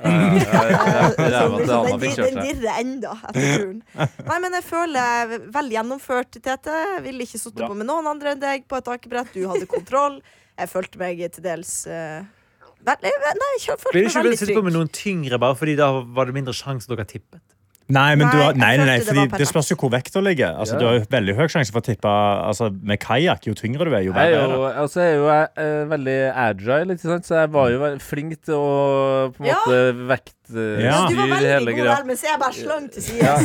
Liksom, 1.18 1.58
den, 1.58 2.40
dirrer 2.46 2.80
enda 2.80 3.14
etter 3.30 3.48
turen. 3.58 3.82
Nei, 3.98 4.40
men 4.44 4.58
jeg 4.60 4.66
føler 4.68 5.36
vel 5.58 5.72
gjennomført, 5.74 6.38
Tete. 6.38 6.78
Ville 7.06 7.26
ikke 7.26 7.42
sittet 7.42 7.66
på 7.66 7.78
med 7.78 7.90
noen 7.90 8.08
andre 8.14 8.36
enn 8.36 8.42
deg 8.42 8.68
på 8.70 8.80
et 8.80 8.92
akebrett. 8.94 9.34
Du 9.34 9.48
hadde 9.50 9.70
kontroll. 9.70 10.22
Jeg 10.58 10.72
følte 10.72 11.02
meg 11.02 11.20
til 11.34 11.44
dels 11.46 11.74
uh, 11.86 12.26
Nei, 12.88 12.96
jeg 13.04 13.78
følte 13.78 13.92
meg 13.92 13.94
Vil 13.94 14.04
du 14.04 14.08
meg 14.08 14.10
ikke 14.10 14.24
veldig 14.24 14.40
sitte 14.40 14.56
på 14.58 14.66
med 14.66 14.76
noen 14.78 14.90
tyngre, 14.94 15.40
bare 15.42 15.58
fordi 15.60 15.76
da 15.78 15.90
var 16.18 16.30
det 16.30 16.36
mindre 16.38 16.54
sjanse 16.56 16.90
dere 16.90 17.06
tippet? 17.10 17.42
Nei, 17.90 18.16
men 18.20 18.28
du 18.28 18.36
har, 18.36 18.54
nei, 18.60 18.74
nei, 18.76 18.86
nei 18.86 18.96
det 19.00 19.06
fordi 19.08 19.24
det 19.40 19.46
spørs 19.48 19.70
jo 19.72 19.78
hvor 19.80 19.92
vekta 19.94 20.20
ligger. 20.20 20.58
Altså, 20.60 20.76
Ja. 20.76 20.80
Du 20.82 20.86
har 20.90 20.98
jo 20.98 21.06
veldig 21.10 21.36
høy 21.38 21.46
sjanse 21.48 21.72
for 21.72 21.80
å 21.80 21.86
tippe 21.88 22.12
altså, 22.12 22.68
med 22.84 23.00
kajakk. 23.00 23.48
Jo 23.48 23.54
tyngre 23.56 23.88
du 23.88 23.94
er, 23.96 24.02
jo 24.04 24.12
Jeg 24.12 24.34
er 24.34 24.36
verre 24.36 24.44
er 24.44 24.74
det. 24.74 24.76
altså 24.84 25.00
jeg 25.06 25.14
er 25.14 25.18
jo 25.22 25.30
eh, 25.64 25.86
veldig 25.94 26.18
agile, 26.36 26.98
ikke 26.98 27.08
sant? 27.14 27.26
så 27.30 27.36
jeg 27.40 27.52
var 27.56 27.70
jo 27.72 27.92
flink 28.04 28.36
til 28.44 28.56
å 28.60 29.32
på 29.38 29.40
en 29.44 29.48
Ja. 29.48 29.56
måte 29.64 30.08
vektstyre 30.48 30.82
Ja. 30.84 31.08
Du 31.10 31.16
var 31.16 31.42
veldig 31.42 31.76
god 31.78 31.90
der, 31.90 32.06
mens 32.08 32.24
jeg 32.24 32.40
bare 32.42 32.56
slang 32.56 32.88
til 32.94 33.04
ja. 33.20 33.36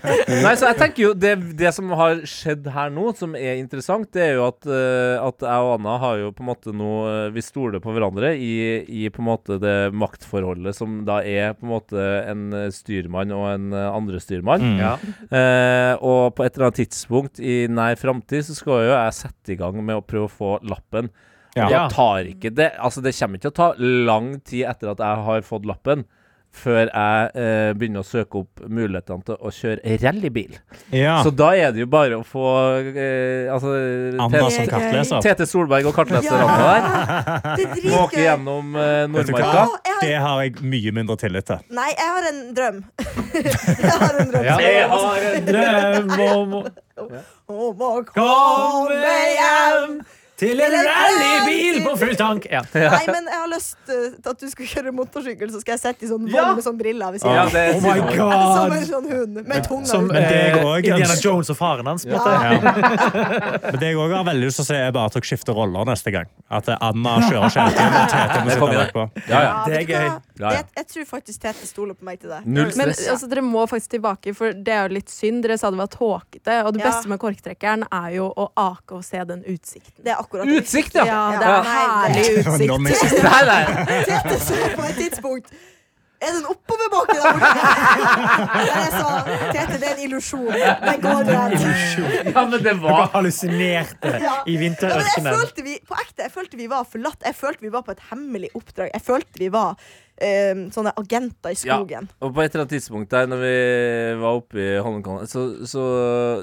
Nei, 0.44 0.54
så 0.58 0.70
jeg 0.70 0.78
tenker 0.80 1.02
jo 1.02 1.12
det, 1.14 1.32
det 1.58 1.72
som 1.74 1.90
har 1.98 2.22
skjedd 2.28 2.68
her 2.74 2.92
nå, 2.94 3.12
som 3.18 3.36
er 3.38 3.60
interessant, 3.60 4.10
det 4.14 4.24
er 4.26 4.34
jo 4.38 4.46
at, 4.48 4.66
eh, 4.66 5.16
at 5.22 5.46
jeg 5.46 5.66
og 5.66 5.74
Anna 5.78 5.96
har 6.02 6.18
jo 6.20 6.32
på 6.34 6.44
en 6.44 6.50
måte 6.50 6.74
nå 6.76 6.92
eh, 7.08 7.30
Vi 7.34 7.44
stoler 7.44 7.82
på 7.82 7.94
hverandre 7.94 8.34
i, 8.36 8.52
i 8.86 9.08
på 9.12 9.22
en 9.22 9.28
måte 9.28 9.58
det 9.62 9.92
maktforholdet 9.94 10.76
som 10.76 11.02
da 11.08 11.20
er 11.22 11.56
på 11.58 11.66
en 11.66 11.74
måte 11.74 12.06
en 12.30 12.46
eh, 12.56 12.70
styrmann 12.74 13.34
og 13.34 13.48
en 13.50 13.72
eh, 13.76 13.88
andre 13.92 14.22
styrmann. 14.22 14.64
Mm. 14.74 14.80
Ja. 14.80 14.94
Eh, 15.32 15.92
og 16.02 16.34
på 16.36 16.46
et 16.46 16.56
eller 16.56 16.70
annet 16.70 16.82
tidspunkt 16.84 17.42
i 17.42 17.66
nær 17.70 17.98
framtid 18.00 18.46
så 18.48 18.56
skal 18.56 18.86
jo 18.86 18.94
jeg 18.94 19.18
sette 19.18 19.54
i 19.54 19.58
gang 19.60 19.78
med 19.82 19.98
å 19.98 20.06
prøve 20.06 20.28
å 20.28 20.32
få 20.32 20.56
lappen. 20.66 21.12
Ja. 21.56 21.84
Tar 21.92 22.24
ikke 22.30 22.48
det 22.54 22.70
Altså, 22.80 23.02
det 23.04 23.12
kommer 23.12 23.36
ikke 23.36 23.50
til 23.50 23.52
å 23.52 23.58
ta 23.58 23.66
lang 24.08 24.28
tid 24.40 24.64
etter 24.70 24.92
at 24.94 25.02
jeg 25.04 25.24
har 25.26 25.44
fått 25.44 25.66
lappen. 25.68 26.06
Før 26.52 26.82
jeg 26.84 27.28
eh, 27.40 27.70
begynner 27.74 28.04
å 28.04 28.06
søke 28.06 28.42
opp 28.42 28.60
mulighetene 28.68 29.24
til 29.24 29.38
å 29.40 29.52
kjøre 29.56 29.96
rallybil. 30.02 30.58
Ja. 30.92 31.14
Så 31.24 31.32
da 31.32 31.48
er 31.56 31.72
det 31.72 31.80
jo 31.80 31.88
bare 31.90 32.18
å 32.20 32.26
få 32.28 32.44
eh, 32.92 33.48
altså, 33.50 33.72
Anna 34.20 34.42
som 34.52 34.68
kartleser. 34.68 35.24
Tete 35.24 35.48
Solberg 35.48 35.88
og 35.88 35.96
kartleser 35.96 36.36
Anna 36.36 36.58
der. 36.60 37.56
Er 37.56 37.88
Måke 37.88 38.20
gjennom 38.20 38.76
eh? 38.76 39.08
Nordmarka. 39.08 39.64
Det 40.02 40.14
har 40.20 40.44
jeg 40.44 40.68
mye 40.76 40.94
mindre 41.00 41.16
tillit 41.24 41.48
til. 41.48 41.64
nei, 41.72 41.88
jeg 41.96 42.14
har 42.14 42.30
en 42.30 42.40
drøm. 42.60 42.80
jeg 43.40 43.92
har 44.04 44.22
en 44.22 44.32
drøm. 44.36 44.48
Ja. 44.50 44.56
Jeg 44.62 44.88
har 44.92 45.28
en 45.32 45.52
drøm 45.52 46.16
om 46.28 46.58
å 46.60 46.66
Om 47.52 47.80
å 47.82 47.94
Komme 48.12 49.14
hjem 49.40 50.02
til 50.40 50.60
en 50.64 50.72
rallybil 50.86 51.80
på 51.84 51.92
full 52.00 52.14
tank! 52.18 52.46
Ja. 52.50 52.62
Nei, 52.74 53.02
men 53.12 53.28
jeg 53.30 53.38
har 53.38 53.50
lyst 53.52 53.76
eh, 53.92 54.14
til 54.16 54.30
at 54.32 54.40
du 54.40 54.48
skal 54.50 54.70
kjøre 54.72 54.92
motorsykkel, 54.96 55.50
så 55.52 55.60
skal 55.62 55.76
jeg 55.76 55.82
sette 55.82 56.06
i 56.06 56.10
sånn 56.10 56.24
vogn 56.26 56.56
med 56.56 56.64
sånn 56.64 56.78
briller 56.80 57.14
ved 57.14 57.22
Ja, 57.22 57.44
siden 57.52 57.60
av. 57.62 57.76
Oh 57.76 57.84
my 57.84 57.96
Som 58.56 58.74
en 58.76 58.86
sånn 58.88 59.08
hund 59.12 59.40
med 59.42 59.66
tunga 59.68 59.90
Som 59.90 60.08
ut. 60.08 60.14
Men 60.16 60.26
det 60.26 60.40
eh, 60.40 60.56
jeg 60.56 60.86
Indiana 60.88 61.16
Jones 61.22 61.52
og 61.52 61.58
faren 61.60 61.90
hans. 61.92 62.06
Ja. 62.08 62.18
Men 62.22 63.78
det 63.78 63.92
jeg 63.92 63.98
også 64.00 64.16
har 64.16 64.26
veldig 64.32 64.48
lyst 64.48 64.60
til 64.60 64.64
å 64.64 64.68
se, 64.70 64.80
er 64.88 64.94
bare 64.96 65.12
at 65.12 65.18
dere 65.18 65.28
skifter 65.28 65.56
roller 65.56 65.86
neste 65.92 66.14
gang. 66.14 66.30
At 66.52 66.68
Anna 66.78 67.14
kjører 67.26 67.54
kjelken 67.54 67.98
og 68.00 68.12
Tete 68.12 68.40
må 68.42 68.54
sitte 68.56 68.70
bakpå. 68.72 69.06
Ja, 69.28 69.30
ja. 69.30 69.40
Ja, 69.42 69.54
det 69.68 69.76
er 69.78 69.86
gøy. 69.86 70.08
Ja, 70.08 70.18
ja. 70.42 70.52
Jeg, 70.56 70.66
jeg 70.80 70.88
tror 70.94 71.08
faktisk 71.12 71.42
Tete 71.44 71.68
stoler 71.68 71.98
på 71.98 72.06
meg 72.08 72.20
til 72.22 72.32
det. 72.32 72.40
Null 72.48 72.72
Men 72.80 72.92
altså, 72.92 73.28
dere 73.30 73.44
må 73.46 73.64
faktisk 73.70 73.94
tilbake, 73.96 74.34
for 74.36 74.56
det 74.56 74.74
er 74.74 74.88
jo 74.88 74.96
litt 74.98 75.12
synd. 75.12 75.42
Dere 75.46 75.58
sa 75.60 75.70
det 75.72 75.80
var 75.80 75.90
tåkete, 75.92 76.58
og 76.66 76.74
det 76.76 76.84
beste 76.84 77.10
med 77.12 77.20
korktrekkeren 77.22 77.86
er 77.88 78.10
jo 78.16 78.28
å 78.32 78.48
ake 78.58 78.98
og 78.98 79.04
se 79.06 79.22
den 79.28 79.44
utsikten. 79.46 80.02
Det 80.02 80.14
er 80.14 80.21
akkurat. 80.22 80.48
Utsikt, 80.58 80.94
ja! 80.98 81.04
Ja, 81.08 81.20
det 81.38 81.50
er 81.50 81.68
herlig 81.72 82.24
utsikt. 82.40 83.20
Nei, 83.26 83.42
nei. 83.50 83.60
Tete 84.08 84.38
så 84.40 84.58
på 84.78 84.86
et 84.88 84.98
tidspunkt 84.98 85.52
Er 86.22 86.30
det 86.30 86.38
en 86.38 86.46
oppoverbakke 86.52 87.16
der 87.18 87.34
borte? 87.34 87.62
Jeg 88.68 88.90
sa 88.94 89.06
Tete, 89.26 89.78
det 89.82 89.88
er 89.88 89.94
en 89.96 90.02
illusjon. 90.04 90.46
Den 90.54 91.00
går 91.02 91.24
rett. 91.26 91.64
Ja, 92.28 92.44
men 92.46 92.62
det 92.62 92.74
var 92.84 93.08
hallusinerte 93.16 94.12
Ja. 94.22 94.36
i 94.46 94.54
Ja, 94.54 94.70
jeg 95.02 95.24
følte 95.26 95.66
vi, 95.66 95.74
på 95.88 95.98
ekte, 95.98 96.22
jeg 96.28 96.32
følte 96.36 96.60
vi 96.60 96.68
var 96.70 96.86
forlatt. 96.86 97.18
Jeg 97.26 97.34
følte 97.34 97.66
vi 97.66 97.72
var 97.74 97.82
på 97.82 97.96
et 97.96 98.04
hemmelig 98.12 98.52
oppdrag. 98.54 98.92
Jeg 98.94 99.02
følte 99.02 99.42
vi 99.42 99.50
var 99.50 99.74
eh, 100.20 100.54
sånne 100.74 100.92
agenter 100.96 101.50
i 101.50 101.56
Ja. 101.66 101.78
skogen. 101.78 102.08
Og 102.20 102.34
på 102.34 102.42
et 102.44 102.54
eller 102.54 102.64
annet 102.66 102.74
tidspunkt 102.76 103.08
der 103.10 103.26
Når 103.26 103.38
vi 103.42 104.20
var 104.20 104.36
oppe 104.38 104.58
i 104.58 104.78
Holmenkollen, 104.82 105.26
så, 105.26 105.64
så, 105.66 105.82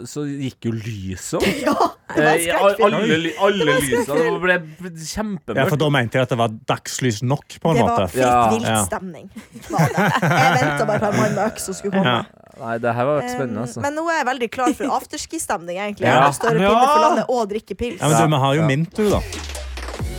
så 0.07 0.23
gikk 0.25 0.65
jo 0.65 0.71
lyset 0.71 1.39
opp. 1.39 1.45
Ja, 2.09 2.15
det 2.15 2.23
var 2.25 2.33
Eh, 2.33 2.41
skrekkfilm. 2.41 2.95
alle 2.97 3.31
alle 3.39 3.65
lysene. 3.69 4.15
Det 4.17 4.41
ble 4.41 4.89
kjempemørkt. 5.05 5.59
Ja, 5.61 5.65
for 5.69 5.77
da 5.77 5.89
mente 5.93 6.17
jeg 6.17 6.23
at 6.25 6.29
det 6.33 6.37
var 6.39 6.49
dagslys 6.71 7.21
nok, 7.21 7.45
på 7.61 7.69
en 7.69 7.75
Det 7.77 7.83
var 7.85 7.99
måte. 7.99 8.07
fritt 8.09 8.25
Ja. 8.25 8.49
vilt-stemning. 8.49 9.29
var 9.69 9.85
det. 9.85 10.07
Jeg 10.23 10.55
venta 10.57 10.85
bare 10.89 10.99
på 10.99 11.05
en 11.13 11.17
mann 11.19 11.35
med 11.35 11.43
øks 11.51 11.63
som 11.69 11.73
skulle 11.77 11.91
komme. 11.93 12.05
Ja. 12.05 12.23
Nei, 12.59 12.77
det 12.79 12.93
her 12.95 13.05
var 13.05 13.21
Um, 13.21 13.29
spennende, 13.29 13.61
altså. 13.61 13.79
Men 13.85 13.93
nå 13.95 14.07
er 14.09 14.17
jeg 14.17 14.25
veldig 14.25 14.49
klar 14.51 14.73
for 14.75 14.85
afterski-stemning. 14.97 15.77
egentlig 15.77 16.01
Jeg 16.09 16.13
Ja. 16.17 16.21
har 16.25 16.31
større 16.33 16.57
pinne 16.57 16.87
for 16.89 17.01
landet 17.05 17.25
og 17.29 17.49
drikke 17.53 17.77
pils. 17.77 17.99
Ja, 18.01 18.09
men 18.09 18.17
du, 18.17 18.35
vi 18.35 18.41
har 18.41 18.53
jo 18.55 18.61
Ja. 18.61 18.67
Mintu, 18.67 19.09
da. 19.09 19.21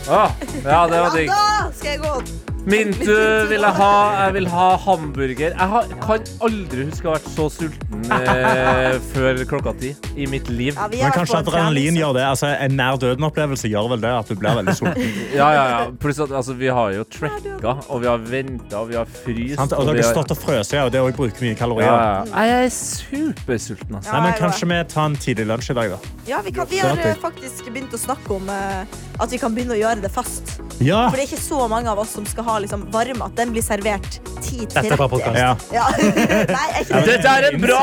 Ah, 0.09 0.31
ja, 0.63 0.87
det 0.87 0.99
var 1.03 1.11
digg. 1.15 1.27
Ja, 1.27 1.67
da 1.67 1.71
skal 1.71 1.91
jeg 1.91 1.99
gå. 1.99 2.50
Mintu 2.61 3.09
vil 3.49 3.63
jeg 3.63 3.73
ha. 3.79 3.93
Jeg 4.21 4.33
vil 4.35 4.47
ha 4.51 4.65
hamburger. 4.83 5.53
Jeg 5.55 5.67
har, 5.71 5.87
kan 6.03 6.27
aldri 6.45 6.83
huske 6.91 7.07
å 7.07 7.13
ha 7.13 7.15
vært 7.17 7.29
så 7.33 7.47
sulten 7.49 8.03
eh, 8.13 8.97
før 9.13 9.41
klokka 9.49 9.73
ti 9.81 9.93
i 10.13 10.27
mitt 10.29 10.49
liv. 10.51 10.77
Ja, 10.77 10.85
Men 10.91 11.15
kanskje 11.15 11.39
en 11.39 11.47
adrenalin 11.47 11.97
gjør 11.97 12.13
det. 12.19 12.25
Altså, 12.29 12.51
en 12.53 12.77
nær 12.77 12.99
døden-opplevelse 13.01 13.71
gjør 13.71 13.89
vel 13.95 14.03
det, 14.05 14.11
at 14.19 14.29
du 14.29 14.37
blir 14.37 14.59
veldig 14.61 14.77
sulten. 14.77 15.09
Ja, 15.41 15.47
ja, 15.55 15.63
ja. 15.71 15.79
Pluss 16.01 16.19
at 16.21 16.31
altså, 16.35 16.53
vi 16.59 16.69
har 16.69 16.91
jo 16.93 17.05
trekka, 17.09 17.73
og 17.89 18.01
vi 18.03 18.09
har 18.09 18.21
venta, 18.29 18.81
og 18.83 18.91
vi 18.91 18.97
har 18.99 19.09
fryst. 19.09 19.57
Sant? 19.57 19.73
Og 19.77 19.87
vi 19.87 19.95
dere 19.95 20.05
har 20.05 20.13
stått 20.13 20.33
og 20.35 20.39
frøst, 20.41 20.75
ja, 20.75 20.85
og 20.85 20.93
det 20.93 21.01
òg 21.01 21.15
bruker 21.17 21.45
mye 21.45 21.57
kalorier. 21.57 21.89
ja. 21.89 22.45
Jeg 22.51 22.67
er 22.67 22.73
supersulten, 22.75 23.97
altså. 23.97 24.13
Nei, 24.13 24.21
men 24.27 24.37
Kanskje 24.41 24.69
vi 24.69 24.79
tar 24.91 25.09
en 25.09 25.17
tidlig 25.21 25.47
lunsj 25.49 25.73
i 25.73 25.77
dag, 25.77 25.95
da. 25.95 26.13
Ja, 26.29 26.41
vi, 26.45 26.53
kan, 26.55 26.69
vi 26.69 26.81
har 26.83 27.01
faktisk 27.21 27.71
begynt 27.71 27.93
å 27.95 27.99
snakke 28.01 28.35
om 28.37 28.49
uh, 28.51 28.85
at 29.21 29.33
vi 29.33 29.39
kan 29.41 29.55
begynne 29.55 29.75
å 29.77 29.79
gjøre 29.81 30.03
det 30.05 30.11
fast. 30.13 30.59
Ja! 30.81 31.05
For 31.09 31.17
det 31.17 31.25
er 31.25 31.31
ikke 31.31 31.43
så 31.43 31.65
mange 31.71 31.91
av 31.91 32.01
oss 32.01 32.13
som 32.17 32.25
skal 32.29 32.47
ha 32.47 32.50
liksom, 32.59 32.87
varmmat. 32.91 33.35
Den 33.37 33.53
blir 33.55 33.65
servert 33.65 34.19
10 34.41 34.65
Dette 34.67 34.85
er 34.85 34.97
bare 34.97 35.07
30. 35.07 35.09
podcast. 35.09 35.37
ja. 35.39 35.55
Ja. 35.81 35.87
Nei, 35.97 36.67
er 36.75 36.81
ikke 36.83 36.99
det. 36.99 37.13
Dette 37.15 37.35
er 37.37 37.47
en 37.51 37.61
bra 37.61 37.81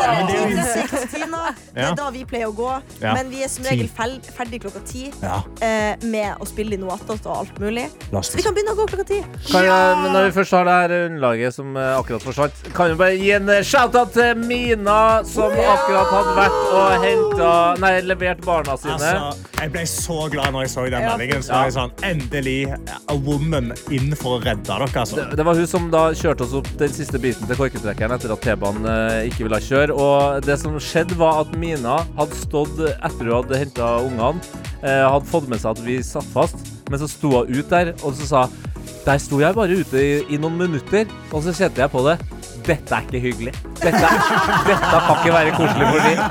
10 0.85 1.07
Tina. 1.13 1.41
Det 1.73 1.83
er 1.83 1.95
da 1.97 2.09
vi 2.13 2.23
pleier 2.27 2.49
å 2.49 2.55
gå. 2.55 2.69
Men 3.03 3.29
vi 3.31 3.43
er 3.45 3.51
som 3.51 3.65
regel 3.67 3.89
ferdig 3.95 4.61
klokka 4.63 4.81
ti 4.87 5.07
ja. 5.21 5.39
eh, 5.63 5.93
med 6.05 6.41
å 6.41 6.47
spille 6.49 6.75
inn 6.75 6.83
noe 6.83 6.95
og 6.95 7.27
alt 7.31 7.59
mulig. 7.61 7.87
Så 8.11 8.37
vi 8.37 8.45
kan 8.45 8.55
begynne 8.55 8.75
å 8.75 8.79
gå 8.79 8.87
klokka 8.91 9.07
ti. 9.07 9.21
Kan 9.51 9.67
jeg, 9.67 9.97
men 10.01 10.11
når 10.15 10.29
vi 10.29 10.35
først 10.39 10.57
har 10.57 10.67
det 10.67 10.75
her 10.81 10.95
underlaget 11.05 11.57
som 11.57 11.75
eh, 11.79 11.91
akkurat 11.99 12.25
forsvant, 12.25 12.63
kan 12.75 12.91
vi 12.93 12.99
bare 12.99 13.19
gi 13.19 13.31
en 13.37 13.51
eh, 13.53 13.63
shout-out 13.65 14.13
til 14.15 14.43
Mina, 14.45 14.99
som 15.29 15.53
akkurat 15.53 16.11
hadde 16.11 16.35
vært 16.39 16.61
og 16.75 17.05
henta 17.05 17.53
Nei, 17.81 17.93
levert 18.05 18.43
barna 18.45 18.77
sine. 18.79 18.95
Altså, 18.95 19.49
jeg 19.59 19.73
ble 19.73 19.85
så 19.89 20.19
glad 20.31 20.55
når 20.55 20.67
jeg 20.67 20.73
så 20.75 20.87
den 20.89 21.07
meldingen. 21.09 21.45
Så 21.45 21.55
var 21.55 21.69
jeg 21.69 21.77
sånn, 21.77 21.95
Endelig 22.05 22.59
a 23.11 23.15
woman 23.15 23.71
inn 23.93 24.13
for 24.17 24.37
å 24.37 24.41
redde 24.43 24.65
dere. 24.67 24.87
Altså. 24.89 25.17
Det, 25.19 25.37
det 25.39 25.45
var 25.47 25.59
hun 25.59 25.69
som 25.69 25.87
da 25.93 26.05
kjørte 26.17 26.45
oss 26.47 26.55
opp 26.59 26.69
den 26.79 26.93
siste 26.93 27.21
biten 27.21 27.47
til 27.49 27.59
korketrekkeren 27.59 28.15
etter 28.17 28.33
at 28.35 28.43
T-banen 28.45 28.87
eh, 28.89 29.19
ikke 29.29 29.45
ville 29.47 29.61
kjøre. 29.63 29.95
Og 29.95 30.45
det 30.45 30.57
som 30.61 30.75
skjedde, 30.81 31.17
var 31.19 31.43
at 31.43 31.55
Mina 31.61 31.99
hadde 32.17 32.39
stått 32.39 32.79
etter 32.95 33.29
hun 33.29 33.35
hadde 33.37 33.61
henta 33.61 33.91
ungene, 34.03 34.61
eh, 34.81 35.03
hadde 35.05 35.29
fått 35.29 35.49
med 35.51 35.61
seg 35.61 35.75
at 35.75 35.83
vi 35.85 35.99
satt 36.05 36.29
fast, 36.33 36.65
men 36.89 37.01
så 37.01 37.09
sto 37.09 37.33
hun 37.37 37.51
ut 37.53 37.69
der, 37.71 37.93
og 38.01 38.15
så 38.17 38.31
sa 38.31 38.45
Der 39.05 39.19
sto 39.21 39.37
jeg 39.41 39.53
bare 39.53 39.75
ute 39.77 40.01
i, 40.01 40.13
i 40.33 40.37
noen 40.41 40.57
minutter, 40.57 41.05
og 41.31 41.43
så 41.45 41.53
kjente 41.53 41.81
jeg 41.83 41.91
på 41.93 42.01
det. 42.07 42.15
Dette 42.65 42.97
er 42.97 43.05
ikke 43.05 43.21
hyggelig. 43.21 43.51
Dette, 43.77 44.07
dette 44.65 45.01
kan 45.05 45.19
ikke 45.19 45.33
være 45.35 45.51
koselig 45.53 45.89
for 45.91 46.07
dem. 46.07 46.21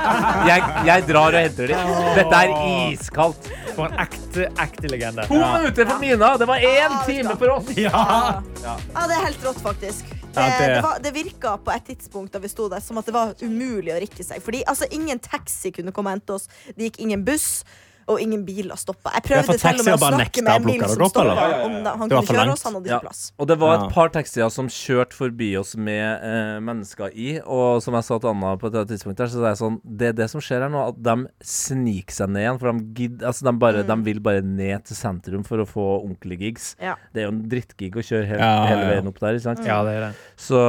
Jeg, 0.48 0.64
jeg 0.88 1.04
drar 1.06 1.36
og 1.36 1.44
henter 1.44 1.70
dem. 1.70 1.92
Dette 2.18 2.40
er 2.40 2.54
iskaldt. 2.90 3.50
For 3.74 3.86
en 3.90 3.98
ekte, 3.98 4.48
ekte 4.62 4.88
legende. 4.90 5.24
To 5.28 5.34
minutter 5.38 5.86
for 5.88 5.98
Mina! 6.02 6.36
Det 6.38 6.46
var 6.46 6.58
én 6.62 6.94
time 7.06 7.36
for 7.40 7.50
oss! 7.56 7.70
Ja. 7.76 8.42
Ja, 8.64 9.06
det 9.08 9.16
er 9.16 9.24
helt 9.26 9.44
rått, 9.44 9.60
faktisk. 9.64 10.04
Det, 10.10 10.20
Ja, 10.34 10.46
det- 10.58 10.68
det, 10.74 10.82
var, 10.82 10.98
det 11.02 11.12
virka 11.14 11.56
på 11.62 11.70
et 11.74 11.84
tidspunkt 11.86 12.32
da 12.34 12.38
vi 12.42 12.48
sto 12.50 12.68
der 12.68 12.80
som 12.82 12.98
at 12.98 13.06
det 13.06 13.14
var 13.14 13.34
umulig 13.42 13.92
å 13.94 14.00
rikke 14.02 14.24
seg. 14.26 14.42
Fordi 14.42 14.64
altså, 14.66 14.88
ingen 14.90 15.18
taxi 15.22 15.70
kunne 15.74 15.92
komme 15.94 16.10
og 16.10 16.18
hente 16.18 16.34
oss. 16.38 16.48
Det 16.74 16.88
gikk 16.90 16.98
ingen 17.04 17.22
buss. 17.26 17.64
Og 18.06 18.20
ingen 18.20 18.44
biler 18.46 18.76
stoppa. 18.76 19.12
Jeg 19.16 19.22
Ja, 19.24 19.42
prøvde 19.42 19.58
til 19.58 19.80
og 19.80 19.84
med 19.86 19.94
å 19.94 20.10
snakke 20.14 20.42
med 20.44 20.54
en 20.54 20.64
bil 20.68 20.82
som 20.84 21.04
stoppa. 21.08 21.24
han 21.34 22.08
kunne 22.08 22.22
kjøre 22.28 22.52
oss, 22.52 22.62
han 22.66 22.74
hadde 22.78 22.90
ikke 22.90 23.00
plass. 23.06 23.22
Og 23.38 23.48
det 23.48 23.58
var 23.60 23.74
et 23.84 23.92
par 23.94 24.08
taxier 24.14 24.50
som 24.52 24.68
kjørte 24.68 25.14
forbi 25.16 25.50
oss 25.60 25.74
med 25.76 26.20
eh, 26.22 26.60
mennesker 26.60 27.10
i. 27.14 27.40
Og 27.44 27.82
som 27.84 27.94
jeg 27.94 28.04
sa 28.08 28.18
til 28.18 28.30
Anna 28.34 28.54
på 28.60 28.70
et 28.72 28.88
tidspunkt 28.88 29.18
der, 29.18 29.26
så 29.32 29.40
er 29.42 29.48
det 29.50 29.58
sånn 29.60 29.80
Det 29.84 30.08
er 30.08 30.16
det 30.18 30.28
som 30.30 30.40
skjer 30.44 30.66
her 30.66 30.72
nå, 30.72 30.82
at 30.92 31.00
de 31.02 31.16
sniker 31.44 32.14
seg 32.14 32.32
ned 32.34 32.44
igjen. 32.44 32.58
For 32.60 32.72
de, 32.72 32.84
gidd, 33.00 33.22
altså 33.24 33.48
de, 33.48 33.54
bare, 33.64 33.84
de 33.88 33.96
vil 34.06 34.20
bare 34.24 34.42
ned 34.44 34.84
til 34.88 34.96
sentrum 34.98 35.44
for 35.46 35.62
å 35.62 35.66
få 35.68 35.86
ordentlige 36.02 36.48
gigs. 36.48 36.72
Ja. 36.82 36.96
Det 37.14 37.22
er 37.24 37.28
jo 37.28 37.34
en 37.34 37.42
drittgig 37.48 37.92
å 37.96 38.04
kjøre 38.04 38.26
hele, 38.32 38.40
Ja, 38.44 38.64
hele 38.70 38.82
ja. 38.86 38.90
veien 38.94 39.08
opp 39.10 39.20
der, 39.22 39.38
ikke 39.38 39.46
sant? 39.48 39.64
Ja, 39.66 39.80
det 39.86 39.94
er 39.98 40.04
det. 40.08 40.12
Så 40.40 40.60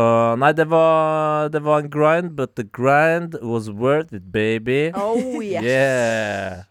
nei, 0.42 0.52
det 0.58 0.68
var, 0.72 1.50
det 1.54 1.62
var 1.66 1.84
en 1.84 1.90
grind, 1.92 2.36
but 2.36 2.56
the 2.56 2.64
grind 2.64 3.36
was 3.42 3.70
worth 3.70 4.14
it, 4.14 4.32
baby. 4.32 4.92
Oh, 4.96 5.42
yes. 5.42 5.64
Yeah. 5.64 6.64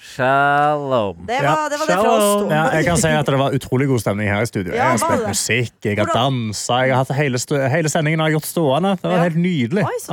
Shalom. 0.00 1.16
Det 1.28 1.36
var 1.44 1.68
det, 1.70 1.76
var 1.80 1.86
det 1.90 1.96
fra 2.00 2.12
oss 2.12 2.42
to. 2.42 2.46
Ja, 2.50 2.62
jeg 2.74 2.84
kan 2.86 2.96
si 3.00 3.08
at 3.12 3.28
det 3.28 3.38
var 3.40 3.52
utrolig 3.56 3.86
god 3.90 4.00
stemning 4.00 4.30
her 4.32 4.40
i 4.42 4.48
studio. 4.48 4.72
Jeg 4.72 4.80
har 4.82 4.96
spilt 5.02 5.26
musikk, 5.28 5.74
jeg 5.84 5.98
har 6.00 6.08
dansa, 6.14 6.78
jeg 6.88 6.94
har 6.94 7.02
hatt 7.04 7.12
hele, 7.18 7.40
hele 7.74 7.92
sendingen 7.92 8.22
har 8.24 8.30
jeg 8.32 8.38
gjort 8.38 8.48
stående. 8.48 8.94
Det 9.02 9.04
var 9.10 9.16
Ja. 9.18 9.22
helt 9.28 9.36
nydelig. 9.44 9.84
Oi, 9.84 9.92
Jeg 10.00 10.08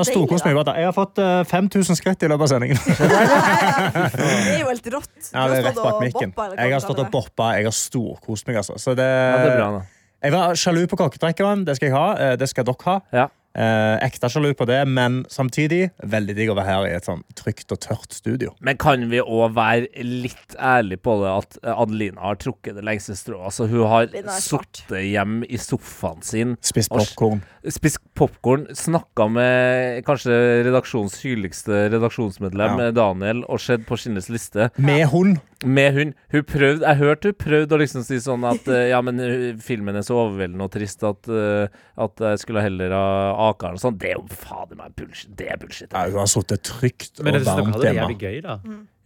deilig. 0.67 0.82
Jeg 0.84 0.89
har 0.91 0.97
fått 0.97 1.17
uh, 1.23 1.43
5000 1.47 1.95
skritt 2.02 2.23
i 2.23 2.28
løpet 2.28 2.41
av 2.41 2.52
sendingen. 2.52 2.78
Det 2.88 4.56
er 4.56 4.60
jo 4.60 4.67
helt 4.73 4.91
rått. 4.97 5.13
Ja, 5.34 5.47
det 5.47 5.58
er 5.58 5.62
har 5.62 5.63
rett 5.63 5.73
stått 5.78 5.84
bak 5.88 6.02
mikken. 6.04 6.34
Jeg 6.58 6.73
har 6.73 6.84
stått 6.84 7.00
og 7.04 7.12
boppa, 7.12 7.47
jeg 7.58 7.67
har 7.67 7.76
storkost 7.76 8.47
meg, 8.47 8.60
altså. 8.62 8.76
Så 8.82 8.93
det, 8.97 9.08
Ja, 9.08 9.38
det 9.43 9.52
er 9.54 9.58
bra, 9.60 9.71
da. 9.80 9.82
Jeg 10.23 10.34
var 10.34 10.56
sjalu 10.58 10.84
på 10.89 10.97
kokketrekkeren. 10.97 11.63
det 11.65 11.76
skal 11.78 11.88
jeg 11.91 11.95
ha. 11.95 12.06
eh, 12.17 12.36
Det 12.38 12.50
skal 12.50 12.65
dere 12.65 12.84
ha. 12.89 13.00
Ja. 13.13 13.28
Eh, 13.58 13.98
ekte 14.06 14.30
sjalu 14.30 14.52
på 14.54 14.67
det, 14.70 14.84
men 14.88 15.24
samtidig 15.34 15.88
veldig 16.06 16.36
digg 16.38 16.52
å 16.54 16.56
være 16.60 16.67
her 16.70 16.86
i 16.86 16.96
et 17.00 17.08
sånn 17.08 17.24
trygt 17.39 17.72
og 17.74 17.80
tørt 17.82 18.13
studio. 18.13 18.52
Men 18.62 18.78
kan 18.78 19.08
vi 19.10 19.17
òg 19.24 19.56
være 19.58 19.88
litt 20.06 20.54
ærlige 20.62 21.02
på 21.02 21.15
det 21.24 21.32
at 21.34 21.58
Adelina 21.74 22.22
har 22.22 22.38
trukket 22.38 22.78
det 22.78 22.86
lengste 22.86 23.15
strået? 23.17 23.48
Altså, 23.50 23.65
hun 23.72 23.88
har 23.89 24.12
sittet 24.38 25.08
hjemme 25.10 25.48
i 25.50 25.58
sofaen 25.58 26.22
sin, 26.24 26.54
Spist 26.62 26.93
popkorn. 26.93 27.41
spist 27.67 27.98
popkorn, 28.15 28.67
snakka 28.78 29.26
med 29.34 30.04
kanskje 30.08 30.38
redaksjonens 30.70 31.17
hyggeligste 31.26 31.88
redaksjonsmedlem, 31.96 32.78
Ja. 32.78 32.91
Daniel, 32.91 33.43
og 33.50 33.60
sett 33.60 33.86
på 33.89 33.98
Skinnes 33.98 34.30
liste 34.30 34.70
Med 34.78 35.08
hund. 35.10 35.39
med 35.65 35.93
hun. 35.96 36.13
Hun 36.32 36.43
prøvde, 36.43 36.86
Jeg 36.86 36.98
hørte 36.98 37.24
hun 37.32 37.34
prøvde 37.34 37.74
å 37.74 37.80
liksom 37.82 38.04
si 38.06 38.20
sånn 38.22 38.43
at 38.46 38.67
eh, 38.67 38.89
ja, 38.91 39.02
men 39.02 39.20
eh, 39.20 39.56
filmen 39.58 39.96
er 39.98 40.06
så 40.06 40.13
overveldende 40.13 40.62
og 40.67 40.72
trist 40.72 41.02
at, 41.04 41.28
eh, 41.28 41.67
at 41.98 42.15
jeg 42.22 42.38
skulle 42.43 42.62
heller 42.62 42.93
ha 42.93 43.46
Akeren 43.47 43.77
og 43.77 43.81
sånn. 43.83 43.97
Det 44.01 44.10
er 44.12 44.15
jo 44.19 44.25
fader 44.41 44.75
meg 44.79 44.95
bullshit. 44.99 45.31
Det 45.39 45.47
er 45.53 45.57
bullshit. 45.62 45.91
Ja, 45.93 46.05
hun 46.10 46.19
har 46.21 46.29
sittet 46.31 46.63
trygt 46.67 47.19
Men 47.23 47.36
og 47.36 47.41
synes 47.41 47.47
dere 47.47 47.55
varmt 47.62 47.75
hadde 47.75 47.83
det 47.83 47.93
hjemme. 47.93 48.01
jævlig 48.07 48.17
gøy, 48.21 48.41
da. 48.45 48.57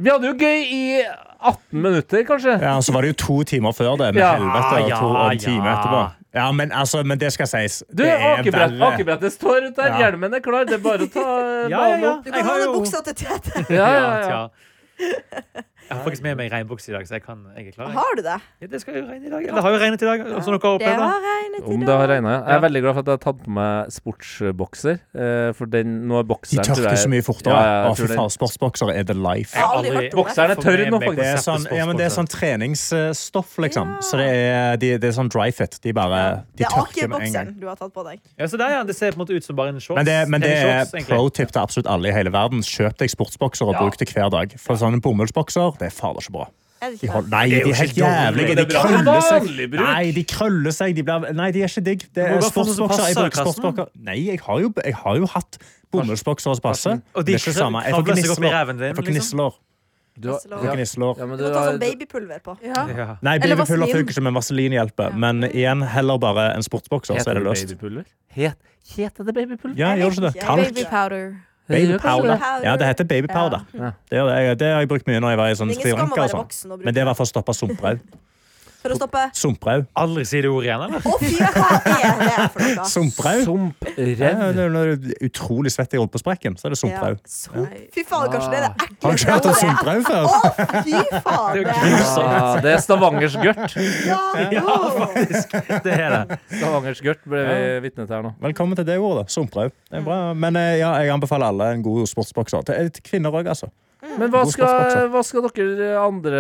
Vi 0.02 0.10
hadde 0.10 0.28
jo 0.28 0.34
gøy 0.42 0.60
i 0.66 0.82
18 1.52 1.82
minutter, 1.86 2.24
kanskje. 2.30 2.56
Ja, 2.62 2.76
og 2.78 2.84
så 2.88 2.94
var 2.96 3.02
det 3.06 3.14
jo 3.14 3.18
to 3.26 3.38
timer 3.54 3.72
før 3.78 3.96
det, 4.02 4.12
med 4.16 4.22
Ja, 4.24 4.32
helvete, 4.38 4.82
og, 4.82 4.90
to, 5.00 5.12
og 5.12 5.32
en 5.32 5.38
ja, 5.38 5.46
time 5.46 5.66
ja. 5.70 5.76
etterpå. 5.78 6.02
Ja, 6.34 6.46
men, 6.56 6.72
altså, 6.72 7.04
men 7.04 7.20
det 7.20 7.34
skal 7.36 7.48
sies. 7.52 7.82
Du, 7.92 8.04
det 8.06 8.12
er 8.14 8.38
akebrett, 8.40 8.78
verre. 8.80 8.94
akebrettet 8.96 9.34
står 9.36 9.66
ute 9.68 9.76
der. 9.82 9.90
Ja. 9.92 9.98
Hjelmen 10.06 10.34
er 10.34 10.40
klar. 10.46 10.64
Det 10.70 10.78
er 10.80 10.84
bare 10.86 11.04
å 11.04 11.12
ta 11.12 11.26
Ja, 11.74 11.82
ja, 11.92 11.98
ja. 12.00 12.12
opp. 12.14 12.24
Du 12.24 12.30
Jeg 12.32 12.38
kan 12.40 12.46
har 12.48 12.62
låne 12.62 12.68
jo- 12.70 12.78
buksa 12.80 13.02
til 13.04 13.18
Tete. 13.20 13.66
Ja, 13.76 13.90
ja, 13.98 14.06
ja. 14.30 15.62
Jeg 15.92 15.98
har 16.00 16.06
faktisk 16.08 16.24
med 16.24 16.38
meg 16.40 16.52
regnbukse 16.54 16.88
i 16.88 16.94
dag, 16.96 17.04
så 17.08 17.18
jeg, 17.18 17.24
kan, 17.26 17.42
jeg 17.58 17.68
er 17.68 17.72
klar. 17.76 17.90
Jeg. 17.92 17.96
Har 18.00 18.16
du 18.16 18.22
det? 18.24 18.36
Ja, 18.64 18.68
det 18.72 18.80
skal 18.82 18.96
jo 18.96 19.02
regne 19.10 19.28
i 19.28 19.32
dag. 19.34 19.44
Eller 19.52 19.62
har 19.66 19.74
jo 19.76 19.80
regnet 19.82 20.02
i 20.06 20.08
dag, 20.08 20.22
som 20.24 20.54
dere 20.56 20.62
har 20.64 20.78
Det 20.80 20.88
opplevd. 20.88 21.02
da. 21.02 21.08
har 21.12 21.26
regnet 21.28 21.60
i 21.60 21.74
Om 21.76 21.80
det 21.84 21.90
har 22.00 22.08
dag. 22.08 22.16
Jeg 22.48 22.56
er 22.56 22.62
veldig 22.66 22.82
glad 22.86 22.94
for 22.96 23.02
at 23.04 23.10
jeg 23.12 23.18
har 23.18 23.24
tatt 23.26 23.42
på 23.44 23.52
meg 23.58 23.92
sportsbokser. 23.98 25.00
eh, 25.16 25.52
For 25.58 25.66
den, 25.74 26.08
nå 26.08 26.20
er 26.22 26.24
De 26.24 26.30
bokseren 26.32 26.64
De 26.64 26.76
tørker 26.80 26.96
så 27.04 27.10
mye 27.12 27.26
fortere. 27.28 27.58
Ja, 27.60 27.84
ja, 27.90 27.94
fy 28.00 28.08
faen, 28.08 28.32
sportsboksere 28.32 28.96
er 28.96 29.04
the 29.04 29.14
life. 29.18 29.52
Jeg 29.58 29.66
har 29.68 29.76
aldri 29.82 29.92
hørt 29.92 30.16
om 30.16 30.26
er 30.32 30.56
tørr 30.64 30.84
nå, 30.92 31.00
faktisk. 31.02 31.20
Det 31.22 31.28
er 31.28 31.44
sånn, 31.44 31.68
ja, 31.76 31.86
men 31.92 31.98
det 32.00 32.06
er 32.08 32.14
sånn 32.16 32.30
treningsstoff, 32.32 33.58
liksom. 33.66 33.92
Ja. 33.96 34.00
Så 34.06 34.18
det 34.22 34.28
er, 34.32 34.78
de, 34.82 34.92
det 35.02 35.10
er 35.12 35.16
sånn 35.18 35.30
dry 35.32 35.50
fit. 35.52 35.78
De 35.84 35.94
bare 35.94 36.22
de 36.56 36.64
Det 36.64 36.66
er 36.68 36.76
tørker 36.78 37.10
med 37.12 37.28
en 37.28 37.34
gang. 37.34 37.52
du 37.60 37.68
har 37.68 37.76
tatt 37.80 37.94
på 37.94 38.04
deg. 38.08 38.20
Ja, 38.40 38.46
så 38.48 38.58
der, 38.58 38.70
ja, 38.78 38.84
Det 38.88 38.96
ser 38.96 39.12
på 39.12 39.20
en 39.20 39.26
måte 39.26 39.36
ut 39.36 39.44
som 39.44 39.56
bare 39.60 39.70
en 39.76 39.80
shorts. 39.80 39.98
Men 40.00 40.06
det, 40.06 40.18
men 40.30 40.42
det 40.42 40.52
er 40.56 40.86
pro 41.08 41.28
tip 41.30 41.52
til 41.52 41.62
absolutt 41.62 41.88
alle 41.92 42.10
i 42.10 42.16
hele 42.16 42.32
verden. 42.34 42.62
Kjøp 42.66 42.98
deg 42.98 43.10
sportsbokser 43.12 43.68
og 43.68 43.74
Ja. 43.76 43.80
bruk 43.84 43.98
det 43.98 44.10
hver 44.14 44.30
dag. 44.32 44.56
For 44.60 44.76
sånne 44.76 45.02
bomullsbokser, 45.02 45.78
det 45.82 45.90
er 45.90 45.96
fader 45.98 46.24
så 46.26 46.34
bra. 46.36 46.48
De 46.82 47.10
hold, 47.14 47.28
nei, 47.30 47.44
de 47.52 47.60
er 47.70 47.76
helt 47.78 47.98
jævlige. 47.98 48.56
De 48.58 48.64
er 48.64 48.70
krøller 48.74 49.20
seg. 49.28 49.50
Nei, 49.78 50.06
de 50.16 50.24
krøller 50.26 50.74
seg. 50.74 50.96
De 50.98 51.04
blir, 51.06 51.28
nei, 51.38 51.50
de 51.54 51.62
er 51.62 51.70
ikke 51.70 51.84
digg. 51.86 52.06
Det 52.18 52.24
er 52.26 52.42
sportsbokser. 52.48 53.04
Jeg 53.12 53.18
bruker 53.20 53.44
sportsbokser. 53.46 53.92
Nei, 54.08 54.16
jeg 54.32 54.42
har 54.48 54.64
jo, 54.64 54.72
jeg 54.82 54.96
har 55.04 55.20
jo 55.22 55.30
hatt 55.30 55.60
bomullsbokser 55.94 56.58
som 56.58 56.64
passer. 56.66 57.04
Og 57.14 57.22
Det 57.22 57.36
de 57.36 57.38
er 57.38 57.44
ikke 57.44 57.54
samme. 57.60 57.84
Jeg 57.86 57.94
får 57.94 58.08
kravler 58.08 58.24
seg 58.24 58.34
opp 58.34 58.42
i 58.42 58.48
gnisselår. 58.48 58.72
din. 58.72 58.88
Jeg 58.88 58.98
får 58.98 59.12
liksom. 59.12 59.52
Du 60.22 60.28
har, 60.28 60.40
ja. 60.50 60.74
Jeg 60.76 60.88
ja, 60.92 61.14
Du 61.16 61.22
du 61.22 61.28
må 61.30 61.38
ta 61.54 61.62
sånn 61.70 61.80
babypulver 61.80 62.42
på. 62.44 62.58
Ja. 62.66 62.82
Ja. 62.90 63.06
Nei, 63.24 63.38
babypulver 63.40 63.94
funker 63.94 64.12
ikke, 64.12 64.26
men 64.26 64.36
vaselin 64.36 64.76
hjelper. 64.76 65.14
Men 65.16 65.46
igjen, 65.48 65.86
heller 65.88 66.20
bare 66.22 66.50
en 66.58 66.66
sportsbokser, 66.66 67.22
så 67.22 67.32
er 67.32 67.40
det 67.40 67.46
det 67.46 67.48
løst. 67.52 67.70
babypulver? 67.70 68.10
Heter 68.92 69.24
det 69.30 69.38
babypulver? 69.38 69.78
Ja, 69.80 69.94
gjør 69.96 70.18
ikke 70.18 70.28
det? 70.28 70.34
Kalk. 70.42 70.84
Kalk. 70.90 71.51
Baby 71.72 72.00
powder. 72.02 72.48
Ja, 72.66 72.76
det 72.80 72.90
heter 72.90 73.08
babypowder. 73.10 73.64
Ja. 73.74 73.92
Det, 74.12 74.24
det. 74.28 74.58
det 74.60 74.74
har 74.74 74.84
jeg 74.84 74.92
brukt 74.92 75.08
mye 75.10 75.22
når 75.24 75.36
jeg 75.36 75.42
var 75.42 75.54
i 75.54 75.56
sånn 75.62 75.74
Sri 75.78 75.94
Lanka 75.96 76.28
sånn. 76.32 76.78
Men 76.84 76.98
det 76.98 77.08
var 77.08 77.18
for 77.18 77.28
å 77.28 77.32
stoppe 77.32 77.56
sumprau. 77.62 78.00
For 78.82 78.90
å 78.94 78.96
stoppe 78.98 79.22
Sumprau. 79.38 79.84
Aldri 80.02 80.24
si 80.26 80.40
det 80.42 80.50
ordet 80.50 80.72
igjen, 80.72 80.82
eller? 80.88 81.04
Å, 81.06 81.18
fy, 81.22 81.36
hva 81.38 81.68
er 81.94 82.22
det 82.22 82.46
for 82.54 82.64
noe? 82.66 82.86
Sumprau? 82.90 83.42
Sumprev. 83.46 84.16
er 84.26 84.56
når 84.58 84.90
du 85.04 85.12
er 85.14 85.28
utrolig 85.28 85.70
svett 85.74 85.94
i 85.94 86.00
rumpesprekken, 86.02 86.56
så 86.58 86.66
er 86.70 86.74
det 86.74 86.80
sumprau. 86.82 87.14
Ja. 87.14 87.66
Fy 87.94 88.04
faen, 88.10 88.32
kanskje 88.34 88.50
det 88.56 88.62
er 88.62 88.66
det 88.66 88.88
Har 89.04 89.14
du 89.14 89.22
ikke 89.22 89.36
hørt 89.36 89.50
om 89.52 89.58
sumprau 89.60 90.02
før? 90.08 90.26
Å, 90.26 90.82
fy 90.88 91.04
faen! 91.28 91.52
Det 91.52 91.62
er 91.62 91.62
jo 91.62 91.68
det- 91.68 92.32
Ja, 92.32 92.42
det 92.66 92.74
er 92.74 92.82
Stavangers 92.88 93.38
gørt. 93.44 93.78
Ja, 94.08 94.20
Ja, 94.52 94.66
faktisk. 94.98 95.54
Det 95.86 95.94
er 96.00 96.16
det. 96.18 96.40
Stavangers 96.58 97.04
gørt 97.06 97.22
ble 97.30 97.44
vi 97.52 97.62
vitne 97.86 98.08
til 98.08 98.16
her 98.18 98.26
nå. 98.26 98.34
Velkommen 98.42 98.76
til 98.82 98.88
det 98.90 98.98
ordet. 98.98 99.28
Sumprau. 99.32 99.70
Det 99.92 100.02
er 100.02 100.06
bra. 100.10 100.20
Men 100.34 100.58
eh, 100.58 100.80
ja, 100.82 100.96
jeg 101.04 101.14
anbefaler 101.14 101.54
alle 101.54 101.70
en 101.76 101.86
god 101.86 102.10
sportsbokser. 102.10 102.66
Til 102.68 102.90
til 102.98 103.06
kvinner 103.06 103.30
òg, 103.38 103.48
altså. 103.54 103.70
Men 104.02 104.32
hva 104.34 104.42
skal, 104.50 105.10
hva 105.14 105.22
skal 105.22 105.44
dere 105.54 105.92
andre 106.02 106.40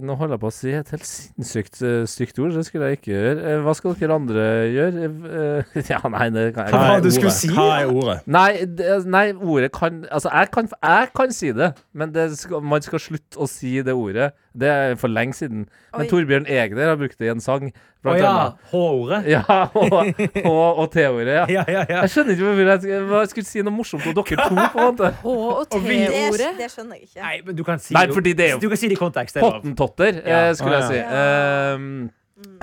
Nå 0.00 0.14
holder 0.16 0.36
jeg 0.36 0.42
på 0.42 0.48
å 0.48 0.54
si 0.54 0.70
et 0.72 0.92
helt 0.94 1.04
sinnssykt 1.08 1.80
eh, 1.84 2.04
stygt 2.08 2.38
ord. 2.40 2.54
Det 2.56 2.64
skulle 2.64 2.88
jeg 2.88 2.98
ikke 3.00 3.12
gjøre. 3.12 3.34
Eh, 3.50 3.58
Hva 3.66 3.74
skal 3.76 3.96
dere 3.98 4.16
andre 4.16 4.46
gjøre? 4.72 5.08
Eh, 5.28 5.78
Ja, 5.92 6.00
nei, 6.12 6.28
det 6.34 6.46
kan 6.56 6.68
jeg 6.70 6.74
Hva 6.74 6.80
Hva 6.80 6.96
er 6.96 7.04
du 7.04 7.10
ordet? 7.10 7.34
si? 7.36 7.50
Hva 7.52 7.66
er 7.82 7.92
ordet? 7.92 8.18
Nei, 8.38 8.50
det, 8.78 8.88
nei, 9.12 9.26
ordet 9.36 9.70
kan 9.76 10.02
Altså, 10.08 10.32
jeg 10.32 10.52
kan, 10.54 10.70
jeg 10.88 11.12
kan 11.20 11.34
si 11.36 11.52
det, 11.56 11.70
men 11.92 12.14
det 12.16 12.28
skal, 12.40 12.64
man 12.64 12.84
skal 12.84 13.02
slutte 13.02 13.40
å 13.44 13.48
si 13.50 13.76
det 13.84 13.94
ordet. 13.96 14.30
Det 14.58 14.68
er 14.68 14.94
for 14.98 15.08
lenge 15.12 15.34
siden. 15.38 15.66
Men 15.92 16.02
Oi. 16.04 16.08
Torbjørn 16.10 16.46
Egner 16.50 16.90
har 16.92 16.96
brukt 17.00 17.18
det 17.18 17.28
i 17.28 17.30
en 17.30 17.40
sang. 17.44 17.70
Å 18.08 18.14
ja. 18.18 18.32
H-ordet. 18.70 19.20
Ja, 19.34 19.40
H- 19.44 20.44
og, 20.46 20.78
og 20.78 20.90
T-ordet. 20.94 21.34
Ja. 21.34 21.44
Ja, 21.50 21.64
ja, 21.68 21.84
ja. 21.88 22.02
Jeg 22.04 22.12
skjønner 22.14 22.34
ikke 22.36 22.46
hvorfor 22.46 22.70
jeg, 22.88 23.00
hva 23.10 23.22
jeg 23.24 23.30
skulle 23.32 23.48
si 23.50 23.62
noe 23.66 23.74
morsomt 23.74 24.06
om 24.06 24.14
dere 24.18 24.36
to. 24.38 24.54
på 24.54 24.78
en 24.82 24.86
måte 24.92 25.10
H- 25.24 25.38
og 25.58 25.66
T-ordet. 25.74 26.52
det 26.58 26.70
skjønner 26.74 26.98
jeg 27.00 27.08
ikke. 27.08 27.22
Nei, 27.24 27.34
men 27.48 27.58
du 27.58 27.64
kan 27.66 27.82
si 27.82 27.94
Nei, 27.98 28.06
fordi 28.14 28.32
det 28.38 28.46
er 28.46 28.54
jo- 28.56 28.60
Du 28.62 28.68
kan 28.72 28.80
si 28.80 28.88
det 28.92 28.98
i 28.98 29.00
kontekst. 29.02 29.34
Det 29.38 29.42
er 29.42 29.46
lov. 29.48 29.58
Hottentotter, 29.60 30.22
Ja. 30.24 30.38
eh, 30.48 30.54
skulle 30.58 30.78
jeg 30.82 30.88
si. 30.92 31.00
Ja. 31.02 31.26
Ehm, 31.74 31.90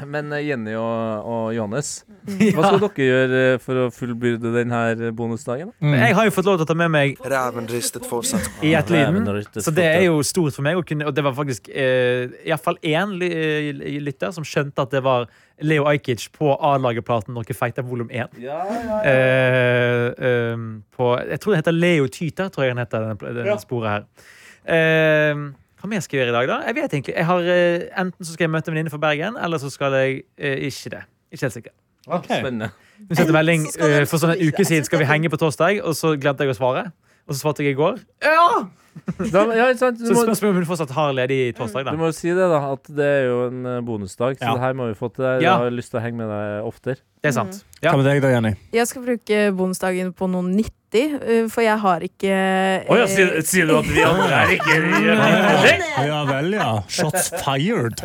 men 0.08 0.32
eh, 0.34 0.44
Jenny 0.48 0.74
og, 0.80 1.26
og 1.28 1.46
Johannes, 1.56 1.90
hva 2.26 2.64
skal 2.70 2.80
dere 2.84 3.06
gjøre 3.08 3.40
eh, 3.54 3.58
for 3.64 3.80
å 3.84 3.86
fullbyrde 3.94 4.52
denne 4.56 5.12
bonusdagen? 5.16 5.72
Mm. 5.84 5.96
Jeg 6.00 6.16
har 6.18 6.28
jo 6.30 6.34
fått 6.36 6.48
lov 6.50 6.58
til 6.60 6.66
å 6.66 6.70
ta 6.70 6.78
med 6.80 6.94
meg 6.94 7.20
Ræven 7.24 7.68
ristet 7.72 8.06
fortsatt. 8.08 8.48
i 8.66 8.72
ett 8.78 8.90
lyden. 8.94 9.22
Og 9.28 9.60
Så 9.62 9.74
det 9.76 9.86
er 9.90 10.06
jo 10.08 10.22
stort 10.26 10.56
for 10.56 10.66
meg. 10.68 10.80
Å 10.80 10.86
kunne, 10.88 11.08
og 11.10 11.16
det 11.18 11.26
var 11.26 11.36
faktisk 11.38 11.68
eh, 11.72 12.32
iallfall 12.48 12.80
én 12.86 13.18
ly 13.20 13.30
eh, 13.32 14.00
lytter 14.04 14.32
som 14.36 14.48
skjønte 14.48 14.86
at 14.88 14.96
det 14.96 15.04
var 15.06 15.28
Leo 15.64 15.86
Ajkic 15.88 16.28
på 16.36 16.54
A-lagerplaten 16.60 17.32
Noe 17.36 17.56
feite 17.56 17.84
volum 17.88 18.10
1. 18.12 18.40
ja, 18.44 18.58
ja, 18.68 18.80
ja. 18.90 19.02
Eh, 19.12 20.08
eh, 20.30 20.66
på, 20.96 21.12
jeg 21.30 21.40
tror 21.44 21.54
det 21.56 21.62
heter 21.64 21.76
Leo 21.78 22.08
Tyter, 22.12 22.50
tror 22.52 22.66
jeg 22.68 22.76
den 22.76 22.84
heter, 22.84 23.06
denne, 23.12 23.36
den 23.42 23.52
Ja. 23.54 23.60
sporet 23.62 23.92
her. 23.94 24.10
Eh, 24.66 25.46
hva 25.86 25.92
mer 25.94 26.02
skal 26.04 26.18
jeg 26.18 26.26
gjøre 26.26 26.34
i 26.34 26.38
dag, 26.40 26.48
da? 26.50 26.60
Jeg 26.66 26.78
vet 26.80 26.94
egentlig. 26.98 27.16
Jeg 27.16 27.26
har, 27.30 27.50
eh, 27.54 27.88
enten 28.02 28.26
så 28.26 28.34
skal 28.34 28.48
jeg 28.48 28.54
møte 28.56 28.72
en 28.72 28.76
venninne 28.76 28.94
fra 28.94 29.02
Bergen, 29.02 29.38
eller 29.38 29.62
så 29.62 29.70
skal 29.70 29.94
jeg 30.00 30.24
eh, 30.38 30.66
ikke 30.70 30.96
det. 30.98 31.04
Ikke 31.32 31.46
helt 31.46 31.58
sikker. 31.60 31.76
Spennende. 32.26 32.72
Hun 33.10 33.18
sendte 33.18 33.34
melding 33.36 33.66
eh, 33.82 34.06
for 34.10 34.22
sånn 34.22 34.36
en 34.36 34.42
uke 34.42 34.66
siden 34.66 34.86
skal 34.88 35.02
vi 35.02 35.10
henge 35.10 35.30
på 35.30 35.40
torsdag, 35.42 35.82
og 35.86 35.98
så 35.98 36.16
glemte 36.18 36.46
jeg 36.46 36.56
å 36.56 36.58
svare. 36.58 36.88
Og 37.26 37.34
så 37.34 37.42
svarte 37.42 37.66
jeg 37.66 37.76
i 37.76 37.80
går. 37.80 38.02
Ja! 38.26 38.66
Da, 39.34 39.42
ja, 39.56 39.66
ikke 39.72 39.80
sant? 39.82 40.00
Du, 40.00 40.06
Så 40.08 40.14
må, 40.16 40.24
spørsmålet 40.26 40.52
om 40.54 40.60
hun 40.62 40.68
fortsatt 40.70 40.94
har 40.96 41.14
ledig 41.18 41.40
torsdag. 41.58 41.92
du 41.92 41.98
må 42.00 42.10
jo 42.12 42.16
si 42.16 42.30
det, 42.32 42.48
da. 42.52 42.62
At 42.74 42.88
det 42.96 43.06
er 43.06 43.26
jo 43.30 43.42
en 43.50 43.66
eh, 43.66 43.82
bonusdag. 43.86 44.38
Så 44.40 44.46
Ja. 44.48 44.54
det 44.56 44.62
her 44.66 44.74
må 44.74 44.88
vi 44.92 44.96
få 45.00 45.12
til. 45.14 45.26
Jeg 45.26 45.44
Ja. 45.50 45.58
har 45.58 45.70
lyst 45.72 45.92
til 45.92 46.00
å 46.00 46.04
henge 46.04 46.18
med 46.24 46.30
deg 46.32 46.64
oftere. 46.70 46.98
Det 47.26 47.32
er 47.32 47.38
sant. 47.42 47.64
Ja. 47.82 47.92
Hva 47.92 47.98
med 48.02 48.06
deg 48.06 48.22
da, 48.22 48.30
Jenny? 48.36 48.56
Jeg 48.74 48.88
skal 48.88 49.02
bruke 49.06 49.38
bonusdagen 49.58 50.12
på 50.14 50.28
noen 50.30 50.52
nyttig, 50.56 51.06
uh, 51.18 51.48
for 51.50 51.62
jeg 51.66 51.78
har 51.82 52.00
ikke 52.06 52.36
Å 52.88 52.98
ja, 53.00 53.08
sier, 53.10 53.32
eh, 53.36 53.42
sier 53.42 53.66
du 53.68 53.74
at 53.80 53.88
vi 53.90 54.04
andre 54.06 54.44
er 54.44 54.54
ikke 54.54 54.76
Ja 56.08 56.20
vel, 56.30 56.54
ja. 56.54 56.70
Shots 56.88 57.32
fired. 57.42 57.98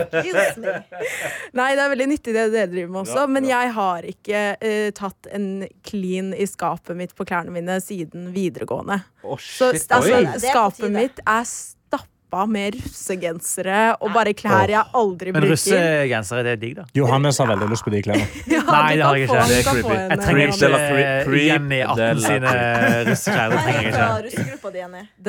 Nei, 1.52 1.68
det 1.76 1.84
er 1.84 1.92
veldig 1.92 2.08
nyttig 2.14 2.32
det 2.34 2.46
dere 2.54 2.70
driver 2.72 2.90
med 2.94 3.02
også, 3.04 3.26
men 3.28 3.44
jeg 3.50 3.72
har 3.76 4.08
ikke 4.08 4.42
eh, 4.56 4.90
tatt 4.96 5.28
en 5.36 5.66
clean 5.86 6.32
i 6.34 6.48
skapet 6.48 6.96
mitt 6.96 7.12
på 7.18 7.26
klærne 7.28 7.52
mine 7.54 7.76
siden 7.84 8.30
videregående. 8.34 9.02
Så 9.36 9.68
altså, 9.74 10.16
Oi. 10.16 10.24
det 10.40 10.54
på 10.79 10.79
skapet 10.80 10.96
mitt 10.96 11.20
er 11.28 11.44
stappa 11.46 12.44
med 12.46 12.76
russegensere 12.78 13.78
og 14.00 14.12
bare 14.14 14.32
klær 14.38 14.70
jeg 14.70 14.84
aldri 14.94 15.32
Men 15.34 15.42
bruker. 15.42 15.52
russegenser, 15.56 16.42
det 16.46 16.52
er 16.52 16.60
digg, 16.62 16.76
da. 16.78 16.84
Johannes 16.94 17.38
har 17.42 17.46
veldig 17.50 17.68
lyst 17.72 17.84
på 17.84 17.90
de 17.94 18.02
klærne. 18.06 18.26
Ja, 18.54 18.60
Nei, 18.70 18.96
det 18.96 19.04
har 19.04 19.14
jeg 19.18 19.26
ikke. 19.26 19.40
Det 19.50 19.58
er 19.58 19.66
creepy. 19.70 19.96
Jeg 19.98 20.18
trenger 20.24 20.46
ikke 20.54 21.40
Jenny 21.48 21.80
18 21.82 22.20
sine 22.26 22.50
russeklær. 23.10 23.48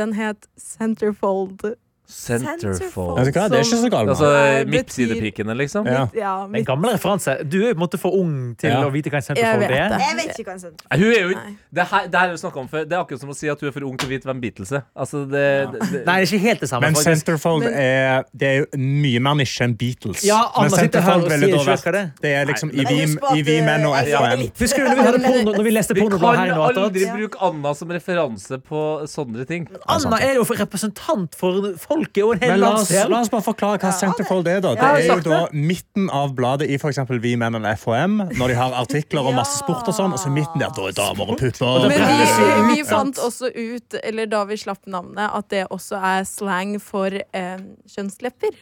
Den 0.01 0.13
het 0.13 0.47
Centerfold. 0.61 1.73
Centerfold. 2.11 3.17
Vet 3.19 3.33
du 3.33 3.39
hva, 3.39 3.47
Det 3.49 3.59
er 3.59 3.65
ikke 3.65 3.79
så 3.81 3.89
galt. 3.93 4.09
Altså 4.13 4.29
midtsidepikene, 4.71 5.55
liksom? 5.57 5.85
Ja. 5.87 6.05
Ja, 6.15 6.33
Det 6.47 6.55
er 6.55 6.59
en 6.61 6.65
gammel 6.65 6.91
referanse. 6.95 7.37
Du 7.49 7.57
er 7.63 7.69
jo 7.69 7.73
på 7.73 7.79
en 7.79 7.83
måte 7.87 7.99
for 8.01 8.11
ung 8.17 8.55
til 8.59 8.69
Ja. 8.69 8.81
å 8.83 8.91
vite 8.91 9.09
hva 9.09 9.17
en 9.19 9.23
Jeg 9.23 9.35
centerfold 9.37 9.59
vet 9.59 9.71
er. 9.71 9.89
det. 9.89 9.99
Jeg 10.01 10.15
vet 10.19 10.39
ikke 10.39 10.49
hva 10.49 10.53
en 10.53 10.59
Centerfold 10.59 10.99
Hun 11.01 11.11
er 11.11 11.21
jo 11.21 11.29
det 11.73 11.85
her, 11.91 12.07
det 12.07 12.19
her 12.19 12.27
er 12.29 12.57
om 12.61 12.67
før. 12.67 12.83
Det 12.85 12.93
er 12.93 13.01
akkurat 13.03 13.19
som 13.19 13.29
å 13.29 13.35
si 13.35 13.47
at 13.49 13.59
du 13.59 13.67
er 13.67 13.71
for 13.71 13.83
ung 13.83 13.97
til 13.97 14.07
å 14.07 14.11
vite 14.11 14.25
hvem 14.27 14.41
Beatles 14.41 14.71
er. 14.71 14.83
Altså, 14.95 15.23
det, 15.29 15.71
det, 15.71 15.79
det, 15.91 16.05
Nei, 16.05 16.19
det 16.21 16.31
er 16.31 16.35
ikke 16.35 16.41
helt 16.45 16.59
det 16.61 16.69
samme. 16.69 16.81
Men 16.81 16.95
faktisk. 16.95 17.25
Centerfold 17.25 17.63
Men- 17.63 17.73
er, 17.73 18.23
det 18.35 18.47
er 18.47 18.57
jo 18.59 18.65
mye 18.77 19.19
mer 19.21 19.35
nisje 19.35 19.61
enn 19.65 19.75
Beatles. 19.77 20.23
Ja, 20.25 20.41
Men 20.57 20.65
og 20.65 20.77
ville 20.77 20.87
da 20.91 21.01
vært- 21.01 21.83
hva 21.85 21.91
det 21.91 22.01
er. 22.01 22.11
Det 22.21 22.31
er 22.35 22.45
liksom 22.45 22.71
Nei, 22.73 22.81
i 22.81 23.41
vi, 23.41 23.41
vi 23.43 23.61
menn 23.61 23.85
og 23.85 23.95
jeg 23.95 24.13
FHM. 24.13 24.51
Husker 24.59 24.77
du 24.77 24.89
når 24.89 24.95
vi, 24.95 25.03
hadde 25.07 25.21
porno, 25.25 25.51
når 25.57 25.63
vi 25.63 25.71
leste 25.71 25.93
vi 25.95 26.01
pornoblad 26.01 26.35
kan 26.35 26.39
her 26.41 26.45
i 26.45 26.55
noe 26.55 26.67
aldri 26.73 27.05
bruke 27.17 27.37
Anna 27.41 27.73
som 27.73 27.87
referanse 27.89 28.57
på 28.61 28.81
sånne 29.07 29.47
ting. 29.47 29.67
Anna 29.87 30.17
er 30.21 30.35
jo 30.35 30.43
representant 30.43 31.35
for 31.35 31.73
folket 32.01 32.23
og 32.25 32.33
en 32.35 32.41
hel 32.43 32.51
Men 32.55 32.61
la 32.63 32.71
oss, 32.79 32.91
la 32.91 33.19
oss 33.21 33.31
bare 33.31 33.45
forklare 33.45 33.79
hva 33.81 33.91
Centerfold 33.95 34.49
er. 34.49 34.61
da 34.63 34.73
Det 34.75 34.89
er 34.89 35.07
jo 35.11 35.19
da 35.25 35.41
midten 35.53 36.09
av 36.09 36.33
bladet 36.37 36.69
i 36.69 36.77
f.eks. 36.79 36.99
Vi 37.21 37.35
menn 37.39 37.55
og 37.59 37.67
FHM, 37.77 38.17
når 38.39 38.53
de 38.53 38.57
har 38.57 38.75
artikler 38.81 39.27
om 39.29 39.37
masse 39.41 39.59
sport 39.61 39.87
og 39.87 39.95
sånn, 39.97 40.15
og 40.15 40.21
så 40.21 40.31
midten 40.33 40.61
der 40.63 40.73
da 40.75 40.87
er 40.89 40.97
damer 40.97 41.31
og 41.35 41.37
pupper. 41.39 41.87
Men 41.91 42.01
vi, 42.09 42.75
vi 42.75 42.87
fant 42.87 43.21
også 43.21 43.51
ut, 43.53 43.99
eller 44.03 44.29
da 44.31 44.43
vi 44.49 44.57
slapp 44.59 44.83
navnet, 44.89 45.29
at 45.29 45.49
det 45.53 45.65
også 45.69 45.99
er 46.01 46.27
slang 46.29 46.77
for 46.83 47.13
eh, 47.13 47.57
kjønnslepper. 47.95 48.57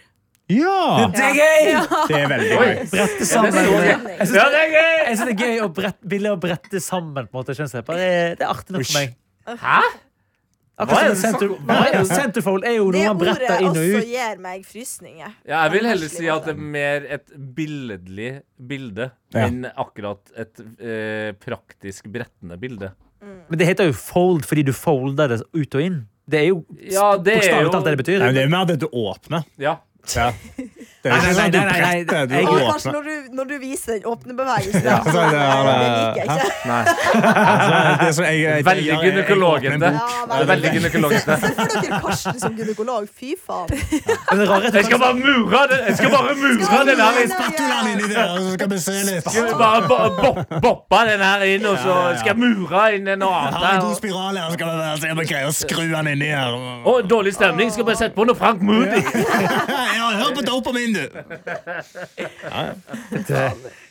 Ja! 0.50 1.08
Det 1.14 1.22
er 1.22 1.36
gøy! 1.38 1.68
Det 2.10 2.16
er 2.18 2.30
veldig 2.32 2.50
gøy. 2.50 2.70
Brette 2.90 3.26
sammen. 3.30 3.54
det 3.54 3.66
så 3.68 3.82
Jeg 3.86 4.28
syns 4.28 4.32
Ja, 4.40 4.46
det 4.50 4.62
er 4.64 4.72
gøy! 4.74 4.94
jeg 5.06 5.18
synes 5.20 5.28
det 5.30 5.34
er 5.36 5.42
gøy 5.46 5.60
å 5.62 5.68
brette, 5.78 6.22
å 6.32 6.38
brette 6.42 6.82
sammen 6.82 7.28
på 7.30 7.38
en 7.38 7.38
måte 7.44 7.56
kjønnslepper. 7.60 8.00
Det, 8.02 8.08
er- 8.18 8.38
det 8.40 8.48
er 8.48 8.54
artig 8.56 8.74
nok 8.76 8.88
for 8.90 8.98
meg. 8.98 9.14
Hæ? 9.62 9.82
Er 10.80 10.86
Akkurat 10.86 11.18
som. 11.20 12.06
Centerfold 12.22 12.64
er 12.64 12.78
jo 12.78 12.86
Det 12.96 13.02
noe 13.04 13.08
man 13.12 13.18
bretter 13.20 13.60
inn 13.60 13.68
og 13.68 13.76
ut. 13.76 13.76
Det 13.76 13.82
ordet 13.84 13.98
også 14.00 14.12
gir 14.14 14.38
meg 14.46 14.62
frysninger. 14.66 15.34
Ja, 15.50 15.58
jeg 15.66 15.74
vil 15.74 15.88
heller 15.90 16.12
si 16.14 16.30
at 16.32 16.46
det 16.48 16.54
er 16.56 16.62
mer 16.78 17.08
et 17.18 17.34
billedlig 17.58 18.30
bilde 18.72 19.10
Ja. 19.36 19.44
enn 19.46 19.68
akkurat 19.76 20.32
et 20.40 20.62
eh, 20.80 21.34
praktisk 21.44 22.08
brettende 22.14 22.56
bilde. 22.62 22.94
Men 23.22 23.60
det 23.60 23.68
heter 23.68 23.90
jo 23.92 23.94
fold 24.00 24.46
fordi 24.48 24.64
du 24.64 24.72
folder 24.74 25.28
det 25.36 25.42
ut 25.52 25.76
og 25.76 25.84
inn. 25.84 26.00
Det 26.30 26.40
er 26.40 26.48
jo 26.54 26.62
Ja, 26.80 27.18
det 27.18 27.34
er 27.34 27.42
bokstavelig 27.42 27.68
jo- 27.68 27.72
talt 27.76 27.86
det 27.90 27.92
det 27.98 28.02
betyr. 28.06 28.20
Nei, 28.20 28.26
men 28.32 28.36
det 28.40 28.44
er 28.46 28.52
mer 28.56 28.66
det 28.70 28.80
du 28.80 28.88
åpner. 28.88 29.44
Ja. 29.60 29.76
Ja. 30.16 30.32
Det 31.00 31.12
er 31.12 31.16
ikke 31.16 31.32
sånn 31.32 31.46
at 31.46 31.54
du 31.54 31.60
bretter, 31.60 32.26
du 32.28 32.34
Jeg- 32.36 32.46
kanskje 32.46 32.70
åpner. 32.70 32.92
når 32.94 33.04
du, 33.04 33.36
når 33.38 33.46
du 33.50 33.54
viser 33.60 33.92
den 33.94 34.04
åpne 34.12 34.34
bevegelsen. 34.36 34.84
Ja, 34.84 34.98
så 35.00 35.20
det- 35.32 35.44
det 35.80 35.90
liker 35.96 36.20
jeg 36.20 36.28
ikke. 36.28 36.52
Nei. 36.68 36.84
Altså, 38.10 38.22
det 38.24 38.48
er 38.50 38.64
Veldig 38.64 38.98
gynekologete. 39.04 39.90
åpner 39.90 40.46
veldig 40.50 40.70
gynekologete. 40.76 41.36
Se 41.40 41.54
for 41.56 41.66
dere 41.82 42.00
Karsten 42.04 42.40
som 42.40 42.56
gynekolog. 42.58 43.08
Fy 43.20 43.34
faen. 43.48 43.68
Jeg 43.70 44.86
skal 44.86 45.00
bare 45.00 45.14
mure 45.16 45.62
det! 45.72 45.80
Jeg 45.88 45.98
skal 45.98 46.10
bare 46.12 46.36
mure 46.36 46.84
den 46.90 47.00
her 47.00 47.22
inn. 47.24 47.32
Spatulaen 47.32 47.88
inni 47.94 48.14
der, 48.14 48.28
så 48.40 48.52
skal 48.58 48.70
vi 48.70 48.78
se 48.80 48.92
litt. 49.10 49.24
Skal 49.32 49.44
vi 49.48 49.54
bare 49.54 49.82
bo- 49.88 50.10
bo- 50.20 50.60
boppa 50.68 51.00
den 51.10 51.20
her 51.24 51.42
inn, 51.54 51.66
og 51.66 51.78
så 51.80 51.96
skal 52.20 52.34
jeg 52.34 52.38
mure 52.44 52.84
inn 52.96 53.08
en 53.08 53.20
Jeg 53.20 53.30
har 53.30 53.74
en 53.76 53.82
god 53.88 53.96
spiral 53.96 54.36
her, 54.38 54.50
så 54.50 54.54
skal 54.54 54.68
vi 54.68 55.02
se 55.02 55.12
om 55.12 55.18
vi 55.24 55.26
greier 55.32 55.48
å 55.48 55.56
skru 55.56 55.86
den 55.96 56.08
inni 56.14 56.30
her. 56.34 56.52
Å, 56.86 56.98
dårlig 57.08 57.34
stemning. 57.40 57.72
Skal 57.72 57.86
bare 57.88 57.96
sette 58.04 58.16
på 58.16 58.26
noe 58.28 58.36
Frank 58.36 58.62
Moody. 58.62 59.00
Ja, 59.00 60.10
hør 60.20 60.36
på 60.36 60.44
dopamin, 60.96 62.74
du! 62.80 62.80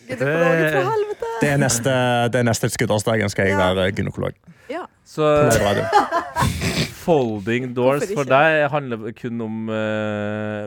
Gynekologen 0.09 0.71
fra 0.73 0.85
helvete. 0.89 1.33
Det 1.43 1.49
er 1.53 1.59
neste, 1.61 1.95
det 2.33 2.41
er 2.41 2.47
neste 2.49 2.71
skuddårsdagen 2.73 3.29
skal 3.33 3.51
jeg 3.51 3.59
være 3.61 3.91
gynekolog. 3.97 4.33
Ja. 4.73 4.85
Så 5.09 5.25
folding 7.09 7.71
doors 7.77 8.05
for 8.13 8.29
deg 8.29 8.67
handler 8.73 9.13
kun 9.17 9.41
om 9.45 9.69
uh, 9.73 9.77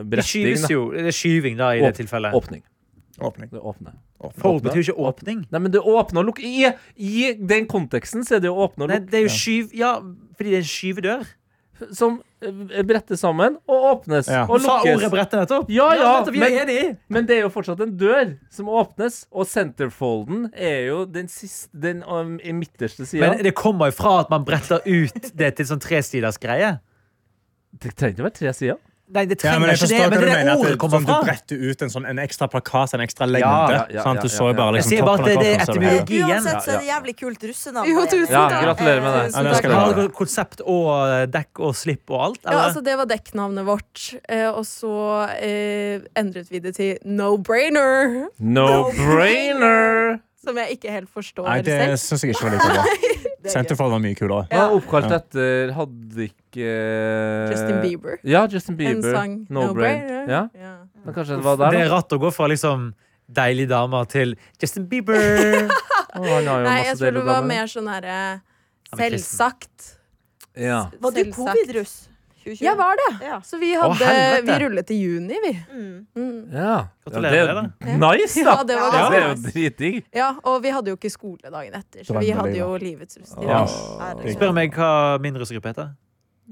Det 0.02 0.08
bretting. 0.16 0.28
skyves 0.30 0.64
da. 0.66 0.72
jo. 0.74 0.86
Det 0.94 1.06
er 1.12 1.16
skyving, 1.16 1.58
da, 1.60 1.72
i 1.76 1.82
det 1.84 1.90
Åp- 1.92 1.98
tilfellet. 2.00 2.34
Åpning. 2.38 2.62
Åpning. 3.22 3.50
Det 3.52 3.60
åpner. 3.60 3.92
Fold 4.38 4.60
betyr 4.62 4.78
jo 4.80 4.84
ikke 4.92 5.02
åpning. 5.10 5.38
Nei, 5.50 5.60
men 5.62 5.72
det 5.74 5.80
åpner 5.82 6.22
og 6.22 6.28
lukker. 6.30 6.46
I, 6.46 6.70
I 6.96 7.32
den 7.38 7.66
konteksten 7.70 8.22
så 8.26 8.36
er 8.38 8.42
det 8.44 8.50
å 8.50 8.58
åpne 8.68 8.86
og 8.86 8.90
Nei, 8.92 8.98
lukke. 9.00 9.10
det 9.10 9.18
er 9.18 9.24
jo 9.26 9.32
skyv... 9.34 9.72
Ja, 9.74 9.96
fordi 10.38 10.52
det 10.52 10.58
er 10.60 10.62
en 10.62 10.70
skyvedør. 10.70 11.24
Som 11.92 12.20
eh, 12.42 12.82
brettes 12.86 13.20
sammen 13.20 13.56
og 13.68 13.86
åpnes 14.06 14.28
Ja. 14.28 14.44
og 14.46 14.60
Sa 14.60 14.78
ordet 14.80 14.94
lukkes. 15.00 15.10
brette 15.10 15.40
nettopp. 15.40 15.70
Ja, 15.70 15.88
ja, 15.94 16.02
ja 16.02 16.12
er 16.26 16.32
men- 16.38 16.58
enige. 16.62 16.96
Men 17.08 17.26
det 17.26 17.36
er 17.38 17.42
jo 17.42 17.50
fortsatt 17.50 17.80
en 17.80 17.96
dør 17.98 18.38
som 18.50 18.66
åpnes, 18.68 19.26
og 19.32 19.46
centerfolden 19.46 20.50
er 20.54 20.86
jo 20.88 21.04
den 21.06 21.28
siste 21.28 21.68
Den 21.78 22.02
um, 22.04 22.38
i 22.42 22.52
midterste 22.52 23.06
sida. 23.06 23.30
Men 23.32 23.42
det 23.42 23.54
kommer 23.54 23.86
jo 23.90 23.92
fra 23.92 24.20
at 24.20 24.30
man 24.30 24.44
bretter 24.44 24.80
ut 24.86 25.30
det 25.36 25.56
til 25.56 25.66
sånn 25.66 25.80
tresiders 25.80 26.38
greie. 26.38 26.78
Det 27.80 27.94
trenger 27.96 28.14
ikke 28.18 28.26
være 28.28 28.38
tre 28.38 28.52
sider. 28.54 28.76
Nei, 29.12 29.24
det 29.28 29.36
trenger 29.42 29.68
ja, 29.68 29.74
ikke 29.76 29.88
det, 29.90 29.98
men 30.08 30.22
det 30.22 30.32
er 30.32 30.50
ordet 30.54 30.70
det, 30.72 30.76
kommer 30.80 31.02
sånn, 31.02 31.06
du 31.08 31.26
bretter 31.26 31.64
ut 31.68 31.82
en, 31.84 31.90
sånn, 31.92 32.06
en 32.08 32.20
ekstra 32.22 32.46
plakat, 32.48 32.94
en 32.96 33.02
ekstra 33.04 33.26
lengde. 33.28 33.44
Ja, 33.44 33.82
ja, 33.92 34.04
ja, 34.06 34.14
Du 34.16 34.28
så 34.32 34.46
jo 34.48 34.54
bare 34.56 34.78
liksom 34.78 34.94
Jeg 34.94 35.02
sier 35.02 35.08
bare 35.08 35.20
toppen 35.20 35.32
at 35.32 35.36
av 35.36 35.42
det 35.42 35.50
er 35.52 35.66
kroppen. 35.66 36.30
Uansett 36.30 36.64
så 36.64 36.72
er 36.72 36.78
det 36.78 36.88
jævlig 36.88 37.14
kult 37.18 37.46
russenavn. 37.50 37.90
Jo, 37.92 38.06
tusen 38.08 38.32
takk. 38.32 38.56
gratulerer 38.64 39.04
med 39.04 39.16
det. 39.18 39.22
Ja, 39.34 39.44
det 39.48 39.54
skal 39.60 39.74
du 39.74 39.76
ha. 39.76 39.82
Har 39.82 39.98
dere 39.98 40.14
konsept 40.16 40.64
og 40.64 40.90
eh, 41.02 41.26
dekk 41.36 41.62
og 41.68 41.76
slipp 41.76 42.14
og 42.14 42.26
alt? 42.28 42.42
Ja, 42.46 42.58
altså 42.70 42.84
Det 42.88 42.96
var 43.02 43.10
dekknavnet 43.12 43.68
vårt. 43.68 44.08
Eh, 44.24 44.48
og 44.48 44.64
så 44.68 44.96
eh, 45.36 46.08
endret 46.18 46.52
vi 46.52 46.62
det 46.64 46.76
til 46.80 46.96
No 47.04 47.34
Brainer. 47.36 48.30
No-brainer! 48.40 50.22
Som 50.42 50.56
jeg 50.58 50.78
ikke 50.78 50.90
helt 50.90 51.10
forstår 51.12 51.46
Nei, 51.46 51.60
det 51.62 51.74
selv. 51.78 52.00
syns 52.02 52.24
jeg 52.24 52.34
ikke 52.34 52.48
var 52.48 52.56
like 52.56 52.70
bra. 52.72 53.20
Centerfold 53.54 53.92
var 53.94 54.00
mye 54.02 54.16
kulere. 54.18 54.46
Ja. 54.50 54.70
Oppkalt 54.74 55.12
etter 55.14 55.70
Hadde 55.76 56.26
ikke 56.30 56.41
Justin 56.56 57.80
Bieber. 57.82 58.18
Ja, 58.22 58.46
Justin 58.50 58.74
En 58.74 58.78
Bieber. 58.78 59.14
sang. 59.14 59.46
No, 59.48 59.66
No 59.68 59.74
brain. 59.74 60.00
Brainer. 60.06 60.28
Ja, 60.28 60.48
Ja. 60.54 60.74
men 61.04 61.14
kanskje 61.14 61.36
det 61.36 61.44
var 61.44 61.56
der, 61.56 61.70
Det 61.70 61.80
er 61.86 61.90
rart 61.90 62.08
å 62.12 62.18
gå 62.18 62.32
fra 62.32 62.46
liksom 62.48 62.92
deilige 63.30 63.68
damer 63.68 64.04
til 64.04 64.36
Justin 64.60 64.86
Bieber. 64.86 65.14
oh, 66.16 66.22
han 66.24 66.46
har 66.46 66.60
jo 66.60 66.64
Nei, 66.64 66.78
masse 66.78 66.86
jeg 66.86 66.96
tror 66.98 67.12
det 67.12 67.24
var 67.24 67.34
damer. 67.42 67.48
mer 67.48 67.66
sånn 67.66 67.88
herre 67.88 68.16
er 68.16 68.40
kristen. 68.92 69.18
Selvsagt. 69.18 69.98
Ja. 70.56 70.90
Var 71.00 71.10
du 71.12 71.24
covid-russ? 71.32 72.08
2020? 72.42 72.64
Jeg 72.66 72.76
var 72.76 72.96
det. 72.98 73.10
Ja. 73.24 73.36
Så 73.46 73.58
vi 73.60 73.68
hadde 73.78 74.02
Å, 74.02 74.42
Vi 74.42 74.54
rullet 74.64 74.90
i 74.90 74.94
juni, 74.98 75.36
vi. 75.44 75.52
Mm. 75.72 76.06
Mm. 76.16 76.52
ja. 76.52 76.58
ja 76.58 76.88
Gratulerer 77.06 77.46
det 77.46 77.52
er 77.54 77.98
med 77.98 78.00
nice, 78.02 78.42
da! 78.42 78.56
Ja, 78.56 78.64
det 78.66 78.76
var 78.80 78.96
Ja, 78.96 78.98
Ja, 78.98 79.10
det 79.10 79.20
er 79.20 79.28
jo 79.28 79.36
dritdigg. 79.46 79.98
Ja, 80.12 80.28
og 80.42 80.62
vi 80.64 80.72
hadde 80.74 80.90
jo 80.90 80.96
ikke 80.98 81.10
skole 81.14 81.52
dagen 81.54 81.72
etter, 81.78 82.02
så 82.04 82.18
vi 82.18 82.32
hadde 82.34 82.56
jo 82.58 82.72
livets 82.82 83.16
russetid. 83.20 83.46
Ja. 83.46 83.62
Spør 84.34 84.52
meg 84.58 84.74
hva 84.74 85.20
min 85.22 85.38
russegruppe 85.38 85.70
heter. 85.70 85.92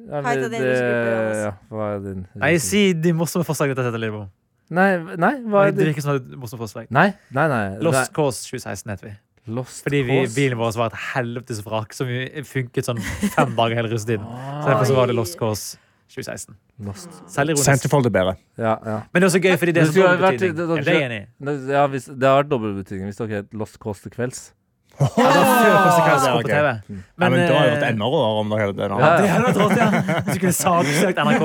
Heter 0.09 0.41
det- 0.41 0.51
din 0.51 0.63
russegruppe, 0.63 1.11
Jonas? 1.15 1.41
Ja, 1.45 1.53
hva 1.71 1.89
er 1.95 1.99
din 2.05 2.27
Nei, 2.37 2.57
si 2.59 2.93
de 2.93 3.13
morsomme 3.13 3.45
forslagene 3.45 3.75
til 3.77 3.85
dette 3.85 4.01
Lillebo. 4.01 4.29
Nei, 4.71 4.99
nei, 5.19 5.33
hva 5.51 5.67
er 5.67 5.73
Det 5.73 5.79
det? 5.79 5.87
virker 5.95 6.03
som 6.03 6.15
et 6.17 6.29
morsomt 6.39 6.61
forslag. 6.63 6.87
Nei, 6.91 7.13
nei, 7.35 7.49
nei. 7.49 7.79
Lost 7.83 8.13
Cause 8.13 8.45
2016 8.49 8.91
heter 8.95 9.09
vi. 9.11 9.17
Lost 9.51 9.83
Fordi 9.85 10.03
vi, 10.07 10.19
Cause. 10.21 10.35
bilen 10.37 10.59
vår 10.59 10.77
var 10.77 10.87
et 10.93 10.99
helvetes 11.15 11.61
vrak 11.65 11.93
som 11.93 12.07
funket 12.07 12.85
sånn 12.87 13.01
fem 13.35 13.55
dager 13.57 13.75
hele 13.75 13.89
russetiden. 13.91 14.25
Så 14.63 14.67
derfor 14.69 14.85
så 14.87 14.95
var 14.95 15.07
det 15.11 15.17
Lost 15.17 15.37
Cause 15.39 15.77
2016. 16.11 16.55
Lost. 16.87 17.09
Centerfold 17.31 18.07
er 18.07 18.11
bedre. 18.11 18.37
Ja, 18.59 18.77
ja. 18.85 18.97
Men 19.13 19.23
det 19.23 19.25
er 19.25 19.29
også 19.31 19.43
gøy, 19.43 19.57
fordi 19.59 19.73
det 19.75 19.83
er 19.83 19.85
Det 19.85 19.91
så 19.91 19.93
skulle 19.93 20.09
dobbel 20.09 20.25
vært- 20.27 20.39
betydning. 20.39 20.57
det- 20.57 20.69
det- 20.69 20.85
det, 20.85 21.29
det? 21.41 21.67
Det, 21.67 21.75
ja, 21.75 21.87
hvis, 21.89 22.05
det 22.07 22.23
har 22.29 22.43
vært 22.45 22.49
dobbeltbetydning 22.51 23.07
hvis 23.11 23.17
dere 23.19 23.37
het 23.43 23.55
Lost 23.55 23.79
Cause 23.81 24.03
til 24.03 24.11
kvelds. 24.11 24.53
Ja, 24.98 25.07
det 25.16 25.38
var 25.40 25.46
før 25.64 25.76
konsekvenser 25.85 26.33
kom 26.33 26.42
på 26.42 26.48
TV. 26.50 26.72
Ja, 27.20 27.29
men 27.31 27.38
da 27.40 27.55
har 27.55 27.64
det 27.64 27.70
eh, 27.70 27.76
vært 27.76 27.87
enda 27.92 28.11
råere 28.14 28.40
om 28.42 28.50
dere 28.50 28.66
hadde 28.66 28.76
det. 28.81 28.88
nå. 28.90 28.98
Ja, 29.00 29.12
Det 29.20 29.31
hadde 29.31 29.46
vært 29.46 29.62
rått, 29.62 29.76
ja. 29.79 29.88
Hvis 30.26 30.35
du 30.35 30.40
kunne 30.42 30.59
saksøkt 30.61 31.22
NRK. 31.24 31.44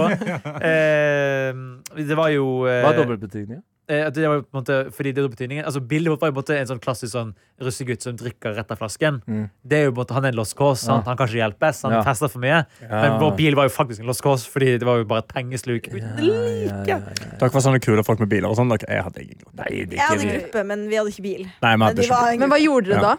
Eh, 0.65 2.03
det 2.09 2.17
var 2.19 2.33
jo 2.33 2.49
eh, 2.67 2.81
Hva 2.83 2.91
er 2.93 2.99
dobbeltbetydning? 2.99 3.61
eh, 3.87 4.07
det 4.09 4.25
var 4.25 4.39
jo 4.39 4.43
på 4.43 4.49
en 4.55 4.59
måte, 4.63 4.77
fordi 4.97 5.11
det 5.13 5.21
er 5.23 5.27
betydningen 5.29 5.65
altså 5.69 5.79
Bildet 5.85 6.09
vårt 6.11 6.23
var 6.23 6.31
jo 6.31 6.33
på 6.33 6.39
en 6.41 6.43
måte 6.43 6.55
en 6.57 6.69
sånn 6.71 6.79
klassisk 6.81 7.11
sånn 7.13 7.33
russegutt 7.61 8.01
som 8.03 8.15
drikker 8.17 8.55
rett 8.57 8.71
av 8.73 8.79
flasken. 8.81 9.19
Mm. 9.29 9.43
Det 9.63 9.77
er 9.77 9.83
jo 9.87 9.91
på 9.93 9.99
en 9.99 10.01
måte, 10.03 10.15
Han 10.17 10.25
er 10.25 10.33
en 10.33 10.39
lost 10.39 10.55
cause. 10.57 10.81
Sant? 10.83 11.05
Ja. 11.05 11.11
Han 11.13 11.19
kan 11.21 11.29
ikke 11.29 11.39
hjelpes. 11.43 11.83
Han 11.85 11.93
Ja. 11.95 12.01
fester 12.03 12.27
for 12.33 12.39
mye. 12.43 12.63
Men 12.89 13.19
vår 13.21 13.35
bil 13.37 13.55
var 13.55 13.69
jo 13.69 13.73
faktisk 13.75 14.01
en 14.01 14.09
lost 14.09 14.23
cause, 14.25 14.49
fordi 14.51 14.73
det 14.81 14.83
var 14.89 14.97
jo 14.97 15.05
bare 15.05 15.19
et 15.23 15.29
pengesluk. 15.31 15.87
uten 15.87 16.17
like. 16.19 16.99
Dere 17.39 17.49
var 17.53 17.61
sånne 17.61 17.79
kule 17.83 18.03
folk 18.03 18.19
med 18.19 18.29
biler 18.29 18.49
og 18.49 18.57
sånn. 18.57 18.73
Jeg 18.89 19.03
hadde 19.05 19.21
ingen 19.21 19.37
Nei, 19.53 19.85
det 19.85 19.95
Jeg 19.95 20.07
hadde 20.09 20.33
gruppe, 20.33 20.65
men 20.65 20.87
vi 20.89 20.95
hadde 20.99 21.13
ikke 21.13 21.23
bil. 21.23 21.45
Nei, 21.61 21.75
Men 21.77 21.87
hadde 21.87 21.95
de 22.01 22.07
ikke 22.09 22.19
var 22.19 22.37
Men 22.39 22.49
hva 22.49 22.59
gjorde 22.59 22.85
dere 22.89 23.01
Ja. 23.01 23.15
da? 23.15 23.17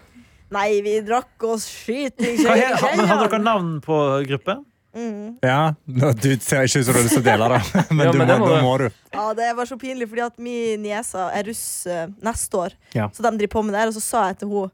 Nei, 0.55 0.81
vi 0.85 1.01
drakk 1.03 1.43
oss 1.49 1.67
skyting. 1.67 2.39
Hva 2.45 2.55
he- 2.55 2.73
ha- 2.79 2.95
men 2.97 3.09
Hadde 3.11 3.29
dere 3.29 3.43
navn 3.43 3.77
på 3.83 3.99
gruppe? 4.29 4.61
Mm. 4.97 5.39
Ja, 5.43 5.75
nå, 5.85 6.13
Du 6.17 6.31
ser 6.41 6.65
ikke 6.65 6.81
ut 6.81 6.87
som 6.87 6.95
du 6.95 6.99
har 6.99 7.05
lyst 7.05 7.19
til 7.19 7.25
å 7.25 7.27
dele 7.27 7.49
det, 7.53 7.61
men, 7.91 8.07
Ja, 8.07 8.13
du 8.13 8.19
men 8.19 8.27
må, 8.27 8.33
det 8.33 8.39
må 8.41 8.49
du. 8.49 8.63
må 8.65 8.77
du. 8.81 8.87
Ja, 9.13 9.27
det 9.37 9.51
var 9.59 9.69
så 9.69 9.77
pinlig, 9.81 10.09
fordi 10.09 10.25
at 10.25 10.39
min 10.41 10.83
niese 10.87 11.27
er 11.37 11.51
russ 11.51 11.67
uh, 11.91 12.07
neste 12.25 12.63
år. 12.63 12.77
Ja. 12.97 13.11
Så 13.13 13.25
de 13.27 13.33
driver 13.37 13.59
på 13.59 13.65
med 13.67 13.77
det 13.77 13.83
her, 13.83 13.93
og 13.93 13.99
så 13.99 14.05
sa 14.05 14.27
jeg 14.31 14.41
til 14.43 14.53
henne 14.55 14.73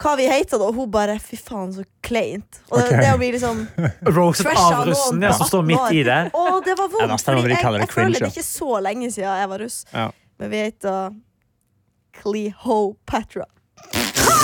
hva 0.00 0.14
vi 0.16 0.26
heter 0.30 0.56
da, 0.56 0.64
og 0.70 0.78
hun 0.80 0.88
bare 0.88 1.18
fy 1.20 1.36
faen, 1.36 1.74
så 1.76 1.82
kleint. 2.04 2.60
Og 2.70 2.78
okay. 2.78 2.94
det, 2.94 3.00
det 3.04 3.08
å 3.12 3.18
bli 3.20 3.26
liksom 3.34 3.58
Roasted 4.16 4.48
av 4.56 4.86
russen, 4.88 5.20
ja, 5.26 5.32
som 5.36 5.50
står 5.50 5.66
midt 5.68 5.96
i 5.98 6.04
det. 6.08 6.20
Å, 6.32 6.44
det 6.64 6.76
var 6.78 6.88
vondt! 6.88 7.04
er 7.04 7.20
Fordi 7.20 7.52
jeg, 7.52 7.58
jeg, 7.60 7.82
jeg 7.82 7.92
føler 7.92 8.16
det 8.16 8.22
er 8.24 8.32
ikke 8.32 8.46
så 8.48 8.78
lenge 8.80 9.10
siden 9.12 9.42
jeg 9.42 9.50
var 9.52 9.64
russ. 9.66 9.76
Ja. 9.92 10.06
Men 10.40 10.52
vi 10.54 10.62
heter 10.64 11.18
Cleopatra. 12.16 13.44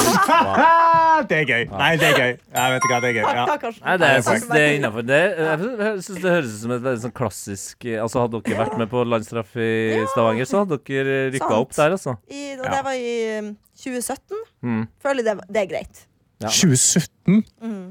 Det 1.28 1.36
er 1.40 1.46
gøy. 1.48 1.62
Nei, 1.70 1.90
det 2.00 2.08
er 2.10 2.18
gøy. 2.20 2.32
Jeg 2.36 2.72
vet 2.72 2.84
ikke 2.84 2.92
hva 2.92 2.98
det 3.02 3.08
er 3.08 3.16
gøy. 3.16 3.22
Ja. 3.24 3.44
Nei, 3.86 3.94
det, 4.00 4.08
jeg 4.12 4.24
synes 4.26 4.48
det 4.50 4.60
er 4.62 4.74
innafor. 4.76 5.06
Det, 5.06 5.20
jeg 5.22 5.68
jeg 5.80 6.02
synes 6.06 6.22
det 6.22 6.32
høres 6.34 6.50
ut 6.50 6.60
som 6.60 6.74
et 6.76 6.82
veldig 6.86 7.02
sånn 7.06 7.14
klassisk 7.16 7.86
eh, 7.88 8.00
Altså 8.02 8.24
Hadde 8.24 8.40
dere 8.46 8.58
vært 8.60 8.76
med 8.80 8.90
på 8.92 9.04
landstraff 9.08 9.54
i 9.56 9.70
Stavanger, 10.12 10.48
så 10.48 10.64
hadde 10.64 10.80
dere 10.90 11.16
rykka 11.34 11.52
opp 11.56 11.72
der, 11.76 11.96
altså. 11.96 12.16
I, 12.28 12.42
og 12.58 12.66
det 12.68 12.82
var 12.88 12.98
i 13.00 13.14
um, 13.40 13.52
2017. 13.80 14.42
Mm. 14.66 14.82
Føler 15.06 15.28
det, 15.30 15.38
det 15.48 15.62
er 15.62 15.70
greit. 15.72 16.02
Ja. 16.42 16.50
2017? 16.52 17.40
Mm. 17.64 17.86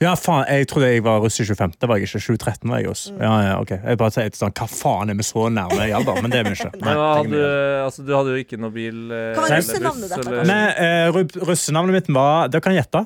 Ja, 0.00 0.14
faen, 0.16 0.46
jeg 0.48 0.66
trodde 0.70 0.88
jeg 0.88 1.02
var 1.04 1.18
russ 1.20 1.36
i 1.42 1.44
25. 1.44 1.74
Det 1.76 1.88
var 1.90 1.98
jeg 2.00 2.06
ikke. 2.08 2.20
2013 2.24 2.70
var 2.72 2.78
jeg 2.80 2.88
hos. 2.88 3.02
Mm. 3.12 3.18
Ja, 3.20 3.32
ja, 3.44 3.54
ok. 3.60 3.72
Jeg 3.84 3.98
bare 4.00 4.14
tenkte 4.14 4.40
sånn, 4.40 4.54
Hva 4.56 4.68
faen 4.72 5.12
er 5.12 5.18
vi 5.18 5.26
så 5.28 5.42
nærme 5.52 5.84
i 5.84 5.92
alder? 5.92 6.22
Men 6.24 6.32
det 6.32 6.38
er 6.40 6.48
vi 6.48 6.54
ikke. 6.56 6.70
Nei, 6.86 6.94
ja, 6.96 7.08
hadde, 7.18 7.42
altså, 7.84 8.04
du 8.08 8.12
hadde 8.16 8.32
jo 8.32 8.40
ikke 8.46 8.56
noe 8.62 8.72
bil 8.72 9.02
eh, 9.12 9.26
Hva 9.36 9.44
var 9.44 9.50
eller 9.50 9.60
russenavnet 9.60 10.14
ditt, 10.16 10.52
eh, 10.86 11.10
ru- 11.12 11.48
russenavnet 11.50 11.98
mitt 11.98 12.08
var 12.16 12.48
Dere 12.48 12.64
kan 12.64 12.76
gjette. 12.78 13.04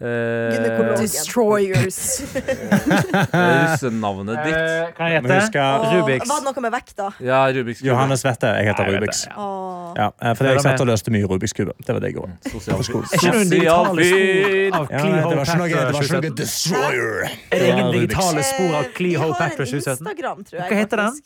Eh, 0.00 0.06
Gynekolog. 0.54 0.98
Destroyers. 0.98 2.20
Russenavnet 3.32 4.40
ditt. 4.44 4.56
Eh, 4.56 4.88
Kan 4.96 5.06
jeg 5.12 5.20
gjette? 5.22 5.36
husk 5.38 5.58
at 5.62 5.84
Rubiks. 5.92 6.28
Var 6.28 6.40
det 6.42 6.48
noe 6.48 6.64
med 6.64 6.74
vekta? 6.74 7.06
Ja, 7.22 7.38
Rubiks 7.54 7.78
kube. 7.78 7.88
Johannes 7.92 8.24
vet 8.26 8.40
det. 8.42 8.50
Jeg 8.58 8.68
heter 8.72 8.88
Nei, 8.88 8.96
Rubiks. 8.96 9.20
det, 9.30 9.36
ja. 10.00 10.08
for 10.10 10.26
eh, 10.26 10.34
fordi 10.40 10.50
jeg 10.50 10.64
satt 10.66 10.82
og 10.82 10.90
løste 10.90 11.14
mye 11.14 11.30
Rubiks 11.30 11.54
kube. 11.54 11.76
Det 11.78 11.94
var 11.94 12.02
det 12.02 12.10
jeg 12.10 12.18
gjorde. 12.18 12.36
Sosial 12.50 12.82
På 12.82 12.88
skolen. 12.90 13.06
Er 13.06 13.22
ikke 13.22 13.34
noen 13.36 13.54
Sosial 13.54 14.02
fyr. 14.02 14.74
Ja, 14.74 14.82
det 14.98 15.38
var 15.38 15.46
ikke 15.46 15.58
noe, 15.62 15.70
det 15.70 15.94
var 15.94 16.08
ikke 16.08 16.20
noe 16.20 16.34
Destroyer. 16.42 17.24
Er 17.54 17.64
det 17.64 17.72
ingen 17.72 17.94
digitale 17.94 18.46
spor 18.50 18.78
av 18.82 18.92
har 18.98 19.34
en 19.46 19.56
2017? 19.62 19.94
Instagram. 19.94 20.46
Hva 20.58 20.70
heter 20.82 21.04
den? 21.06 21.24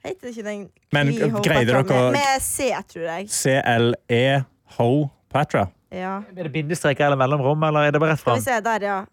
Heter 0.00 0.32
ikke 0.32 0.46
den 0.46 0.62
Men 0.96 1.10
greide 1.44 1.76
dere 1.76 2.06
med 2.14 2.40
C, 2.42 2.72
tror 2.90 3.04
jeg. 3.06 3.28
CLE 3.30 4.24
Ho 4.78 4.90
Patra. 5.30 5.68
Ja. 5.92 6.20
Er 6.36 6.42
det 6.46 6.52
bindestreker 6.54 7.04
eller 7.06 7.16
mellomrom, 7.18 7.62
eller 7.66 7.80
er 7.88 7.90
det 7.90 8.00
bare 8.00 8.12
rett 8.12 8.20
Skal 8.20 8.32
fram? 8.36 8.38
vi 8.38 8.44
se, 8.44 8.60
der, 8.60 8.86
ja. 8.86 9.04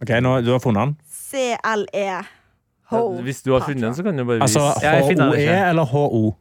Ok, 0.00 0.10
nå, 0.22 0.40
Du 0.46 0.52
har 0.52 0.60
funnet 0.62 0.84
den? 0.86 0.96
CLE. 1.10 2.20
Ho. 2.92 3.00
Hvis 3.22 3.42
du 3.42 3.52
har 3.52 3.60
funnet 3.66 3.82
den, 3.82 3.94
så 3.94 4.02
kan 4.06 4.16
du 4.16 4.24
bare 4.24 4.40
Altså 4.42 4.60
vise. 4.62 4.86
Altså 4.86 5.24
HOE 5.24 5.70
eller 5.70 5.84
HO? 5.84 6.34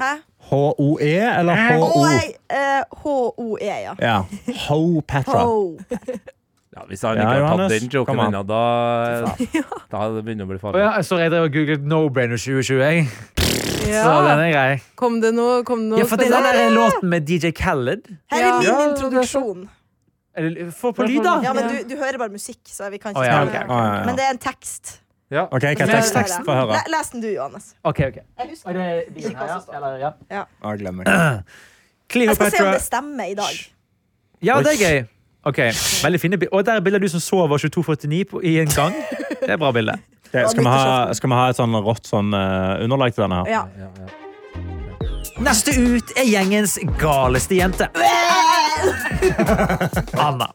Hæ? 0.00 0.10
HOE 0.50 1.38
eller 1.38 1.54
HO? 1.54 2.02
jeg- 2.10 2.34
eh, 2.50 2.82
H-O-E, 3.02 3.64
ja. 3.82 3.94
Ja. 4.00 4.22
Ho 4.68 5.00
Patra. 5.08 5.44
Ho. 5.44 5.78
Ja, 6.76 6.82
hvis 6.88 7.02
han 7.02 7.16
Ja, 7.16 7.22
ikke 7.32 7.46
har 7.46 7.56
tatt 7.56 7.70
den 7.80 7.88
joken 7.88 8.18
ennå, 8.20 8.42
da, 8.46 9.22
da 9.90 10.20
begynner 10.20 10.44
det 10.44 10.44
å 10.44 10.46
bli 10.50 10.58
farlig. 10.58 10.82
farlig. 10.82 10.96
ja, 10.96 11.02
sorry, 11.02 11.22
jeg 11.22 11.30
drev 11.30 11.42
og 11.44 11.52
googlet 11.54 11.82
No 11.88 12.08
Brainer 12.08 12.36
2020. 12.36 13.06
Så 13.86 14.12
den 14.26 14.42
er 14.44 14.50
grei. 14.52 14.76
Kom 14.98 15.20
det 15.22 15.32
noe, 15.36 15.62
kom 15.68 15.82
det 15.84 15.90
noe 15.94 15.98
Ja, 16.02 16.06
for 16.10 16.16
det 16.20 16.26
er 16.28 16.36
den 16.36 16.60
der 16.60 16.74
låten 16.76 17.08
med 17.12 17.26
DJ 17.28 17.50
Khaled. 17.56 18.06
Her 18.32 18.42
er 18.42 18.58
min 18.58 18.66
Ja, 18.68 18.76
introduksjon. 18.90 19.66
Få 20.76 20.90
på 20.92 21.06
lyd, 21.08 21.22
da! 21.24 21.38
Ja, 21.46 21.52
men 21.56 21.68
du, 21.72 21.76
du 21.88 21.96
hører 21.96 22.18
bare 22.20 22.28
musikk, 22.34 22.60
så 22.68 22.90
vi 22.92 22.98
kan 23.00 23.14
ikke 23.14 23.22
Å, 23.22 23.24
ja, 23.24 23.38
spille 23.40 23.62
ok, 23.64 23.70
ok. 23.72 24.06
Men 24.10 24.18
det 24.18 24.24
er 24.26 24.34
en 24.34 24.42
tekst. 24.42 24.96
Ja. 25.32 25.46
Ok, 25.48 25.64
hva 25.64 25.70
er 25.86 25.90
Les 25.96 26.10
teksten? 26.14 26.44
Få 26.46 26.54
høre. 26.54 26.76
Le- 26.76 26.92
Les 26.92 27.08
den 27.14 27.22
du, 27.24 27.28
Johannes. 27.32 27.70
Ok, 27.88 28.00
ok. 28.10 28.18
Jeg 28.42 28.50
husker 28.52 28.76
det. 28.76 28.86
Eller, 29.74 29.96
ja. 30.02 30.10
Jeg 30.30 30.78
glemmer 30.84 31.02
meg. 31.08 31.08
Jeg 32.12 32.36
skal 32.36 32.52
se 32.52 32.60
om 32.60 32.68
Cleopatra 32.68 32.72
det 32.76 32.82
stemmer 32.84 33.32
i 33.32 33.34
dag. 33.38 33.56
Ja, 34.44 34.58
det 34.62 34.76
er 34.76 34.82
gøy. 34.84 35.06
Ok, 35.46 35.58
Veldig 36.02 36.20
fine 36.20 36.38
bilder. 36.38 36.52
Og 36.58 36.66
der 36.66 36.78
er 36.78 36.84
bildet 36.84 37.00
av 37.00 37.06
du 37.06 37.12
som 37.16 37.22
sover 37.22 37.58
22.49 37.62 38.24
på- 38.30 38.42
i 38.44 38.58
en 38.60 38.70
gang. 38.76 38.94
Det 39.46 39.50
er 39.54 39.58
bra 39.62 39.68
bilde. 39.72 39.94
Ok, 40.44 40.52
skal, 40.52 40.62
vi 40.64 40.70
ha, 40.70 41.14
skal 41.16 41.32
vi 41.32 41.40
ha 41.40 41.48
et 41.50 41.58
sånn 41.58 41.80
rått 41.86 42.08
sånn 42.08 42.30
uh, 42.36 42.84
underlag 42.84 43.16
til 43.16 43.26
denne 43.26 43.42
her? 43.42 43.52
Ja. 43.56 43.66
Ja, 43.80 43.90
ja. 44.04 44.14
Neste 45.42 45.74
ut 45.76 46.12
er 46.16 46.24
gjengens 46.24 46.78
galeste 46.96 47.58
jente. 47.58 47.90
Anna. 50.26 50.48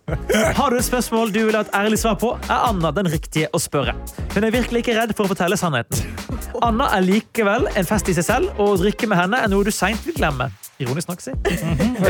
Har 0.57 0.71
du 0.71 0.77
et 0.77 0.85
spørsmål 0.85 1.33
du 1.33 1.43
vil 1.45 1.57
ha 1.57 1.61
et 1.65 1.75
ærlig 1.77 1.99
svar 2.01 2.17
på, 2.21 2.31
er 2.47 2.65
Anna 2.69 2.89
den 2.95 3.09
riktige 3.11 3.49
å 3.53 3.61
spørre. 3.61 3.93
Hun 4.33 4.47
er 4.47 4.53
virkelig 4.53 4.81
ikke 4.81 4.97
redd 4.97 5.13
for 5.17 5.27
å 5.27 5.33
fortelle 5.33 5.57
sannheten. 5.59 6.01
Anna 6.65 6.89
er 6.97 7.05
likevel 7.05 7.69
en 7.75 7.87
fest 7.87 8.09
i 8.09 8.17
seg 8.17 8.25
selv, 8.25 8.51
og 8.57 8.73
å 8.73 8.81
drikke 8.81 9.09
med 9.09 9.21
henne 9.21 9.43
er 9.43 9.53
noe 9.53 9.65
du 9.65 9.73
seint 9.73 10.01
vil 10.07 10.17
glemme. 10.17 10.49
Ironisk 10.81 11.13
nok, 11.13 11.21
si. 11.21 11.33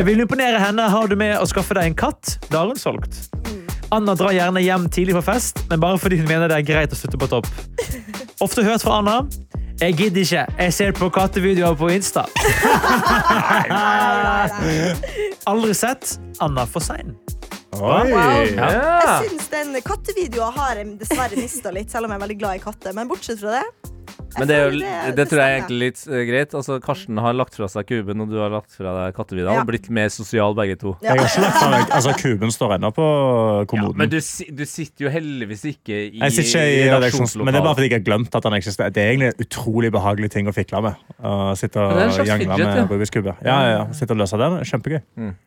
Vil 0.07 0.23
du 0.23 0.25
imponere 0.25 0.59
henne, 0.63 0.87
har 0.95 1.11
du 1.11 1.19
med 1.19 1.37
å 1.39 1.47
skaffe 1.49 1.75
deg 1.75 1.91
en 1.91 2.01
katt. 2.05 2.37
Da 2.47 2.63
har 2.63 2.71
hun 2.71 2.79
solgt. 2.79 3.25
Anna 3.91 4.13
drar 4.15 4.31
gjerne 4.31 4.61
hjem 4.63 4.85
tidlig 4.87 5.17
fra 5.17 5.33
fest, 5.33 5.65
men 5.69 5.81
bare 5.83 5.99
fordi 5.99 6.21
hun 6.21 6.29
mener 6.29 6.47
det 6.47 6.61
er 6.61 6.67
greit 6.67 6.93
å 6.95 6.97
slutte 6.99 7.19
på 7.19 7.27
topp. 7.27 7.49
Ofte 8.39 8.63
hørt 8.63 8.85
fra 8.85 9.01
Anna. 9.01 9.17
Jeg 9.81 9.97
gidder 9.97 10.21
ikke. 10.21 10.45
Jeg 10.61 10.73
ser 10.77 10.93
på 10.95 11.09
kattevideoer 11.11 11.75
på 11.75 11.89
Insta. 11.91 12.23
Aldri 15.51 15.75
sett. 15.75 16.15
Anna 16.39 16.63
for 16.69 16.85
sein. 16.85 17.15
Oi! 17.81 18.07
Ja. 18.13 18.69
Jeg 18.69 19.31
syns 19.31 19.49
den 19.51 19.75
kattevideoen 19.83 20.55
har 20.55 20.79
jeg 20.79 20.95
dessverre 21.01 21.39
mista 21.39 21.73
litt, 21.73 21.91
selv 21.91 22.07
om 22.07 22.13
jeg 22.13 22.21
er 22.21 22.25
veldig 22.27 22.39
glad 22.45 22.61
i 22.61 22.63
katter. 22.63 22.95
Men 22.95 23.11
bortsett 23.11 23.41
fra 23.41 23.57
det 23.57 23.65
Men 24.39 24.47
det, 24.47 24.55
er 24.55 24.63
jo, 24.69 24.79
det, 24.79 25.11
det 25.17 25.25
tror 25.29 25.41
jeg 25.41 25.51
er 25.51 25.57
egentlig 25.59 25.77
litt 25.81 26.01
eh, 26.07 26.21
greit. 26.29 26.53
Altså, 26.55 26.77
Karsten 26.83 27.19
har 27.21 27.33
lagt 27.35 27.57
fra 27.57 27.67
seg 27.71 27.87
kuben, 27.89 28.21
og 28.23 28.29
du 28.31 28.37
har 28.39 28.51
lagt 28.53 28.71
fra 28.77 28.93
deg 28.95 29.15
kattevideoen. 29.17 29.57
Ja. 29.59 29.63
Og 29.65 29.69
blitt 29.69 29.89
mer 29.93 30.07
sosial 30.13 30.55
begge 30.57 30.77
to. 30.81 30.93
Ja. 31.03 31.13
Jeg 31.15 31.23
har 31.23 31.29
ikke 31.31 31.43
lagt 31.43 31.57
fra 31.59 31.69
meg 31.73 31.95
Altså, 31.97 32.13
Kuben 32.21 32.53
står 32.55 32.75
ennå 32.77 32.91
på 32.95 33.05
Ja, 33.07 33.65
kommoden. 33.71 33.97
men 33.99 34.11
du, 34.13 34.17
si- 34.23 34.47
du 34.55 34.63
sitter 34.69 35.07
jo 35.07 35.11
heldigvis 35.13 35.65
ikke 35.73 35.97
i 35.97 36.21
jeg 36.21 36.35
sitter 36.37 36.47
ikke 36.47 36.63
i 36.77 36.85
redaksjonslokalet. 36.93 37.45
Men 37.49 37.53
det 37.57 37.61
er 37.61 37.67
bare 37.67 37.77
fordi 37.81 37.89
jeg 37.91 37.97
har 37.99 38.05
glemt 38.07 38.39
at 38.39 38.47
han 38.49 38.57
eksisterer. 38.61 38.95
Det 38.95 39.03
er 39.03 39.11
egentlig 39.15 39.31
en 39.33 39.45
utrolig 39.47 39.91
behagelig 39.97 40.31
ting 40.37 40.47
å 40.47 40.55
fikle 40.55 40.81
med. 40.87 41.03
Å 41.19 41.35
sitte 41.59 41.83
Men 41.83 41.91
det 41.91 42.01
er 42.01 42.05
en 42.07 42.13
og 42.13 42.17
slags 42.19 42.31
jangle 42.31 42.47
fidget, 42.55 42.71
med 42.71 42.81
ja. 42.81 42.87
Rubiks 42.95 43.13
kube. 43.17 43.35
Ja, 43.43 43.57
ja, 43.67 43.75
ja. 43.75 43.83
Sitte 43.99 44.15
og 44.15 44.21
løse 44.23 44.39
den. 44.41 44.57
Kjempegøy. 44.71 45.01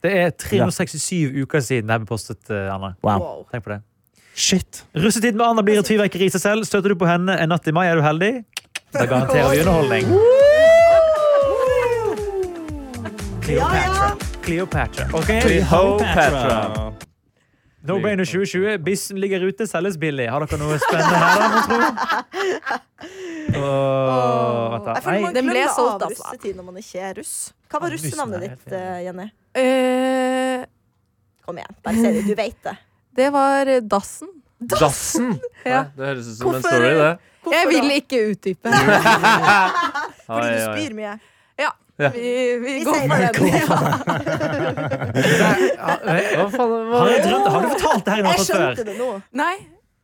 Det 0.05 0.15
er 0.25 0.31
367 0.45 1.43
uker 1.45 1.65
siden 1.65 1.89
det 1.91 2.01
ble 2.05 2.11
postet, 2.13 2.43
eh, 2.53 2.69
Anna. 2.75 2.95
Wow. 3.05 3.25
Wow. 3.25 3.43
Tenk 3.53 3.65
på 3.67 3.75
det. 3.75 3.81
Shit. 4.35 4.81
Russetid 4.99 5.37
med 5.39 5.47
Anna 5.47 5.63
blir 5.63 5.79
et 5.79 5.87
fyrverkeri 5.87 6.27
i 6.27 6.33
seg 6.35 6.43
selv. 6.43 6.67
Støter 6.67 6.91
du 6.91 6.99
på 6.99 7.07
henne 7.07 7.37
en 7.39 7.53
natt 7.53 7.69
i 7.71 7.75
mai, 7.75 7.85
er 7.87 8.01
du 8.01 8.03
heldig. 8.03 8.33
Da 8.95 9.07
garanterer 9.07 9.51
vi 9.51 9.59
underholdning. 9.59 10.07
Cleopatra. 13.43 14.17
Cleopatra. 14.43 15.07
Ok, 15.13 15.27
Cleopatra. 15.43 16.93
No 17.81 17.99
Brainer 18.01 18.25
2020. 18.25 18.79
Bissen 18.79 19.21
ligger 19.21 19.41
ute, 19.41 19.67
selges 19.67 19.99
billig. 20.01 20.29
Har 20.31 20.47
dere 20.47 20.61
noe 20.61 20.79
spennende 20.81 21.19
her, 21.21 21.43
da, 21.43 21.49
mon 21.53 21.63
tro? 21.69 21.79
Oh, 23.55 23.61
oh. 23.63 24.87
Jeg 24.89 25.03
føler 25.05 25.21
man 25.23 25.35
glemmer 25.37 25.69
solgt, 25.71 26.03
av 26.03 26.11
russetid 26.11 26.57
når 26.59 26.65
man 26.67 26.79
ikke 26.81 27.03
er 27.07 27.13
russ. 27.21 27.35
Hva 27.71 27.79
var 27.85 27.93
russenavnet 27.95 28.43
ditt, 28.43 28.73
eh, 28.75 28.97
Jenny? 29.05 29.27
Uh, 29.55 30.65
Kom 31.45 31.61
igjen, 31.61 31.77
bare 31.85 32.01
si 32.01 32.11
det. 32.17 32.23
Du 32.25 32.33
vet 32.41 32.57
det. 32.65 32.75
det 33.21 33.29
var 33.37 33.71
Dassen. 33.93 34.33
Dassen! 34.73 35.37
Ja. 35.63 35.85
Det 35.95 36.09
høres 36.09 36.33
ut 36.33 36.41
som 36.41 36.57
en 36.57 36.65
story, 36.65 36.91
det. 36.99 37.13
Hvorfor 37.45 37.55
Jeg 37.61 37.69
vil 37.69 37.87
da? 37.89 37.95
ikke 38.01 38.19
utdype. 38.33 38.67
Fordi 40.27 40.49
du 40.51 40.61
spyr 40.65 40.95
mye. 40.99 41.15
Ja, 41.61 41.71
Ja. 41.99 42.09
vi, 42.11 42.21
vi 42.59 42.73
Vi 42.81 42.85
går 42.85 42.95
for 42.95 43.07
det. 43.15 43.53
Ja. 43.55 43.67
Hva 46.35 46.49
faen, 46.51 46.73
hva? 46.91 47.03
Har, 47.05 47.13
du, 47.23 47.51
har 47.55 47.61
du 47.63 47.69
fortalt 47.75 48.05
det 48.09 48.13
her 48.17 48.19
i 48.19 48.25
før? 48.25 48.33
Jeg 48.35 48.47
skjønte 48.49 48.85
det 48.89 48.97
nå. 48.99 49.11
Nei, 49.39 49.53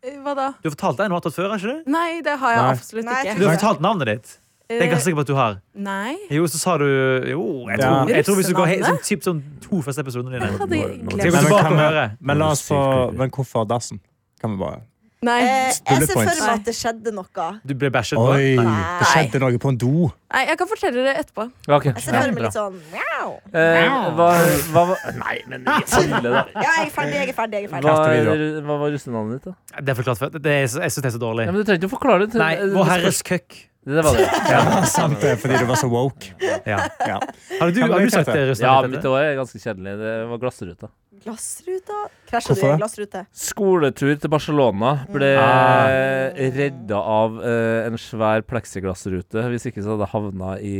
eh, 0.05 0.18
hva 0.22 0.35
da? 0.38 0.46
Du 0.62 0.68
har 0.68 0.74
fortalt 0.76 1.00
det 1.00 1.09
i 1.09 1.12
noe 1.14 1.33
før, 1.35 1.48
har 1.50 1.59
ikke 1.64 1.72
du? 1.81 1.90
Nei, 1.96 2.11
det 2.26 2.37
har 2.44 2.55
jeg 2.55 2.62
Nei. 2.62 2.70
absolutt 2.76 3.09
Nei, 3.11 3.18
ikke. 3.24 3.35
Du 3.40 3.44
har 3.48 3.57
fortalt 3.59 3.83
navnet 3.85 4.12
ditt. 4.12 4.37
Det 4.70 4.76
er 4.76 4.85
jeg 4.85 4.90
ganske 4.92 5.03
sikker 5.09 5.18
på 5.18 5.24
at 5.26 5.31
du 5.33 5.35
har. 5.35 5.55
Nei. 5.83 6.12
Jo, 6.31 6.44
så 6.46 6.61
sa 6.62 6.76
du 6.79 6.85
Jo, 6.87 7.40
jeg 7.66 7.81
Ja. 7.81 7.88
tror, 7.88 8.12
jeg 8.14 8.24
tror 8.29 8.37
hvis 8.38 8.46
du 8.46 8.55
går 8.55 8.68
helt, 8.70 8.85
sånn, 8.87 9.00
typ 9.09 9.24
sånn 9.26 9.40
to 9.64 9.81
første 9.83 10.05
episodene 10.05 10.37
Jeg 10.38 10.42
dine. 10.44 10.55
Skal 10.55 10.68
vi 10.70 10.79
gå 10.79 10.87
Men, 11.11 11.18
tilbake 11.18 11.72
og 11.72 11.81
høre? 11.81 12.05
men 12.20 12.38
la 12.38 12.50
oss 12.55 12.62
få 12.68 12.79
Men 13.18 13.31
hvorfor 13.35 13.66
dassen? 13.66 13.98
Kan 14.40 14.53
vi 14.55 14.59
bare 14.62 14.79
Nei. 15.21 15.41
Eh, 15.45 15.67
jeg 15.69 16.07
ser 16.09 16.15
for 16.17 16.25
meg 16.25 16.39
at 16.49 16.63
det 16.65 16.73
skjedde 16.79 17.11
noe. 17.13 17.47
Du 17.69 17.75
ble 17.77 17.91
bæsjet 17.93 18.17
på? 18.17 18.23
Oi! 18.33 18.55
Nei. 18.57 18.77
Det 19.03 19.09
skjedde 19.11 19.41
noe 19.43 19.59
på 19.61 19.69
en 19.69 19.79
do. 19.83 19.91
Nei, 20.33 20.45
jeg 20.49 20.57
kan 20.63 20.71
fortelle 20.71 21.03
det 21.05 21.13
etterpå. 21.21 21.45
Okay. 21.77 21.93
Jeg 21.93 22.05
ser 22.07 22.17
for 22.17 22.33
meg 22.39 22.47
litt 22.47 22.57
sånn 22.57 22.79
mjau. 22.95 23.35
Eh, 23.53 23.99
hva, 24.17 24.29
hva 24.73 24.85
Nei, 25.19 25.35
men 25.53 25.69
alle, 25.69 26.23
da. 26.25 26.45
Ja, 26.57 26.71
jeg 26.79 26.87
er 26.87 26.95
ferdig, 26.95 27.19
jeg 27.21 27.35
er 27.35 27.37
ferdig. 27.37 27.61
Jeg 27.61 27.69
er 27.69 27.75
ferdig. 27.75 27.91
Hva, 27.91 28.37
er- 28.39 28.65
hva 28.71 28.79
var 28.81 28.95
russenavnet 28.97 29.43
ditt, 29.43 29.51
da? 29.53 29.83
Det 29.85 29.93
er 29.93 29.99
forklart 30.01 30.23
før. 30.25 30.33
Det 30.41 30.55
er, 30.55 30.63
jeg 30.65 30.73
syns 30.79 31.03
det 31.05 31.11
er 31.13 31.17
så 31.19 31.23
dårlig. 31.27 31.45
Ja, 31.51 31.53
men 31.53 31.61
Du 31.61 31.69
trenger 31.69 31.83
ikke 31.85 31.91
å 31.93 31.97
forklare 31.99 32.25
det. 32.25 32.31
til- 32.33 32.41
Nei, 32.47 32.55
Vår 32.79 32.91
Herres 32.95 33.21
køkk. 33.29 33.61
Det 33.91 34.03
var 34.05 34.17
det. 34.17 34.25
Ja, 34.53 34.59
sant 34.89 35.21
det, 35.21 35.37
fordi 35.41 35.61
du 35.61 35.69
var 35.69 35.79
så 35.81 35.89
woke. 35.93 36.33
Ja. 36.69 36.81
Ja. 37.05 37.21
Har 37.61 37.71
du, 37.73 37.81
har 37.81 38.01
du 38.01 38.11
sagt 38.13 38.29
det, 38.33 38.43
Russland? 38.55 38.65
Ja, 38.65 38.89
mitt 38.97 39.07
òg 39.09 39.17
er 39.21 39.37
ganske 39.39 39.61
kjedelig. 39.61 39.95
Det 40.01 40.17
var 40.33 40.41
glassruta. 40.43 40.91
Glassruta? 41.21 41.99
Krasja 42.31 42.55
du 42.57 42.63
i 42.65 42.77
glassrute? 42.81 43.25
Skoletur 43.37 44.13
til 44.23 44.33
Barcelona 44.33 44.93
ble 45.11 45.33
mm. 45.37 46.39
redda 46.57 47.01
av 47.01 47.37
uh, 47.43 47.89
en 47.89 47.99
svær 48.01 48.45
pleksiglassrute. 48.49 49.45
Hvis 49.53 49.69
ikke 49.71 49.85
så 49.85 49.95
hadde 49.95 50.07
jeg 50.07 50.15
havna 50.15 50.55
i 50.65 50.79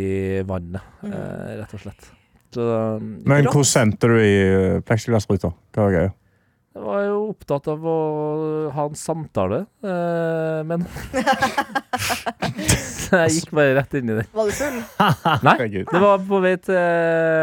vannet, 0.48 0.96
eh, 1.05 1.59
rett 1.61 1.76
og 1.76 1.85
slett. 1.85 2.09
Så, 2.55 2.64
Men 3.00 3.44
Rått. 3.44 3.53
hvor 3.55 3.66
sendte 3.68 4.11
du 4.11 4.16
i 4.18 4.33
uh, 4.40 4.81
pleksiglassruta? 4.87 5.53
Hva 5.74 5.87
var 5.87 5.96
greia? 5.96 6.14
Jeg 6.70 6.83
var 6.87 7.01
jo 7.03 7.14
opptatt 7.32 7.66
av 7.72 7.82
å 7.90 7.94
ha 8.76 8.84
en 8.86 8.94
samtale, 8.94 9.64
eh, 9.82 10.61
men 10.70 10.84
jeg 13.11 13.32
gikk 13.34 13.51
bare 13.59 13.74
rett 13.80 13.97
inn 13.99 14.12
i 14.12 14.16
det. 14.20 14.26
Var 14.34 14.47
du 14.51 14.55
full? 14.55 14.78
Nei, 15.49 15.57
det 15.74 16.03
var 16.05 16.22
på 16.28 16.40
vei 16.44 16.55
til 16.62 16.78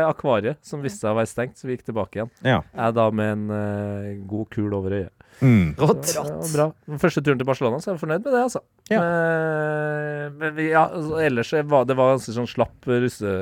akvariet, 0.08 0.62
som 0.66 0.84
viste 0.86 1.04
seg 1.04 1.12
å 1.12 1.18
være 1.20 1.32
stengt, 1.32 1.60
så 1.60 1.68
vi 1.68 1.76
gikk 1.76 1.90
tilbake 1.90 2.22
igjen. 2.22 2.32
Ja. 2.48 2.62
Jeg 2.72 2.96
da 2.98 3.08
med 3.20 3.34
en 3.36 3.46
eh, 3.58 4.10
god 4.32 4.48
kul 4.56 4.72
over 4.80 4.96
øyet. 5.02 5.14
Mm. 5.44 5.76
Rått. 5.78 6.08
Så 6.16 6.24
bra. 6.56 6.70
Første 6.98 7.22
turen 7.22 7.38
til 7.38 7.46
Barcelona, 7.46 7.78
så 7.84 7.92
er 7.92 7.98
jeg 7.98 8.02
fornøyd 8.06 8.24
med 8.26 8.32
det, 8.34 8.46
altså. 8.48 8.64
Ja. 8.90 9.02
Men, 9.04 10.40
men 10.40 10.56
vi, 10.58 10.70
ja, 10.72 10.88
altså, 10.88 11.20
ellers 11.28 11.52
er- 11.54 11.68
var 11.70 11.84
det 11.86 11.98
var 12.00 12.16
ganske 12.16 12.34
sånn 12.40 12.50
slapp 12.50 12.88
russe, 12.90 13.36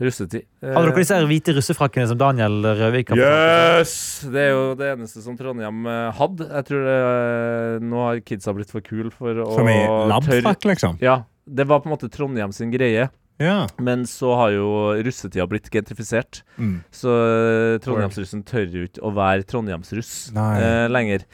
russetid. 0.00 0.46
Hadde 0.64 0.88
dere 0.90 1.02
disse 1.02 1.18
hvite 1.28 1.54
russefrakkene 1.56 2.08
som 2.10 2.18
Daniel 2.20 2.58
Røvik 2.78 3.12
har? 3.12 3.20
Yes! 3.20 3.92
Det 4.32 4.42
er 4.46 4.50
jo 4.54 4.62
det 4.80 4.90
eneste 4.94 5.22
som 5.24 5.36
Trondheim 5.38 5.84
eh, 5.90 6.10
hadde. 6.16 6.46
Jeg 6.48 6.68
tror 6.70 6.86
det, 6.88 6.98
eh, 7.00 7.86
nå 7.90 8.04
har 8.06 8.22
kidsa 8.24 8.54
blitt 8.56 8.72
for 8.72 8.84
kule 8.86 9.12
for 9.14 9.42
å 9.44 9.48
Som 9.58 9.68
i 9.72 9.76
labfrakk, 10.12 10.64
liksom? 10.72 11.00
Ja. 11.04 11.20
Det 11.50 11.66
var 11.66 11.82
på 11.82 11.90
en 11.90 11.96
måte 11.96 12.10
Trondheim 12.12 12.52
sin 12.54 12.70
greie, 12.72 13.08
Ja. 13.40 13.66
men 13.80 14.04
så 14.06 14.34
har 14.36 14.52
jo 14.54 14.66
russetida 15.02 15.46
blitt 15.50 15.70
gentrifisert. 15.72 16.42
Mm. 16.60 16.82
Så 16.94 17.10
eh, 17.10 17.78
trondheimsrussen 17.84 18.44
tør 18.46 18.68
jo 18.68 18.86
ikke 18.88 19.02
å 19.04 19.14
være 19.16 19.46
trondheimsruss 19.48 20.30
eh, 20.36 20.86
lenger. 20.92 21.24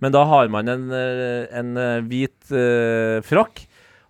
Men 0.00 0.12
da 0.12 0.24
har 0.28 0.48
man 0.52 0.68
en, 0.68 0.86
en 0.92 1.70
hvit 2.08 2.52
eh, 2.52 3.22
frakk. 3.24 3.65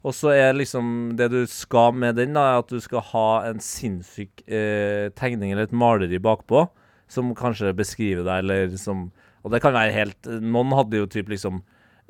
Og 0.06 0.14
så 0.14 0.30
er 0.36 0.54
liksom 0.54 0.88
det 1.18 1.26
du 1.32 1.40
skal 1.50 1.94
med 1.98 2.14
den, 2.20 2.36
da, 2.36 2.44
er 2.52 2.60
at 2.62 2.70
du 2.70 2.78
skal 2.82 3.02
ha 3.12 3.28
en 3.48 3.58
sinnssyk 3.62 4.44
eh, 4.46 5.08
tegning 5.18 5.50
eller 5.52 5.66
et 5.66 5.74
maleri 5.74 6.20
bakpå, 6.22 6.68
som 7.10 7.32
kanskje 7.38 7.72
beskriver 7.74 8.22
deg, 8.26 8.44
eller 8.44 8.76
som 8.78 9.08
Og 9.46 9.52
det 9.52 9.60
kan 9.62 9.74
være 9.76 9.92
helt 9.94 10.26
Noen 10.42 10.72
hadde 10.74 10.98
jo 10.98 11.06
typ 11.10 11.28
liksom 11.30 11.60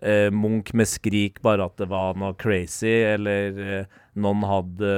eh, 0.00 0.28
Munch 0.32 0.70
med 0.76 0.88
skrik, 0.88 1.40
bare 1.44 1.66
at 1.68 1.76
det 1.80 1.88
var 1.90 2.16
noe 2.16 2.32
crazy, 2.40 2.94
eller 3.14 3.60
eh, 3.64 3.98
noen 4.16 4.44
hadde 4.48 4.92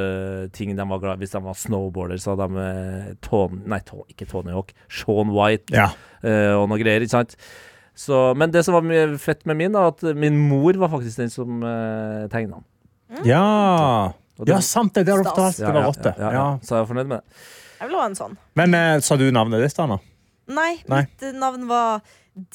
ting 0.54 0.74
de 0.78 0.86
var 0.86 1.02
glad 1.02 1.18
Hvis 1.22 1.34
de 1.34 1.42
var 1.42 1.58
snowboarder, 1.58 2.18
så 2.22 2.34
hadde 2.36 2.46
de 2.50 2.66
eh, 2.66 3.12
Tony 3.26 3.62
Nei, 3.74 3.80
to, 3.86 4.04
ikke 4.10 4.26
Tony 4.30 4.54
Hawk. 4.54 4.74
Sean 4.90 5.34
White 5.34 5.74
Ja. 5.74 5.88
eh, 6.22 6.54
og 6.54 6.68
noe 6.70 6.78
greier, 6.82 7.02
ikke 7.02 7.16
sant? 7.18 7.34
Så, 7.98 8.14
men 8.38 8.52
det 8.54 8.62
som 8.66 8.76
var 8.78 8.84
mye 8.86 9.16
fett 9.18 9.42
med 9.50 9.58
min, 9.58 9.74
da, 9.74 9.88
at 9.90 10.02
min 10.14 10.36
mor 10.50 10.78
var 10.78 10.90
faktisk 10.92 11.18
den 11.18 11.30
som 11.34 11.62
eh, 11.66 12.26
tegna 12.30 12.60
den. 12.60 12.66
Ja. 13.24 14.12
Og 14.38 14.46
det- 14.46 14.52
ja, 14.54 14.60
sant 14.60 14.94
det. 14.94 15.04
Det 15.06 15.12
har 15.14 15.22
du 15.22 15.28
Stas. 15.28 15.34
fortalt. 15.34 15.56
Det 15.56 15.74
var 15.74 15.82
rått, 15.88 16.02
det. 16.02 16.14
Ja, 16.18 16.24
ja, 16.24 16.32
Ja. 16.32 16.38
ja. 16.52 16.58
Så 16.62 16.76
jeg 16.76 16.82
er 16.82 16.86
fornøyd 16.94 17.06
med 17.08 17.18
det. 17.18 17.24
Jeg 17.80 17.88
vil 17.88 17.96
ha 17.98 18.06
en 18.06 18.14
sånn. 18.14 18.36
Men 18.56 18.74
eh, 18.74 19.00
sa 19.00 19.16
du 19.16 19.30
navnet 19.30 19.62
ditt, 19.62 19.78
Anna? 19.78 19.98
Nei, 20.48 20.78
Nei. 20.88 21.02
mitt 21.02 21.22
eh, 21.22 21.32
navn 21.32 21.66
var 21.68 22.00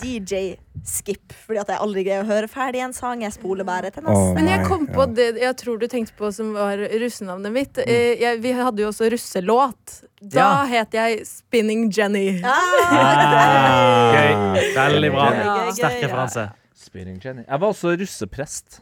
DJ 0.02 0.56
Skip. 0.86 1.34
Fordi 1.46 1.60
at 1.60 1.68
jeg 1.68 1.78
aldri 1.78 2.04
greier 2.06 2.24
å 2.24 2.28
høre 2.28 2.48
ferdig 2.48 2.82
en 2.84 2.94
sang. 2.94 3.22
Jeg 3.22 3.34
spoler 3.34 3.64
bare 3.68 3.92
til 3.92 4.04
neste. 4.04 4.34
Men 4.36 4.48
jeg 4.48 4.66
kom 4.66 4.88
på 4.88 5.04
ja. 5.08 5.14
det 5.14 5.28
jeg 5.42 5.56
tror 5.60 5.78
du 5.80 5.88
tenkte 5.88 6.16
på 6.18 6.32
som 6.34 6.54
var 6.54 6.78
russenavnet 6.78 7.52
mitt. 7.52 7.78
Eh, 7.84 8.16
jeg, 8.22 8.40
vi 8.42 8.52
hadde 8.54 8.80
jo 8.80 8.88
også 8.94 9.10
russelåt. 9.12 10.04
Da 10.22 10.40
Ja. 10.40 10.66
het 10.66 10.92
jeg 10.94 11.26
Spinning 11.28 11.90
Jenny. 11.92 12.42
Ah. 12.44 14.14
Gøy. 14.16 14.74
Veldig 14.76 15.12
bra. 15.12 15.30
Gøy, 15.32 15.44
gøy, 15.44 15.66
gøy, 15.66 15.72
Sterk 15.78 16.00
ja. 16.02 16.08
referanse. 16.08 16.48
Spinning 16.76 17.20
Jenny. 17.24 17.44
Jeg 17.48 17.60
var 17.60 17.68
også 17.70 17.96
russeprest. 18.00 18.82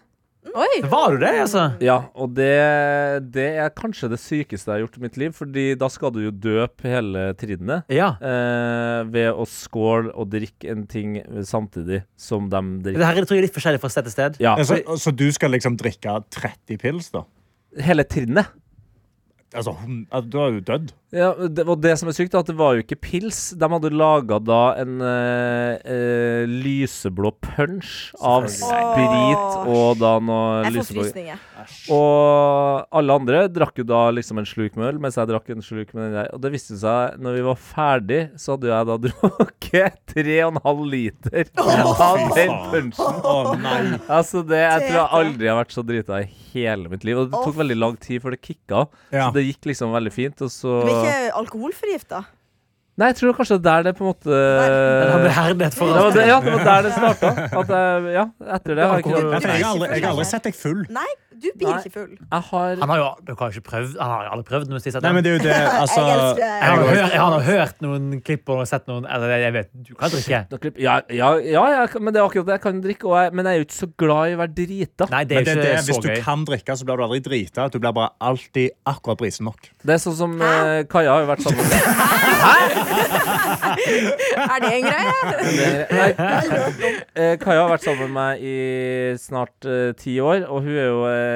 Oi! 0.51 0.81
Var 0.89 1.13
du 1.13 1.21
det, 1.21 1.31
altså? 1.43 1.63
Ja, 1.85 1.97
og 2.17 2.31
det, 2.35 2.47
det 3.31 3.45
er 3.61 3.69
kanskje 3.77 4.09
det 4.11 4.17
sykeste 4.19 4.71
jeg 4.71 4.73
har 4.73 4.81
gjort 4.85 4.97
i 4.97 5.03
mitt 5.03 5.19
liv, 5.21 5.35
Fordi 5.37 5.65
da 5.79 5.87
skal 5.93 6.13
du 6.15 6.21
jo 6.25 6.31
døpe 6.33 6.89
hele 6.89 7.27
trinnet. 7.39 7.85
Ja. 7.93 8.15
Eh, 8.17 9.03
ved 9.13 9.29
å 9.31 9.45
skåle 9.47 10.11
og 10.15 10.31
drikke 10.33 10.71
en 10.73 10.87
ting 10.89 11.19
samtidig 11.47 12.01
som 12.19 12.49
de 12.51 12.63
drikker. 12.87 12.99
Det 13.03 13.09
her 13.11 13.21
er, 13.21 13.29
tror 13.29 13.37
jeg 13.37 13.43
er 13.43 13.47
litt 13.49 13.59
forskjellig 13.59 13.83
fra 13.83 13.93
sted 13.93 14.09
til 14.09 14.15
sted. 14.17 14.41
Ja, 14.43 14.55
Så, 14.65 14.81
så 14.99 15.13
du 15.13 15.27
skal 15.35 15.53
liksom 15.53 15.77
drikke 15.79 16.17
30 16.33 16.81
pils, 16.81 17.11
da? 17.13 17.23
hele 17.79 18.03
trinnet. 18.03 18.49
Altså, 19.53 19.73
hun- 19.81 20.05
altså, 20.11 20.29
Da 20.31 20.47
er 20.47 20.61
dødd. 20.61 20.91
Ja, 21.11 21.33
det, 21.35 21.65
og 21.67 21.81
det 21.83 21.97
som 21.99 22.07
er 22.07 22.13
sykt, 22.15 22.33
er 22.33 22.39
at 22.39 22.47
det 22.47 22.55
var 22.55 22.77
jo 22.77 22.83
ikke 22.85 22.95
pils. 23.03 23.51
De 23.59 23.67
hadde 23.67 23.89
laga 23.91 24.37
da 24.39 24.59
en 24.79 25.01
eh, 25.03 25.73
eh, 25.83 26.45
lyseblå 26.47 27.33
punch 27.43 28.13
av 28.23 28.45
sprit 28.47 29.67
og 29.67 29.99
da 29.99 30.13
noe 30.23 30.63
lyseblå. 30.71 31.03
Og 31.91 32.87
alle 32.95 33.17
andre 33.19 33.41
drakk 33.51 33.81
jo 33.81 33.85
da 33.89 34.05
liksom 34.15 34.39
en 34.39 34.47
sluk 34.47 34.77
med 34.79 34.87
øl, 34.93 35.01
mens 35.03 35.17
jeg 35.19 35.27
drakk 35.29 35.49
en 35.51 35.61
sluk 35.65 35.91
med 35.97 36.05
den 36.07 36.15
der. 36.15 36.29
Og 36.35 36.41
det 36.45 36.53
viste 36.55 36.77
seg, 36.79 37.19
når 37.19 37.35
vi 37.37 37.43
var 37.49 37.59
ferdig, 37.59 38.21
så 38.39 38.55
hadde 38.55 38.71
jeg 38.71 38.89
da 38.91 38.97
drukket 39.07 39.99
tre 40.15 40.37
og 40.45 40.53
en 40.55 40.61
halv 40.63 40.85
liter 40.95 41.51
av 41.59 42.23
den 42.37 42.55
punchen. 42.71 43.21
Oh, 43.27 43.51
nei. 43.59 43.81
Altså 44.07 44.45
det, 44.47 44.63
Jeg 44.63 44.87
tror 44.87 44.99
jeg 45.01 45.11
aldri 45.19 45.51
har 45.51 45.59
vært 45.59 45.75
så 45.75 45.83
drita 45.85 46.21
i 46.23 46.29
hele 46.53 46.87
mitt 46.91 47.03
liv. 47.07 47.19
Og 47.19 47.29
det 47.31 47.43
tok 47.43 47.59
veldig 47.59 47.77
lang 47.79 47.99
tid 48.01 48.23
før 48.23 48.35
det 48.37 48.41
kicka. 48.47 48.85
Ja. 49.11 49.27
Så 49.27 49.35
det 49.40 49.40
gikk 49.47 49.71
liksom 49.71 49.91
veldig 49.95 50.13
fint. 50.13 50.45
Og 50.45 50.51
så 50.53 50.77
Du 50.83 50.91
er 50.91 51.01
ikke 51.01 51.33
alkoholforgifta? 51.41 52.23
Nei, 52.99 53.07
jeg 53.13 53.17
tror 53.21 53.33
kanskje 53.37 53.55
det 53.57 53.71
er 53.71 53.83
der 53.83 53.85
det 53.87 53.93
på 53.97 54.03
en 54.03 54.09
måte 54.11 54.39
han 55.09 55.21
ble 55.23 55.31
herdet 55.33 55.73
for 55.77 55.89
det 55.95 56.01
det, 56.17 56.25
Ja, 56.27 56.39
det 56.43 56.51
var 56.53 56.65
der 56.67 56.83
det 56.85 56.91
starta. 56.97 57.29
At 57.61 57.71
ja, 58.13 58.25
etter 58.57 58.77
det 58.77 58.89
har 58.91 59.01
ikke 59.01 59.21
jeg 59.21 60.03
har 60.03 60.11
aldri 60.11 60.27
sett 60.27 60.49
deg 60.49 60.57
full. 60.59 60.83
Nei, 60.91 61.07
du 61.41 61.49
blir 61.57 61.71
Nei. 61.71 61.79
ikke 61.81 61.93
full. 61.95 62.11
Jeg 62.19 62.43
har 62.51 62.75
Han 62.81 62.91
har 62.93 62.99
jo 63.01 63.07
du 63.27 63.31
har 63.39 63.53
ikke 63.53 63.65
prøvd 63.65 63.95
Han 63.99 64.11
har 64.13 64.29
aldri 64.33 64.45
prøvd 64.51 64.71
noe 64.71 64.81
sist. 64.83 64.99
Nei, 65.01 65.11
men 65.15 65.25
det 65.25 65.31
er 65.31 65.37
jo 65.37 65.43
det, 65.45 65.55
altså 65.83 66.01
Jeg 66.05 66.17
elsker 66.17 66.45
Jeg 66.45 66.69
har, 66.69 66.77
hørt, 66.85 67.11
jeg 67.15 67.21
har 67.21 67.45
hørt 67.47 67.81
noen 67.85 68.03
klipp 68.25 68.51
og 68.53 68.61
sett 68.69 68.85
noen 68.91 69.07
eller, 69.09 69.35
Jeg 69.41 69.55
vet, 69.57 69.69
du 69.73 69.93
kan 69.97 70.13
drikke. 70.13 70.41
Ja, 70.81 70.99
ja, 71.09 71.31
ja 71.41 71.63
jeg 71.75 72.01
men 72.01 72.13
det 72.13 72.21
er 72.21 72.25
akkurat 72.27 72.47
det. 72.49 72.57
Jeg 72.59 72.63
kan 72.65 72.81
drikke, 72.83 73.09
og 73.09 73.15
jeg, 73.17 73.33
men 73.37 73.47
jeg 73.47 73.53
er 73.53 73.57
jo 73.61 73.67
ikke 73.67 73.79
så 73.79 73.89
glad 74.03 74.23
i 74.31 74.35
å 74.35 74.41
være 74.41 74.53
drita. 74.61 75.07
Nei, 75.11 75.23
det 75.29 75.35
Men 75.37 75.41
er 75.41 75.45
det 75.45 75.51
jo 75.51 75.61
er 75.61 75.65
det, 75.65 75.71
så 75.71 75.87
hvis 75.89 75.97
så 75.97 76.01
du 76.01 76.09
gøy. 76.11 76.21
kan 76.25 76.39
drikke, 76.49 76.71
så 76.77 76.87
blir 76.87 76.95
du 77.01 77.03
aldri 77.07 77.21
drita. 77.25 77.67
Du 77.71 77.77
blir 77.79 77.93
bare 77.97 78.11
alltid 78.31 78.67
akkurat 78.91 79.17
brisen 79.21 79.47
nok. 79.49 79.61
Det 79.81 79.95
er 79.95 80.01
sånn 80.03 80.17
som 80.17 80.31
eh, 80.41 80.83
Kaja 80.91 81.15
har 81.15 81.25
jo 81.25 81.29
vært 81.31 81.43
sammen 81.45 81.65
med 81.65 81.81
Er 84.41 84.57
det 84.63 84.71
en 84.77 84.85
greie? 84.87 85.13
Nei, 85.91 86.09
eh, 87.15 87.33
Kaja 87.41 87.59
har 87.63 87.71
vært 87.73 87.85
sammen 87.85 88.07
med 88.07 88.15
meg 88.17 88.45
i 88.45 88.55
snart 89.21 89.67
uh, 89.67 89.91
ti 89.97 90.17
år, 90.23 90.45
og 90.47 90.65
hun 90.65 90.75
er 90.75 90.87
jo 90.87 91.01
eh, 91.09 91.30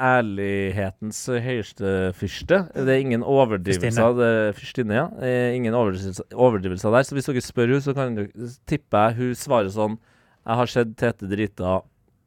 ærlighetens 0.00 1.18
høyeste 1.44 1.90
fyrste. 2.18 2.60
Det 2.74 2.88
er 2.94 3.00
ingen 3.02 3.22
overdrivelser. 3.26 4.14
Det 4.18 4.28
er 4.28 4.52
Fyrstinne, 4.56 4.96
ja. 4.96 5.06
Eh, 5.24 5.56
ingen 5.56 5.74
overdrivelser, 5.76 6.26
overdrivelser 6.34 6.94
der. 6.94 7.06
Så 7.08 7.16
hvis 7.16 7.28
dere 7.30 7.42
spør 7.44 7.72
henne, 7.74 7.84
så 7.84 7.94
kan 7.96 8.14
du 8.18 8.24
tippe 8.70 9.02
jeg 9.06 9.18
hun 9.20 9.34
svarer 9.38 9.72
sånn 9.74 9.98
Jeg 10.46 10.56
har 10.56 10.70
sett 10.72 10.94
Tete 10.96 11.28
drita 11.28 11.82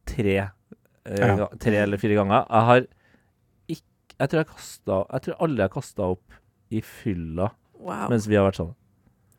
tre, 0.06 0.36
eh, 1.04 1.36
Ja. 1.36 1.48
tre 1.58 1.76
eller 1.82 1.98
fire 1.98 2.14
ganger. 2.20 2.46
Jeg 2.48 2.64
har 2.70 2.80
ikke 3.68 3.82
Jeg 4.20 4.28
tror 4.30 4.38
jeg 4.38 4.46
kasta 4.46 4.98
Jeg 5.12 5.22
tror 5.22 5.36
alle 5.40 5.56
jeg 5.64 5.70
kasta 5.70 6.02
opp 6.14 6.32
i 6.70 6.80
fylla 6.80 7.50
Wow. 7.80 8.08
mens 8.08 8.26
vi 8.26 8.34
har 8.36 8.46
vært 8.50 8.56
sammen. 8.56 8.74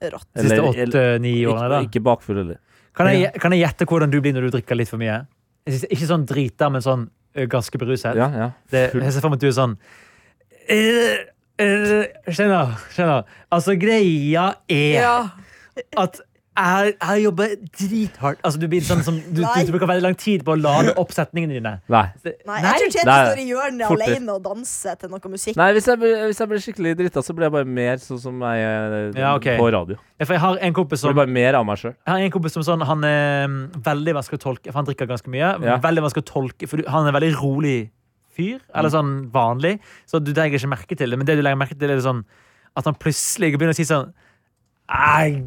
Rått. 0.03 0.28
Siste 0.38 0.53
Eller- 0.53 0.86
åtte-ni 0.86 1.45
årene, 1.47 1.69
da. 1.69 1.80
Ikke, 1.82 1.89
ikke 1.99 2.03
bakfull 2.03 2.36
heller. 2.38 2.59
Kan 2.93 3.07
jeg, 3.07 3.34
kan 3.41 3.51
jeg 3.51 3.61
gjette 3.65 3.86
hvordan 3.88 4.11
du 4.11 4.21
blir 4.21 4.34
når 4.34 4.51
du 4.51 4.57
drikker 4.59 4.76
litt 4.78 4.88
for 4.88 4.97
mye? 4.97 5.26
Jeg 5.65 5.73
synes, 5.80 5.86
ikke 5.89 6.07
sånn 6.11 6.26
drita, 6.28 6.69
men 6.71 6.82
sånn 6.82 7.09
ganske 7.51 7.77
beruset. 7.81 8.15
Ja, 8.15 8.29
ja. 8.33 8.49
Det, 8.71 8.86
jeg 8.93 9.13
ser 9.13 9.21
for 9.21 9.29
meg 9.33 9.39
at 9.39 9.45
du 9.45 9.47
er 9.49 9.55
sånn 9.57 9.77
eh, 10.69 11.17
eh, 11.61 12.05
Skjønner. 12.31 12.75
skjønner. 12.95 13.25
Altså, 13.51 13.75
greia 13.79 14.47
er 14.71 15.01
Ja. 15.01 15.15
at 15.97 16.21
jeg, 16.56 16.93
jeg 17.01 17.24
jobber 17.26 17.53
drithardt. 17.80 18.39
Altså, 18.47 18.60
du, 18.62 18.66
blir 18.72 18.84
sånn 18.88 19.01
som, 19.03 19.18
du, 19.20 19.41
du, 19.41 19.66
du 19.68 19.72
bruker 19.74 19.89
veldig 19.89 20.03
lang 20.06 20.16
tid 20.20 20.43
på 20.47 20.53
å 20.53 20.60
lade 20.60 20.93
opp 21.01 21.12
setningene 21.12 21.58
dine. 21.58 21.74
Nei. 21.91 22.03
Nei, 22.47 22.60
jeg 22.64 22.78
tror 22.80 22.88
ikke 22.91 23.01
jeg 23.01 23.26
står 23.28 23.41
i 23.41 23.47
hjørnet 23.49 23.88
Fortere. 23.91 24.14
alene 24.16 24.36
og 24.38 24.43
danser 24.45 24.99
til 25.01 25.12
noe 25.12 25.32
musikk. 25.34 25.58
Nei, 25.60 25.68
hvis 25.76 25.89
jeg, 25.91 25.99
blir- 25.99 26.22
hvis 26.30 26.39
jeg 26.39 26.51
blir 26.53 26.64
skikkelig 26.64 26.93
drita, 27.01 27.24
så 27.28 27.36
blir 27.36 27.49
jeg 27.49 27.56
bare 27.58 27.68
mer 27.82 27.99
sånn 28.03 28.22
som 28.24 28.39
jeg 28.47 28.64
er 28.70 28.95
Ja, 29.20 29.34
okay. 29.36 29.58
på 29.60 29.68
radio. 29.76 29.97
Ja, 30.16 30.24
For 30.30 30.38
jeg 30.38 30.43
har 30.45 30.62
en 30.70 30.78
kompis 30.80 31.03
som 31.03 31.12
blir 31.12 31.20
bare 31.26 31.34
mer 31.41 31.60
av 31.60 31.66
meg 31.68 31.82
selv. 31.82 31.97
Jeg 32.06 32.14
har 32.14 32.24
en 32.30 32.32
kompis 32.38 32.56
som 32.56 32.64
sånn, 32.64 32.86
han 32.88 33.03
er 33.03 33.47
mm, 33.51 33.60
veldig 33.89 34.16
vanskelig 34.22 34.39
å 34.39 34.45
tolke, 34.47 34.72
for 34.72 34.80
han 34.80 34.88
drikker 34.88 35.12
ganske 35.12 35.30
mye. 35.36 35.51
Ja. 35.68 35.76
Veldig 35.84 36.06
vanskelig 36.08 36.24
å 36.24 36.32
tolke, 36.32 36.72
for 36.72 36.80
Han 36.88 37.03
er 37.06 37.12
en 37.12 37.18
veldig 37.20 37.34
rolig 37.41 37.78
fyr, 38.36 38.60
eller 38.76 38.91
sånn 38.91 39.12
vanlig, 39.32 39.78
så 40.08 40.20
du 40.24 40.32
legger 40.36 40.60
ikke 40.60 40.72
merke 40.72 40.95
til 40.99 41.12
det. 41.12 41.20
Men 41.20 41.28
det 41.28 41.36
du 41.39 41.43
legger 41.43 41.60
merke 41.60 41.76
til, 41.80 41.91
er 41.91 41.99
sånn 42.03 42.24
at 42.76 42.88
han 42.88 42.95
plutselig 42.99 43.53
begynner 43.56 43.72
å 43.76 43.78
si 43.78 43.86
sånn 43.88 44.10
Jeg 44.91 45.38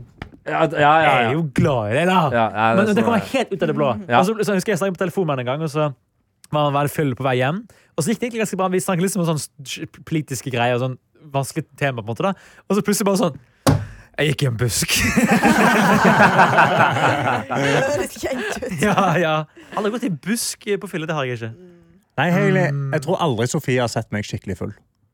Ja, 0.48 0.62
ja, 0.72 0.92
ja. 1.04 1.12
er 1.28 1.32
jo 1.36 1.42
glad 1.54 1.92
i 1.92 1.96
deg, 1.98 2.06
da! 2.10 2.20
Ja, 2.32 2.44
ja, 2.54 2.68
Men 2.78 2.88
det 2.88 2.94
det 2.98 3.04
kommer 3.06 3.20
er. 3.20 3.28
helt 3.32 3.52
ut 3.52 3.62
av 3.62 3.68
det 3.70 3.76
blå. 3.76 3.90
Ja. 4.08 4.20
Og 4.20 4.24
så, 4.28 4.36
så 4.48 4.56
husker 4.56 4.72
jeg 4.74 4.80
snakket 4.80 4.96
på 4.98 5.02
telefonen 5.04 5.42
en 5.44 5.48
gang, 5.50 5.64
og 5.66 5.70
så 5.72 5.90
var 6.54 6.72
han 6.72 6.88
full 6.92 7.12
på 7.18 7.26
vei 7.26 7.36
hjem. 7.42 7.60
Og 7.98 8.04
så 8.04 8.12
gikk 8.12 8.20
det 8.22 8.26
egentlig 8.28 8.44
ganske 8.46 8.58
bra. 8.60 8.68
Vi 8.72 8.80
snakket 8.80 9.04
liksom 9.04 9.24
om 9.24 9.28
sånn 9.28 9.42
politiske 10.08 10.52
greier 10.54 10.78
og 10.78 10.84
sånn 10.86 10.96
vanskelig 11.34 11.66
tema. 11.76 12.00
på 12.00 12.06
en 12.08 12.14
måte 12.14 12.24
da 12.24 12.32
Og 12.70 12.76
så 12.78 12.84
plutselig 12.86 13.04
bare 13.08 13.20
sånn 13.20 13.38
Jeg 14.18 14.30
gikk 14.30 14.42
i 14.42 14.46
en 14.48 14.56
busk. 14.58 14.94
Det 17.48 17.58
høres 17.58 18.16
kjent 18.18 18.56
ut. 18.62 18.72
ja, 18.86 18.96
ja. 19.20 19.34
Aldri 19.76 19.92
gått 19.94 20.06
i 20.08 20.12
busk 20.28 20.66
på 20.82 20.90
fylle, 20.90 21.06
det 21.10 21.14
har 21.16 21.28
jeg 21.28 21.38
ikke. 21.38 21.52
Nei, 22.18 22.28
jeg, 22.32 22.72
jeg 22.96 23.04
tror 23.04 23.20
aldri 23.22 23.46
Sofie 23.50 23.78
har 23.78 23.90
sett 23.92 24.08
meg 24.14 24.26
skikkelig 24.26 24.56
full. 24.58 24.72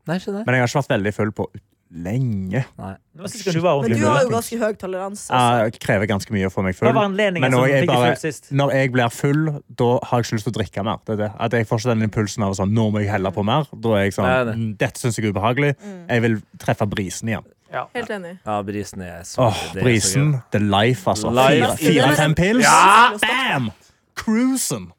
Nei, 0.09 0.17
ikke 0.21 0.33
det. 0.39 0.45
Men 0.47 0.57
jeg 0.57 0.65
har 0.65 0.71
ikke 0.71 0.81
vært 0.83 0.95
veldig 0.95 1.13
full 1.19 1.33
på 1.37 1.49
lenge. 1.91 2.65
Nei. 2.79 2.95
du 3.15 3.61
var 3.61 3.83
Men 3.83 3.93
du 3.95 4.05
har 4.07 4.23
jo 4.25 4.31
ganske 4.33 4.59
høy 4.59 4.73
toleranse. 4.81 5.29
Altså. 5.31 5.65
Jeg 5.69 5.81
krever 5.85 6.09
ganske 6.11 6.35
mye 6.35 6.49
å 6.49 6.53
få 6.53 6.65
meg 6.67 6.75
Hva 6.75 6.89
full. 6.89 6.95
var 6.97 7.09
Men 7.09 7.53
når 7.55 7.67
jeg, 7.71 7.87
bare, 7.87 8.15
når 8.51 8.75
jeg 8.75 8.93
blir 8.95 9.13
full, 9.15 9.45
da 9.69 9.91
har 10.03 10.23
jeg 10.23 10.27
ikke 10.27 10.39
lyst 10.39 10.49
til 10.49 10.55
å 10.55 10.57
drikke 10.59 10.87
mer. 10.89 11.03
Det 11.07 11.17
er 11.17 11.21
det. 11.25 11.31
At 11.47 11.59
jeg 11.59 11.69
får 11.71 11.83
ikke 11.83 11.95
den 11.95 12.09
impulsen 12.09 12.47
av 12.47 12.57
sånn, 12.59 12.75
nå 12.75 12.89
må 12.95 13.05
jeg 13.05 13.13
helle 13.13 13.35
på 13.35 13.45
mer. 13.47 13.69
Da 13.75 13.99
er 13.99 14.07
jeg 14.09 14.17
sånn, 14.19 14.31
det 14.31 14.55
er 14.55 14.59
«Mm, 14.59 14.73
dette 14.81 15.03
syns 15.05 15.19
jeg 15.21 15.29
er 15.29 15.37
ubehagelig. 15.37 15.75
Jeg 16.09 16.25
vil 16.27 16.41
treffe 16.63 16.89
brisen 16.91 17.31
igjen. 17.31 17.47
Ja. 17.75 17.87
Helt 17.95 18.11
enig. 18.15 18.37
Ja, 18.47 18.61
brisen 18.63 19.03
er 19.03 19.23
så 19.27 19.49
Åh, 19.49 19.63
det 19.75 19.81
er 19.81 19.83
så 19.83 19.87
brisen. 19.89 20.35
The 20.55 20.61
life, 20.63 21.11
altså. 21.11 21.33
Fire-fem 21.81 22.35
pils. 22.39 22.63
Ja! 22.63 23.15
Bam! 23.23 23.73
Cruisen. 24.15 24.93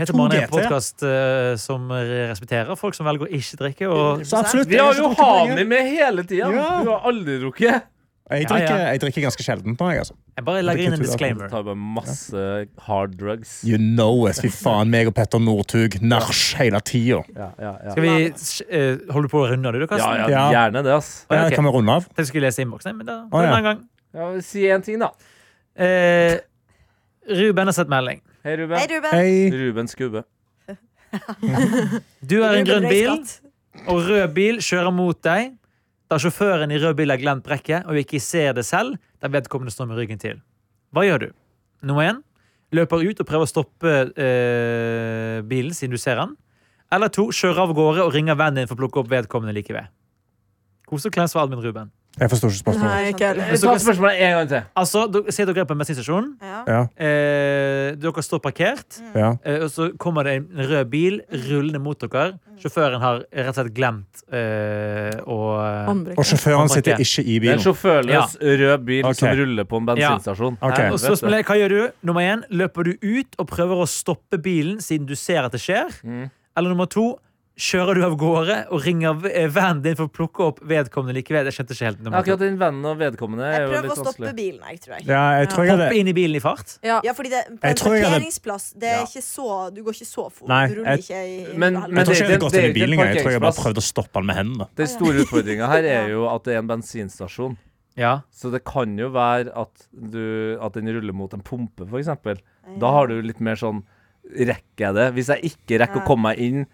Peter 0.00 0.16
Mann 0.16 0.32
er 0.32 0.46
en 0.46 0.52
podkast 0.52 1.04
uh, 1.04 1.54
som 1.60 1.90
respekterer 1.92 2.78
folk 2.80 2.96
som 2.96 3.08
velger 3.08 3.28
å 3.28 3.40
ikke 3.40 3.60
drikke. 3.60 3.88
Og 3.92 4.26
Så 4.26 4.40
absolutt. 4.40 4.70
Vi 4.70 4.80
har 4.80 4.96
jo. 4.96 5.12
Hani 5.20 5.64
med 5.68 5.88
hele 5.92 6.24
tida. 6.24 6.48
Ja. 6.48 6.68
Du 6.80 6.92
har 6.94 7.08
aldri 7.10 7.40
drukket. 7.42 7.88
Jeg 8.30 8.46
drikker, 8.46 8.76
ja. 8.78 8.90
jeg 8.94 9.00
drikker 9.02 9.24
ganske 9.24 9.42
sjelden 9.42 9.74
på 9.74 9.86
meg. 9.88 9.98
altså. 10.04 10.14
jeg 10.38 10.44
bare 10.46 10.60
legger 10.62 10.84
inn 10.86 10.94
en 10.94 11.00
er 11.00 11.02
disclaimer. 11.02 11.48
Tar 11.50 11.64
bare 11.66 11.80
masse 11.98 12.44
hard 12.86 13.16
drugs. 13.18 13.56
You 13.66 13.80
know 13.80 14.28
it. 14.30 14.38
Fy 14.38 14.52
faen, 14.54 14.92
meg 14.92 15.10
og 15.10 15.16
Petter 15.16 15.42
Northug. 15.42 15.96
Nach 16.06 16.30
hele 16.60 16.78
tida. 16.86 17.24
Ja, 17.34 17.48
ja, 17.58 17.72
ja. 17.88 17.96
Skal 17.96 18.06
vi 18.06 18.12
uh, 18.30 19.02
holde 19.16 19.32
på 19.32 19.42
å 19.42 19.50
runde 19.50 19.72
av, 19.72 19.74
du, 19.74 19.88
Karsten? 19.90 20.22
ja, 20.22 20.30
Ja. 20.30 20.44
gjerne 20.54 20.84
det, 20.86 20.94
ass. 20.94 21.10
Ja, 21.26 21.42
ok. 21.48 21.56
Kan 21.58 21.66
vi 21.66 21.74
runde 21.74 21.98
av? 21.98 22.06
Jeg 22.20 22.30
skulle 22.30 22.46
lese 22.46 22.62
innboksen, 22.62 23.00
men 23.02 23.10
da 23.10 23.18
oh, 23.26 23.42
ja. 23.42 23.58
en 23.58 23.66
gang. 23.66 23.82
Ja, 24.14 24.30
si 24.46 24.62
én 24.70 24.86
ting, 24.86 25.02
da. 25.02 25.10
Eh, 25.74 26.38
Ruben 27.34 27.66
har 27.66 27.74
sett 27.74 27.90
melding. 27.90 28.22
Hei, 28.40 28.56
Ruben. 28.56 28.76
Hei, 28.78 28.86
Ruben. 28.88 29.10
Hei. 29.12 29.50
Ruben 29.52 29.88
Skubbe. 29.88 30.24
Du 32.22 32.38
har 32.40 32.54
en 32.56 32.64
grønn 32.64 32.86
bil, 32.88 33.10
og 33.90 34.06
rød 34.06 34.32
bil 34.36 34.60
kjører 34.64 34.94
mot 34.94 35.18
deg. 35.26 35.56
Da 36.10 36.18
sjåføren 36.18 36.72
i 36.72 36.78
rød 36.80 36.96
bil 36.98 37.12
har 37.12 37.20
glemt 37.20 37.44
brekket 37.46 37.86
og 37.86 37.98
ikke 38.00 38.18
ser 38.22 38.56
det 38.56 38.64
selv, 38.66 38.96
der 39.22 39.30
vedkommende 39.30 39.74
står 39.74 39.90
med 39.90 40.00
ryggen 40.00 40.18
til. 40.18 40.40
Hva 40.90 41.04
gjør 41.06 41.26
du? 41.26 41.28
Nummer 41.86 42.08
én 42.08 42.22
løper 42.74 43.02
ut 43.04 43.20
og 43.20 43.26
prøver 43.28 43.46
å 43.46 43.50
stoppe 43.50 43.92
øh, 44.08 45.38
bilen 45.50 45.74
siden 45.76 45.94
du 45.94 46.00
ser 46.00 46.18
den. 46.22 46.34
Eller 46.90 47.12
to 47.12 47.28
kjører 47.34 47.64
av 47.66 47.74
gårde 47.76 48.06
og 48.06 48.14
ringer 48.14 48.38
vennen 48.38 48.62
din 48.62 48.70
for 48.70 48.78
å 48.78 48.82
plukke 48.82 49.02
opp 49.02 49.10
vedkommende 49.12 49.54
like 49.54 49.74
ved. 49.74 49.90
Kos 50.90 51.06
og 51.06 51.14
klem 51.14 51.28
svar, 51.30 51.50
min 51.50 51.62
Ruben. 51.62 51.92
Jeg 52.18 52.28
forstår 52.28 52.50
ikke 52.50 52.58
spørsmålet. 52.64 52.90
Nei, 52.90 53.10
ikke 53.14 53.26
heller. 53.30 53.50
Ta 53.56 53.74
spørsmålet 53.78 54.20
en 54.20 54.32
gang 54.34 54.48
til. 54.50 54.62
Altså, 54.76 55.02
sier 55.30 55.30
Si 55.32 55.44
dere 55.46 55.60
er 55.62 55.64
på 55.68 55.72
en 55.76 55.78
bensinstasjon. 55.78 56.26
Ja. 56.42 56.58
Ja, 56.66 56.80
Eh, 57.00 57.94
dere 58.02 58.22
står 58.26 58.40
parkert. 58.42 58.98
ja. 59.14 59.36
Eh, 59.46 59.62
og 59.64 59.70
så 59.70 59.96
kommer 59.96 60.24
det 60.24 60.34
en 60.40 60.48
rød 60.68 60.90
bil 60.90 61.20
rullende 61.32 61.80
mot 61.80 61.98
dere. 62.02 62.34
Sjåføren 62.60 63.00
har 63.00 63.22
rett 63.32 63.48
og 63.48 63.54
slett 63.54 63.72
glemt 63.74 64.24
eh, 64.32 65.16
å 65.24 65.38
Håndbrekk. 65.88 66.18
Og 66.18 66.24
sjåføren 66.28 66.58
Håndbrekket. 66.60 66.84
sitter 66.84 67.04
ikke 67.06 67.24
i 67.24 67.38
Det 67.38 67.48
er 67.48 67.52
en 67.52 67.58
bilen. 67.58 67.64
sjåførløs 67.64 68.36
rød 68.60 68.84
bil 68.84 69.04
Ok. 69.06 69.14
som 69.14 69.28
ruller 69.38 69.64
på 69.64 69.76
en 69.80 69.86
bensinstasjon. 69.86 70.58
Ok. 70.60 70.78
Og 70.92 70.98
spørsmålet 71.00 71.38
er, 71.38 71.42
hva 71.48 71.56
gjør 71.62 71.68
du? 71.76 71.92
Nummer 72.02 72.20
én, 72.26 72.42
løper 72.50 72.84
du 72.84 72.92
ut 73.00 73.34
og 73.38 73.46
prøver 73.48 73.80
å 73.80 73.88
stoppe 73.88 74.36
bilen 74.42 74.78
siden 74.82 75.06
du 75.06 75.14
ser 75.14 75.44
at 75.46 75.52
det 75.52 75.60
skjer? 75.62 75.88
Mm. 76.04 76.30
Eller 76.56 76.68
nummer 76.74 76.86
to, 76.90 77.18
kjører 77.60 77.98
du 77.98 78.04
av 78.06 78.14
gårde 78.20 78.54
og 78.72 78.80
ringer 78.86 79.26
eh, 79.28 79.46
vennen 79.52 79.82
din 79.84 79.96
for 79.98 80.08
å 80.08 80.12
plukke 80.16 80.44
opp 80.46 80.60
vedkommende 80.70 81.14
likevel? 81.18 81.48
Jeg 81.50 81.56
skjønte 81.58 81.76
ikke 81.76 81.86
helt 81.90 82.00
nummer. 82.04 82.18
Akkurat 82.22 82.40
din 82.42 82.56
venn 82.60 82.78
og 82.88 82.96
vedkommende 83.00 83.46
er 83.50 83.64
Jeg 83.66 83.70
prøver 83.74 83.92
å 83.92 83.96
stoppe 84.00 84.32
bilen, 84.38 84.60
jeg, 84.70 84.80
tror 84.84 84.94
jeg. 84.96 85.06
Ja, 85.10 85.22
jeg 85.42 85.50
tror 85.52 85.68
jeg 85.68 85.76
Hoppe 85.80 85.98
inn 86.00 86.10
i 86.12 86.14
bilen 86.16 86.38
i 86.38 86.42
fart? 86.44 86.74
Ja. 86.86 86.98
Ja, 87.04 87.14
fordi 87.18 87.32
det, 87.34 87.42
på 87.60 87.70
en 87.70 87.80
parkeringsplass 87.82 88.70
det 88.80 88.92
er 88.94 89.04
ikke 89.04 89.24
så, 89.26 89.48
Du 89.76 89.82
går 89.86 89.98
ikke 89.98 90.08
så 90.08 90.26
fort. 90.32 90.48
Nei, 90.50 90.62
du 90.72 90.78
ruller 90.80 90.96
jeg- 90.96 91.04
ikke 91.04 91.20
i, 91.20 91.36
i 91.54 91.58
Men- 91.58 91.74
men 91.80 92.00
Jeg 92.00 92.06
tror 92.06 92.14
ikke 92.14 92.16
jeg 92.16 92.26
det- 92.26 92.36
hadde 92.36 92.44
gått 92.46 92.58
inn 92.62 92.70
i 92.70 92.76
bilen 92.80 92.94
engang. 92.98 93.14
Jeg 93.14 93.22
tror 93.24 93.32
jeg 93.36 93.40
bare 93.46 93.60
prøvde 93.60 93.84
å 93.84 93.88
stoppe 93.90 94.12
den 94.20 94.26
med 94.32 94.36
hendene. 94.40 94.68
Den 94.80 94.86
store 94.96 95.24
utfordringa 95.26 95.66
her 95.74 95.84
er 95.84 96.08
jo 96.14 96.26
at 96.34 96.44
det 96.44 96.54
er 96.54 96.58
en 96.64 96.70
bensinstasjon. 96.72 97.56
Ja. 97.96 98.20
Så 98.32 98.50
det 98.52 98.62
kan 98.64 98.96
jo 98.96 99.10
være 99.12 99.50
at, 99.54 99.86
du, 99.92 100.56
at 100.62 100.72
den 100.78 100.88
ruller 100.94 101.12
mot 101.12 101.32
en 101.34 101.42
pumpe, 101.44 101.84
f.eks. 101.84 102.08
Da 102.80 102.92
har 102.94 103.06
du 103.10 103.20
litt 103.20 103.40
mer 103.40 103.56
sånn 103.60 103.82
Rekker 104.30 104.84
jeg 104.84 104.94
det? 104.94 105.06
Hvis 105.16 105.26
jeg 105.32 105.42
ikke 105.50 105.78
rekker 105.80 105.96
Ja. 105.98 106.02
å 106.04 106.06
komme 106.06 106.28
meg 106.30 106.38
inn, 106.38 106.66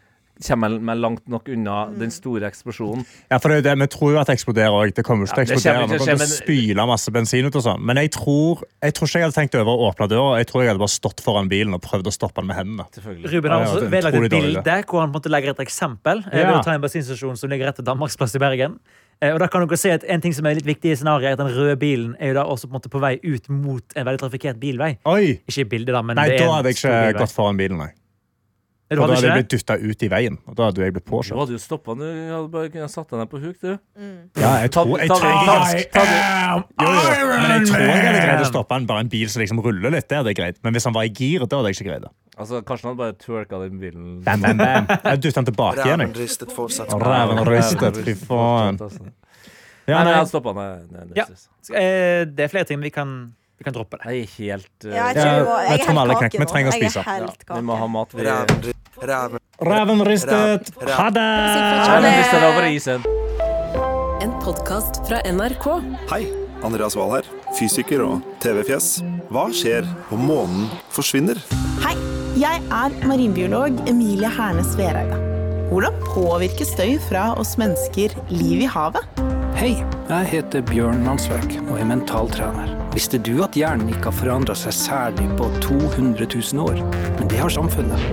kommer 0.45 0.68
man 0.68 0.84
meg 0.84 0.99
langt 1.01 1.28
nok 1.28 1.49
unna 1.49 1.76
den 1.97 2.11
store 2.11 2.49
eksplosjonen. 2.51 3.07
Ja, 3.30 3.39
for 3.39 3.49
det, 3.49 3.59
er 3.64 3.74
det, 3.74 3.78
Vi 3.80 3.87
tror 3.95 4.12
jo 4.12 4.18
at 4.20 4.26
det 4.28 4.37
eksploderer 4.37 4.74
òg. 4.76 4.93
Det 4.95 5.05
kommer 5.07 5.24
ikke 5.26 5.39
Ja, 5.39 5.45
til 5.45 5.55
å 5.55 5.57
eksplodere. 5.57 5.78
kommer 5.80 5.93
Vi 5.95 5.99
til 5.99 6.07
kommer 6.07 6.26
til 6.26 6.34
å 6.34 6.41
spyle 6.43 6.87
masse 6.87 7.11
bensin 7.14 7.47
ut 7.49 7.57
og 7.57 7.62
sånn. 7.64 7.80
Men 7.80 7.97
jeg 8.03 8.11
tror, 8.12 8.62
jeg 8.82 8.95
tror 8.99 9.09
ikke 9.09 9.18
jeg 9.22 9.26
hadde 9.28 9.39
tenkt 9.41 9.55
over 9.61 9.72
å 9.72 9.89
åpne 9.91 10.09
døra. 10.12 10.37
Jeg 10.43 10.47
tror 10.51 10.62
jeg 10.62 10.68
hadde 10.74 10.82
bare 10.84 10.95
stått 10.97 11.20
foran 11.24 11.49
bilen 11.49 11.74
og 11.74 11.82
prøvd 11.82 12.07
å 12.07 12.12
stoppe 12.12 12.41
den 12.43 12.47
med 12.53 12.57
hendene. 12.57 12.87
Ruben 13.32 13.51
har 13.51 13.64
også 13.66 13.89
vedlagt 13.91 14.14
et 14.20 14.30
bilde 14.30 14.76
hvor 14.87 15.01
han 15.01 15.11
på 15.11 15.16
en 15.16 15.20
måte 15.20 15.32
legger 15.32 15.51
et 15.57 15.64
eksempel. 15.66 16.24
eh, 16.32 16.39
Ja. 16.41 16.51
Ved 16.53 16.61
å 16.61 16.64
ta 16.64 16.72
en 16.74 16.80
bensinstasjon 16.84 17.37
som 17.37 17.51
ligger 17.51 17.66
rett 17.66 17.78
ved 17.78 17.87
Danmarksplass 17.87 18.34
i 18.37 18.39
Bergen. 18.39 18.78
Eh, 19.22 19.32
Og 19.32 19.39
da 19.41 19.47
kan 19.49 19.66
dere 19.66 19.78
se 19.78 19.91
at 19.91 20.05
En 20.05 20.20
ting 20.20 20.32
som 20.34 20.45
er 20.45 20.55
litt 20.57 20.66
viktig 20.66 20.93
i 20.93 20.95
scenarioet, 20.95 21.24
er 21.24 21.32
at 21.32 21.39
den 21.39 21.49
røde 21.49 21.76
bilen 21.80 22.14
er 22.20 22.28
jo 22.28 22.34
da 22.34 22.45
også 22.45 22.68
på 22.68 22.74
en 22.74 22.80
måte 22.80 22.91
på 22.93 23.01
vei 23.01 23.18
ut 23.24 23.49
mot 23.49 23.82
en 23.97 24.05
veldig 24.05 24.20
trafikkert 24.20 24.61
bilvei. 24.61 24.99
Oi! 25.07 25.41
Ikke 25.49 25.61
i 25.61 25.64
bildet, 25.64 25.95
da, 25.95 26.03
men 26.03 26.16
Nei, 26.16 26.28
det 26.28 26.41
er 26.43 26.47
da 26.47 26.53
hadde 26.61 26.68
jeg 26.74 26.76
ikke 26.76 27.18
gått 27.24 27.32
foran 27.32 27.57
bilen, 27.57 27.78
nei. 27.78 27.93
For 28.87 29.01
da 29.03 29.07
hadde 29.16 29.26
jeg 29.26 29.34
blitt 29.41 29.51
dytta 29.51 29.74
ut 29.82 30.03
i 30.07 30.09
veien. 30.12 30.37
Og 30.47 30.55
da 30.59 30.68
hadde 30.68 30.84
jeg 30.84 30.95
blitt 30.95 31.09
Du 31.11 31.34
hadde 31.34 31.55
jo 31.57 31.59
stoppa 31.59 31.97
Du 31.99 32.05
hadde 32.07 32.51
bare 32.53 32.68
kunnet 32.70 32.93
satt 32.93 33.11
deg 33.11 33.18
ned 33.18 33.30
på 33.32 33.41
huk, 33.43 33.57
du. 33.59 33.72
Ja, 34.39 34.53
jeg 34.62 34.70
tror 34.76 34.93
jeg 35.01 35.11
trenger 35.11 35.43
er 35.43 35.49
ganske. 35.51 36.05
Men 36.78 37.51
jeg 37.57 37.66
tror 37.66 37.82
jeg 37.82 38.05
hadde 38.07 38.22
greid 38.28 38.45
å 38.45 38.49
stoppe 38.53 38.78
en, 38.78 38.87
bare 38.87 39.03
en 39.07 39.11
bil 39.11 39.26
som 39.32 39.43
liksom 39.43 39.62
ruller 39.64 39.91
litt. 39.97 40.07
Det 40.07 40.20
hadde 40.20 40.30
jeg 40.30 40.39
greid. 40.39 40.61
Men 40.62 40.76
hvis 40.78 40.87
han 40.87 40.95
var 40.95 41.09
i 41.09 41.11
gir, 41.11 41.43
da 41.51 41.59
hadde 41.59 41.72
jeg 41.72 41.80
ikke 41.80 41.89
greid 41.91 42.07
det. 42.07 42.12
Altså, 42.37 42.61
Karsten 42.68 42.91
hadde 42.93 43.01
bare 43.01 43.16
twerka 43.18 43.59
den 43.64 43.78
bilen. 43.80 44.09
Bam, 44.26 44.43
bam, 44.45 44.61
bam. 44.61 44.87
Jeg 44.93 45.22
dytta 45.24 45.41
den 45.41 45.49
tilbake 45.51 45.82
igjen. 45.87 46.03
Ræven 46.05 46.12
jeg. 46.14 46.20
ristet 46.22 46.53
fortsatt. 46.55 46.93
Og 46.95 47.03
Ræven 47.03 47.43
ristet, 47.49 48.03
fy 48.07 48.14
faen. 48.22 48.78
Altså. 48.87 49.11
Ja, 49.87 50.03
Nei, 50.03 50.14
han 50.18 50.26
stoppa. 50.30 50.53
Nei. 50.55 51.07
Eh, 51.16 52.24
Det 52.26 52.47
er 52.47 52.51
flere 52.53 52.66
ting, 52.68 52.80
vi 52.82 52.91
kan, 52.95 53.16
vi 53.59 53.64
kan 53.64 53.72
droppe 53.76 53.96
det. 54.02 54.12
Jeg 54.12 54.22
er 54.22 54.32
helt 54.38 54.84
uh, 54.84 54.90
Ja, 54.92 55.07
jeg, 55.07 55.16
jeg 55.16 55.70
jeg 55.70 55.80
tror 55.84 55.90
er 55.90 55.94
vi 55.94 56.00
alle 56.02 56.16
helt 56.20 56.32
kan- 56.32 56.40
vi 56.40 56.46
trenger 56.52 56.70
å 56.70 56.76
spise. 56.76 57.04
Vi 57.54 57.62
må 57.64 57.76
ha 57.80 57.86
mat. 57.86 58.14
Ræven, 58.14 58.64
ri- 58.66 58.74
ræven, 59.11 59.38
Ræven 59.70 60.02
ristet. 60.07 60.72
Ha 60.90 61.07
det! 61.11 61.28
Ræven 61.88 62.11
er 62.12 62.48
over 62.50 62.66
isen. 62.70 63.07
En 64.24 64.32
podkast 64.44 65.00
fra 65.09 65.20
NRK. 65.28 65.66
Hei, 66.12 66.22
Andreas 66.64 66.96
Wahl 66.96 67.12
her, 67.16 67.26
fysiker 67.59 68.04
og 68.04 68.20
TV-fjes. 68.44 68.98
Hva 69.32 69.46
skjer 69.52 69.88
om 70.12 70.22
månen 70.28 70.68
forsvinner? 70.94 71.40
Hei, 71.84 71.94
jeg 72.40 72.61
er 72.72 72.96
marinbiolog 73.09 73.80
Emilie 73.88 74.28
Hernes 74.36 74.76
Vereide. 74.78 75.16
Hvordan 75.70 75.96
påvirker 76.14 76.68
støy 76.68 76.96
fra 77.09 77.32
oss 77.40 77.57
mennesker 77.59 78.12
liv 78.30 78.62
i 78.62 78.68
havet? 78.70 79.02
Hei, 79.57 79.78
jeg 80.11 80.26
heter 80.28 80.61
Bjørn 80.68 80.98
Mansverk 81.00 81.54
og 81.62 81.78
er 81.80 81.86
mentaltrener. 81.88 82.74
Visste 82.92 83.16
du 83.16 83.38
at 83.40 83.57
hjernen 83.57 83.88
ikke 83.88 84.11
har 84.11 84.16
forandra 84.18 84.52
seg 84.52 84.74
særlig 84.76 85.30
på 85.38 85.48
200 85.64 86.26
000 86.28 86.61
år? 86.61 86.82
Men 87.16 87.30
det 87.32 87.40
har 87.40 87.54
samfunnet. 87.54 88.04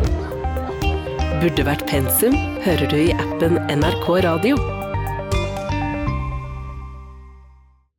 Burde 1.41 1.67
vært 1.67 1.83
pensum 1.91 2.39
hører 2.63 2.87
du 2.87 2.95
i 2.95 3.11
appen 3.25 3.59
NRK 3.75 4.07
Radio. 4.23 4.82